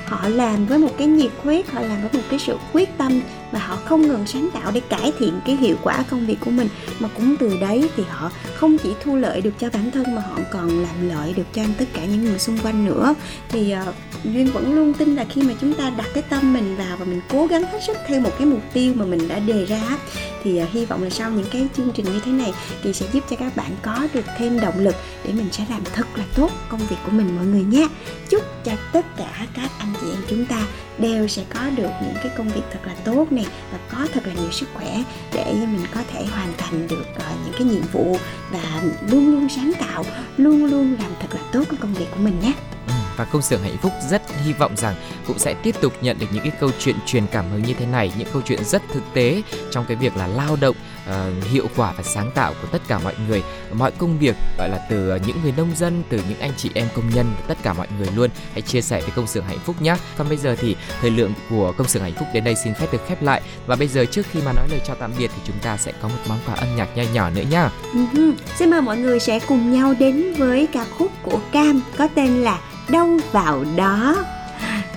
Họ 0.05 0.27
làm 0.27 0.65
với 0.65 0.77
một 0.77 0.91
cái 0.97 1.07
nhiệt 1.07 1.31
huyết 1.43 1.71
họ 1.71 1.81
làm 1.81 2.01
với 2.01 2.09
một 2.13 2.27
cái 2.29 2.39
sự 2.39 2.57
quyết 2.73 2.97
tâm 2.97 3.21
và 3.51 3.59
họ 3.59 3.77
không 3.85 4.01
ngừng 4.01 4.27
sáng 4.27 4.49
tạo 4.53 4.71
để 4.71 4.79
cải 4.79 5.11
thiện 5.19 5.39
cái 5.45 5.55
hiệu 5.55 5.75
quả 5.83 6.03
công 6.09 6.25
việc 6.27 6.37
của 6.45 6.51
mình. 6.51 6.69
Mà 6.99 7.09
cũng 7.15 7.35
từ 7.39 7.57
đấy 7.61 7.89
thì 7.95 8.03
họ 8.09 8.31
không 8.55 8.77
chỉ 8.77 8.89
thu 9.03 9.15
lợi 9.15 9.41
được 9.41 9.53
cho 9.59 9.69
bản 9.73 9.91
thân 9.91 10.15
mà 10.15 10.21
họ 10.21 10.39
còn 10.51 10.83
làm 10.83 11.09
lợi 11.09 11.33
được 11.33 11.53
cho 11.53 11.63
tất 11.77 11.85
cả 11.93 12.05
những 12.05 12.23
người 12.25 12.39
xung 12.39 12.57
quanh 12.57 12.85
nữa. 12.85 13.15
Thì 13.49 13.75
uh, 13.89 13.95
duyên 14.23 14.47
vẫn 14.47 14.75
luôn 14.75 14.93
tin 14.93 15.15
là 15.15 15.25
khi 15.29 15.41
mà 15.41 15.53
chúng 15.61 15.73
ta 15.73 15.89
đặt 15.97 16.07
cái 16.13 16.23
tâm 16.29 16.53
mình 16.53 16.75
vào 16.75 16.97
và 16.97 17.05
mình 17.05 17.21
cố 17.29 17.47
gắng 17.47 17.63
hết 17.63 17.83
sức 17.83 17.97
theo 18.07 18.19
một 18.19 18.31
cái 18.37 18.45
mục 18.45 18.61
tiêu 18.73 18.93
mà 18.95 19.05
mình 19.05 19.27
đã 19.27 19.39
đề 19.39 19.65
ra 19.65 19.97
thì 20.43 20.61
uh, 20.63 20.69
hy 20.71 20.85
vọng 20.85 21.03
là 21.03 21.09
sau 21.09 21.31
những 21.31 21.45
cái 21.51 21.67
chương 21.77 21.91
trình 21.91 22.05
như 22.05 22.19
thế 22.25 22.31
này 22.31 22.53
thì 22.83 22.93
sẽ 22.93 23.05
giúp 23.13 23.23
cho 23.29 23.35
các 23.35 23.55
bạn 23.55 23.71
có 23.81 24.07
được 24.13 24.25
thêm 24.37 24.59
động 24.59 24.79
lực 24.79 24.95
để 25.25 25.33
mình 25.33 25.47
sẽ 25.51 25.65
làm 25.69 25.81
thật 25.93 26.07
là 26.15 26.23
tốt 26.35 26.51
công 26.69 26.79
việc 26.79 26.97
của 27.05 27.11
mình 27.11 27.35
mọi 27.35 27.45
người 27.45 27.63
nhé. 27.63 27.87
Chúc 28.29 28.43
cho 28.63 28.71
tất 28.93 29.05
cả 29.17 29.47
các 29.53 29.69
anh 29.79 29.93
chị 30.01 30.07
em 30.11 30.21
chúng 30.29 30.45
ta 30.45 30.67
đều 30.99 31.27
sẽ 31.27 31.43
có 31.49 31.59
được 31.75 31.89
những 32.01 32.15
cái 32.23 32.31
công 32.37 32.47
việc 32.47 32.61
thật 32.71 32.79
là 32.85 32.95
tốt 33.05 33.31
này 33.31 33.45
và 33.71 33.77
có 33.91 34.07
thật 34.13 34.27
là 34.27 34.33
nhiều 34.33 34.51
sức 34.51 34.69
khỏe 34.73 35.03
để 35.33 35.53
mình 35.53 35.85
có 35.93 36.01
thể 36.11 36.25
hoàn 36.25 36.53
thành 36.57 36.87
được 36.87 37.05
uh, 37.15 37.23
những 37.45 37.53
cái 37.53 37.63
nhiệm 37.63 37.83
vụ 37.91 38.17
và 38.51 38.81
luôn 39.11 39.31
luôn 39.31 39.47
sáng 39.49 39.71
tạo 39.79 40.05
luôn 40.37 40.65
luôn 40.65 40.95
làm 40.99 41.11
thật 41.19 41.27
là 41.31 41.41
tốt 41.51 41.63
cái 41.69 41.77
công 41.81 41.93
việc 41.93 42.07
của 42.11 42.19
mình 42.19 42.39
nhé. 42.39 42.53
Ừ, 42.87 42.93
và 43.17 43.25
công 43.25 43.41
xưởng 43.41 43.61
hạnh 43.61 43.77
phúc 43.81 43.91
rất 44.09 44.21
hy 44.45 44.53
vọng 44.53 44.77
rằng 44.77 44.95
cũng 45.27 45.39
sẽ 45.39 45.53
tiếp 45.53 45.75
tục 45.81 45.93
nhận 46.01 46.19
được 46.19 46.27
những 46.31 46.43
cái 46.43 46.53
câu 46.59 46.69
chuyện 46.79 46.95
truyền 47.05 47.27
cảm 47.31 47.49
hứng 47.51 47.63
như 47.63 47.73
thế 47.73 47.85
này 47.85 48.11
những 48.17 48.27
câu 48.33 48.41
chuyện 48.45 48.63
rất 48.63 48.81
thực 48.93 49.03
tế 49.13 49.41
trong 49.71 49.85
cái 49.85 49.97
việc 49.97 50.17
là 50.17 50.27
lao 50.27 50.55
động 50.61 50.75
uh, 51.09 51.43
hiệu 51.43 51.67
quả 51.75 51.93
và 51.97 52.03
sáng 52.03 52.31
tạo 52.31 52.53
của 52.61 52.67
tất 52.71 52.81
cả 52.87 52.99
mọi 52.99 53.13
người 53.27 53.43
mọi 53.73 53.91
công 53.91 54.19
việc 54.19 54.35
gọi 54.57 54.69
là 54.69 54.85
từ 54.89 55.09
ờ, 55.09 55.19
những 55.27 55.37
người 55.43 55.53
nông 55.57 55.75
dân 55.75 56.03
từ 56.09 56.21
những 56.29 56.39
anh 56.39 56.51
chị 56.57 56.69
em 56.73 56.87
công 56.95 57.09
nhân 57.09 57.25
tất 57.47 57.57
cả 57.63 57.73
mọi 57.73 57.87
người 57.97 58.07
luôn. 58.15 58.29
Hãy 58.51 58.61
chia 58.61 58.81
sẻ 58.81 59.01
với 59.01 59.11
công 59.15 59.27
xưởng 59.27 59.45
hạnh 59.45 59.59
phúc 59.65 59.81
nhé 59.81 59.95
còn 60.17 60.29
bây 60.29 60.37
giờ 60.37 60.55
thì 60.59 60.75
thời 61.01 61.11
lượng 61.11 61.33
của 61.49 61.73
công 61.77 61.87
xưởng 61.87 62.03
hạnh 62.03 62.13
phúc 62.19 62.27
đến 62.33 62.43
đây 62.43 62.55
xin 62.55 62.73
phép 62.73 62.87
được 62.91 63.07
khép 63.07 63.23
lại. 63.23 63.41
Và 63.65 63.75
bây 63.75 63.87
giờ 63.87 64.05
trước 64.05 64.25
khi 64.31 64.39
mà 64.45 64.53
nói 64.53 64.67
lời 64.69 64.81
chào 64.87 64.95
tạm 64.99 65.11
biệt 65.17 65.31
thì 65.35 65.41
chúng 65.47 65.59
ta 65.63 65.77
sẽ 65.77 65.93
có 66.01 66.07
một 66.07 66.19
món 66.29 66.39
quà 66.45 66.55
âm 66.55 66.75
nhạc 66.75 66.97
nho 66.97 67.03
nhỏ 67.13 67.29
nữa 67.29 67.43
nhá. 67.51 67.69
Uh-huh. 67.93 68.33
xin 68.55 68.69
mời 68.69 68.81
mọi 68.81 68.97
người 68.97 69.19
sẽ 69.19 69.39
cùng 69.47 69.73
nhau 69.73 69.93
đến 69.99 70.33
với 70.37 70.67
ca 70.67 70.85
khúc 70.97 71.11
của 71.23 71.39
Cam 71.51 71.81
có 71.97 72.07
tên 72.15 72.43
là 72.43 72.59
đâu 72.89 73.19
vào 73.31 73.65
đó 73.75 74.25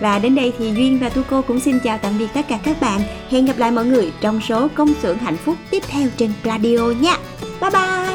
và 0.00 0.18
đến 0.18 0.34
đây 0.34 0.52
thì 0.58 0.72
Duyên 0.72 0.98
và 0.98 1.08
thu 1.08 1.22
Cô 1.30 1.42
cũng 1.42 1.60
xin 1.60 1.78
chào 1.84 1.98
tạm 2.02 2.18
biệt 2.18 2.28
tất 2.34 2.48
cả 2.48 2.58
các 2.64 2.80
bạn. 2.80 3.00
Hẹn 3.30 3.46
gặp 3.46 3.58
lại 3.58 3.70
mọi 3.70 3.84
người 3.84 4.12
trong 4.20 4.40
số 4.40 4.68
công 4.74 4.94
xưởng 4.94 5.18
hạnh 5.18 5.36
phúc 5.36 5.56
tiếp 5.70 5.82
theo 5.88 6.08
trên 6.16 6.32
Radio 6.44 6.92
nha. 7.00 7.16
Bye 7.60 7.70
bye! 7.70 8.10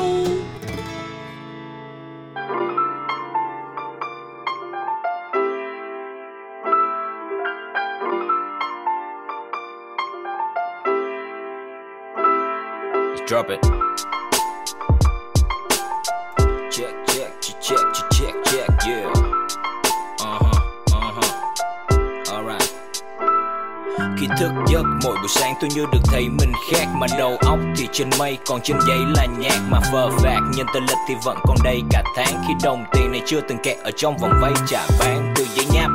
Drop 13.27 13.47
it. 13.49 13.74
Khi 24.25 24.35
thức 24.39 24.51
giấc. 24.67 24.83
Mỗi 25.03 25.15
buổi 25.15 25.27
sáng 25.27 25.53
tôi 25.61 25.69
như 25.75 25.85
được 25.93 25.99
thấy 26.03 26.29
mình 26.29 26.51
khác. 26.71 26.85
Mà 26.95 27.07
đầu 27.17 27.37
óc 27.37 27.59
thì 27.77 27.87
trên 27.91 28.09
mây, 28.19 28.37
còn 28.45 28.61
trên 28.63 28.77
giấy 28.87 28.97
là 29.15 29.25
nhạc. 29.39 29.59
Mà 29.69 29.79
phờ 29.91 30.09
phạc 30.09 30.39
nhân 30.55 30.67
tên 30.73 30.83
lịch 30.83 30.97
thì 31.07 31.15
vẫn 31.25 31.37
còn 31.43 31.57
đây. 31.63 31.81
Cả 31.91 32.03
tháng 32.15 32.43
Khi 32.47 32.53
đồng 32.63 32.85
tiền 32.93 33.11
này 33.11 33.21
chưa 33.25 33.41
từng 33.41 33.57
kẹt 33.63 33.77
ở 33.77 33.91
trong 33.97 34.17
vòng 34.17 34.33
vay 34.41 34.51
trả 34.67 34.87
bán 34.99 35.33
Từ 35.35 35.45
giấy 35.55 35.65
nháp 35.73 35.89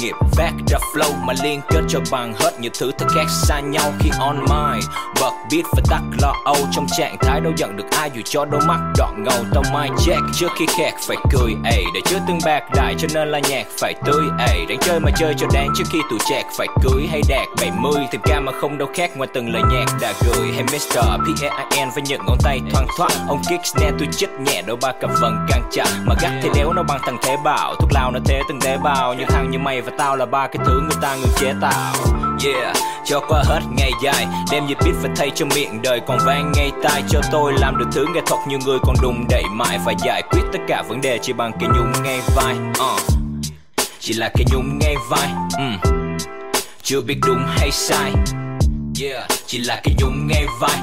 nghiệp 0.00 0.14
vác 0.36 0.52
ra 0.66 0.78
flow 0.94 1.12
mà 1.24 1.34
liên 1.42 1.60
kết 1.68 1.80
cho 1.88 2.00
bằng 2.10 2.34
hết 2.34 2.50
những 2.60 2.72
thứ 2.78 2.92
thật 2.98 3.06
khác 3.14 3.26
xa 3.28 3.60
nhau 3.60 3.92
khi 3.98 4.10
on 4.18 4.40
mind. 4.40 4.84
Bật 5.20 5.32
beat 5.50 5.64
và 5.72 5.82
tắt 5.90 6.00
lo 6.22 6.34
âu 6.44 6.56
trong 6.72 6.86
trạng 6.98 7.16
thái 7.20 7.40
đâu 7.40 7.52
giận 7.56 7.76
được 7.76 7.84
ai 7.90 8.10
dù 8.14 8.22
cho 8.24 8.44
đôi 8.44 8.60
mắt 8.66 8.78
đỏ 8.98 9.12
ngầu. 9.18 9.44
Tao 9.54 9.62
mai 9.72 9.88
check 10.04 10.20
trước 10.34 10.48
khi 10.58 10.66
khẹt 10.78 10.94
phải 11.08 11.16
cười, 11.30 11.54
ey, 11.64 11.84
để 11.94 12.00
chưa 12.04 12.18
từng 12.28 12.38
bạc 12.44 12.62
đại 12.74 12.94
cho 12.98 13.08
nên 13.14 13.28
là 13.28 13.38
nhạc 13.38 13.66
phải 13.80 13.94
tươi, 14.04 14.24
ey 14.48 14.66
đang 14.68 14.78
chơi 14.78 15.00
mà 15.00 15.10
chơi 15.16 15.34
cho 15.38 15.46
đáng 15.54 15.68
trước 15.76 15.84
khi 15.92 15.98
tụi 16.10 16.18
trẻ 16.30 16.42
phải 16.58 16.66
cưới. 16.82 17.06
Hay 17.10 17.22
đạt 17.28 17.46
70 17.60 18.06
tìm 18.10 18.20
ca 18.24 18.40
mà 18.40 18.52
không 18.60 18.78
đâu 18.78 18.88
khác 18.94 19.10
ngoài 19.16 19.28
từng 19.34 19.52
lời 19.52 19.62
nhạc 19.72 19.86
đã 20.00 20.12
gửi. 20.26 20.52
Hay 20.54 20.62
Mr. 20.62 20.98
P.A.I.N 20.98 21.88
với 21.94 22.02
những 22.06 22.20
ngón 22.26 22.38
tay 22.42 22.60
thoang 22.72 22.86
thoát 22.98 23.10
ông 23.28 23.42
kick 23.50 23.66
snare 23.66 23.92
tôi 23.98 24.08
chích 24.12 24.30
nhẹ 24.40 24.62
đôi 24.66 24.76
ba 24.82 24.92
cặp 25.00 25.10
vần 25.20 25.46
căng 25.48 25.62
chặt 25.72 25.88
mà 26.04 26.14
gắt 26.22 26.32
thì 26.42 26.48
đéo 26.54 26.72
nó 26.72 26.82
bằng 26.82 27.00
thằng 27.02 27.16
thế 27.22 27.36
bảo 27.44 27.74
thuốc 27.80 27.92
lao 27.92 28.10
nó 28.10 28.20
thế 28.24 28.40
từng 28.48 28.60
tế 28.60 28.78
bào. 28.82 29.14
Như 29.14 29.24
thằng 29.28 29.50
như 29.50 29.58
mày 29.58 29.80
và 29.80 29.89
tao 29.98 30.16
là 30.16 30.26
ba 30.26 30.46
cái 30.46 30.64
thứ 30.66 30.80
người 30.80 30.98
ta 31.02 31.14
ngừng 31.14 31.32
chế 31.36 31.54
tạo 31.60 31.94
Yeah, 32.44 32.76
cho 33.04 33.20
qua 33.28 33.42
hết 33.46 33.60
ngày 33.76 33.90
dài 34.02 34.26
Đem 34.50 34.66
nhịp 34.66 34.78
beat 34.84 34.94
và 35.02 35.08
thay 35.16 35.30
cho 35.34 35.46
miệng 35.46 35.82
đời 35.82 36.00
còn 36.06 36.18
vang 36.26 36.52
ngay 36.52 36.70
tai 36.82 37.02
Cho 37.08 37.20
tôi 37.32 37.52
làm 37.58 37.78
được 37.78 37.86
thứ 37.92 38.06
nghệ 38.14 38.20
thuật 38.26 38.40
nhiều 38.48 38.58
người 38.66 38.78
còn 38.82 38.96
đùng 39.02 39.24
đẩy 39.30 39.42
mãi 39.50 39.78
Và 39.86 39.92
giải 40.04 40.22
quyết 40.30 40.42
tất 40.52 40.58
cả 40.68 40.82
vấn 40.88 41.00
đề 41.00 41.18
chỉ 41.22 41.32
bằng 41.32 41.52
cái 41.60 41.68
nhung 41.68 41.92
ngay 42.02 42.20
vai 42.36 42.54
uh. 42.70 43.00
Chỉ 44.00 44.14
là 44.14 44.30
cái 44.34 44.44
nhung 44.52 44.78
ngay 44.78 44.94
vai 45.10 45.28
um. 45.58 45.76
Chưa 46.82 47.00
biết 47.00 47.18
đúng 47.26 47.44
hay 47.46 47.70
sai 47.70 48.12
Yeah, 49.02 49.30
chỉ 49.46 49.58
là 49.58 49.80
cái 49.84 49.94
nhung 50.00 50.26
ngay 50.26 50.46
vai 50.60 50.78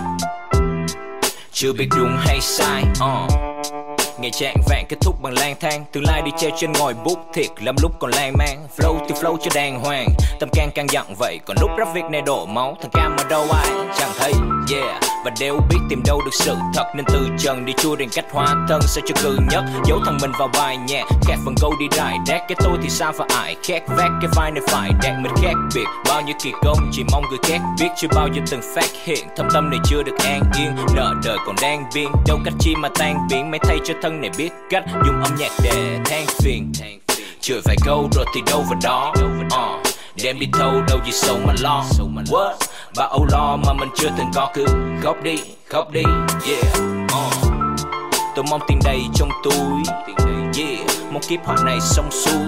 Chưa 1.52 1.74
biết 1.74 1.88
đúng 1.98 2.18
hay 2.20 2.42
sai 2.42 2.84
uh. 3.04 3.77
Ngày 4.20 4.32
trạng 4.32 4.56
vạn 4.70 4.86
kết 4.90 4.98
thúc 5.02 5.22
bằng 5.22 5.34
lang 5.34 5.56
thang. 5.60 5.86
Tương 5.92 6.04
lai 6.04 6.22
đi 6.22 6.32
treo 6.38 6.52
trên 6.58 6.72
ngòi 6.72 6.94
bút 6.94 7.20
thiệt, 7.34 7.48
lắm 7.62 7.76
lúc 7.82 7.92
còn 8.00 8.12
lan 8.12 8.34
man 8.38 8.68
Flow 8.78 8.98
thì 9.08 9.16
flow 9.16 9.38
cho 9.38 9.52
đàng 9.56 9.80
hoàng, 9.80 10.08
Tâm 10.40 10.50
can 10.54 10.70
căng 10.76 10.88
dặn 10.90 11.06
vậy. 11.20 11.40
Còn 11.46 11.58
lúc 11.62 11.72
rap 11.78 11.88
việc 11.94 12.06
này 12.12 12.22
đổ 12.22 12.46
máu, 12.46 12.78
Thằng 12.82 12.92
cam 12.92 13.16
ở 13.18 13.24
đâu 13.30 13.46
ai? 13.52 13.68
Chẳng 13.98 14.12
thấy, 14.20 14.34
Yeah. 14.72 15.04
Và 15.26 15.32
đều 15.40 15.60
biết 15.70 15.78
tìm 15.90 16.02
đâu 16.06 16.22
được 16.26 16.34
sự 16.34 16.56
thật, 16.74 16.84
Nên 16.96 17.06
từ 17.06 17.28
trần 17.40 17.66
đi 17.66 17.74
chui 17.78 17.98
đèn 17.98 18.10
cách 18.10 18.26
hóa 18.32 18.56
thân. 18.70 18.82
Sao 18.82 19.04
cho 19.08 19.16
cư 19.24 19.38
nhất, 19.52 19.64
Giấu 19.86 20.00
thằng 20.06 20.18
mình 20.22 20.32
vào 20.40 20.50
bài 20.54 20.78
nhạc. 20.78 21.04
Khác 21.28 21.36
phần 21.46 21.56
câu 21.62 21.74
đi 21.80 21.86
rải 21.98 22.18
đét 22.28 22.42
Cái 22.48 22.56
tôi 22.60 22.78
thì 22.84 22.90
sao 22.90 23.12
phải 23.18 23.28
ai 23.36 23.56
Khác 23.64 23.84
vác 23.88 24.12
cái 24.22 24.30
vai 24.36 24.52
này 24.52 24.62
phải 24.68 24.92
đạt 25.04 25.20
mình 25.20 25.32
khác 25.42 25.54
biệt. 25.76 25.86
Bao 26.06 26.22
nhiêu 26.22 26.36
kỳ 26.44 26.52
công, 26.64 26.90
chỉ 26.92 27.04
mong 27.12 27.24
người 27.30 27.40
khác 27.44 27.62
biết. 27.80 27.88
Chưa 27.98 28.08
bao 28.16 28.28
giờ 28.34 28.42
từng 28.52 28.62
phát 28.76 28.90
hiện, 29.04 29.28
Thâm 29.36 29.48
tâm 29.54 29.70
này 29.70 29.80
chưa 29.86 30.04
được 30.04 30.20
an 30.20 30.42
yên. 30.58 30.76
Nợ 30.96 31.14
đời 31.24 31.38
còn 31.46 31.56
đang 31.62 31.84
biên, 31.96 32.08
Đâu 32.28 32.40
cách 32.46 32.54
chi 32.60 32.76
mà 32.76 32.90
tan 33.00 33.28
biến. 33.30 33.52
Mấy 33.52 33.60
thay 33.60 33.78
cho 33.86 33.94
thân 34.08 34.22
này 34.22 34.30
biết 34.38 34.50
cách 34.70 34.84
dùng 35.06 35.24
âm 35.24 35.36
nhạc 35.40 35.52
để 35.64 36.00
than 36.06 36.26
phiền. 36.40 36.72
Chửi 37.42 37.62
vài 37.66 37.76
câu 37.86 38.10
rồi 38.16 38.26
thì 38.36 38.42
đâu 38.52 38.64
vào 38.70 38.80
đó. 38.84 39.14
Uh, 39.20 39.88
đem 40.24 40.40
đi 40.40 40.48
thâu 40.54 40.72
đâu 40.88 41.00
gì 41.06 41.12
sâu 41.12 41.38
mà 41.46 41.54
lo. 41.60 41.84
What? 42.28 42.54
Và 42.96 43.06
âu 43.06 43.26
lo 43.32 43.58
mà 43.66 43.74
mình 43.74 43.90
chưa 43.96 44.10
từng 44.18 44.28
có. 44.36 44.52
Cứ 44.54 44.66
khóc 45.04 45.24
đi 45.24 45.36
khóc 45.70 45.92
đi 45.92 46.04
yeah. 46.48 46.66
Uh. 47.04 47.52
tôi 48.36 48.46
mong 48.50 48.62
tiền 48.68 48.80
đầy 48.84 49.00
trong 49.16 49.30
túi. 49.44 49.84
Yeah 50.58 50.88
mong 51.12 51.24
kiếp 51.28 51.46
họa 51.46 51.56
này 51.66 51.82
xong 51.82 52.12
xuôi. 52.12 52.48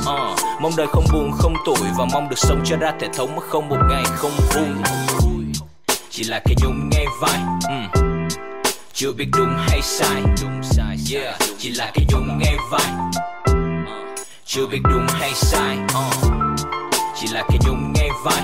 Uh, 0.00 0.38
mong 0.60 0.72
đời 0.76 0.86
không 0.86 1.04
buồn 1.12 1.30
không 1.38 1.54
tuổi 1.66 1.88
và 1.98 2.04
mong 2.12 2.28
được 2.28 2.38
sống 2.38 2.62
cho 2.64 2.76
ra 2.76 2.92
thể 3.00 3.08
thống 3.16 3.36
mà 3.36 3.42
không 3.48 3.68
một 3.68 3.78
ngày 3.90 4.04
không 4.04 4.32
vui. 4.54 4.68
Chỉ 6.10 6.24
là 6.24 6.40
cái 6.44 6.54
nhung 6.62 6.90
nghe 6.92 7.04
vai 7.20 7.38
mm 7.70 8.09
chưa 9.00 9.12
biết 9.12 9.26
đúng 9.32 9.56
hay 9.58 9.82
sai. 9.82 10.22
Yeah 11.12 11.40
chỉ 11.58 11.70
là 11.70 11.90
cái 11.94 12.06
nhung 12.08 12.38
nghe 12.38 12.56
vai. 12.70 12.86
Chưa 14.44 14.66
biết 14.66 14.78
đúng 14.84 15.06
hay 15.08 15.30
sai. 15.34 15.78
Uh. 15.78 16.14
chỉ 17.14 17.26
là 17.32 17.44
cái 17.48 17.58
nhung 17.66 17.92
nghe 17.92 18.08
vai. 18.24 18.42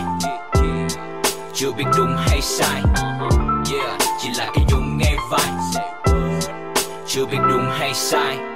Chưa 1.54 1.72
biết 1.72 1.84
đúng 1.96 2.16
hay 2.16 2.40
sai. 2.40 2.82
Yeah 3.72 3.98
chỉ 4.22 4.28
là 4.38 4.50
cái 4.54 4.64
nhung 4.70 4.98
nghe 4.98 5.16
vai. 5.30 5.50
Chưa 7.06 7.26
biết 7.26 7.38
đúng 7.50 7.70
hay 7.78 7.94
sai 7.94 8.55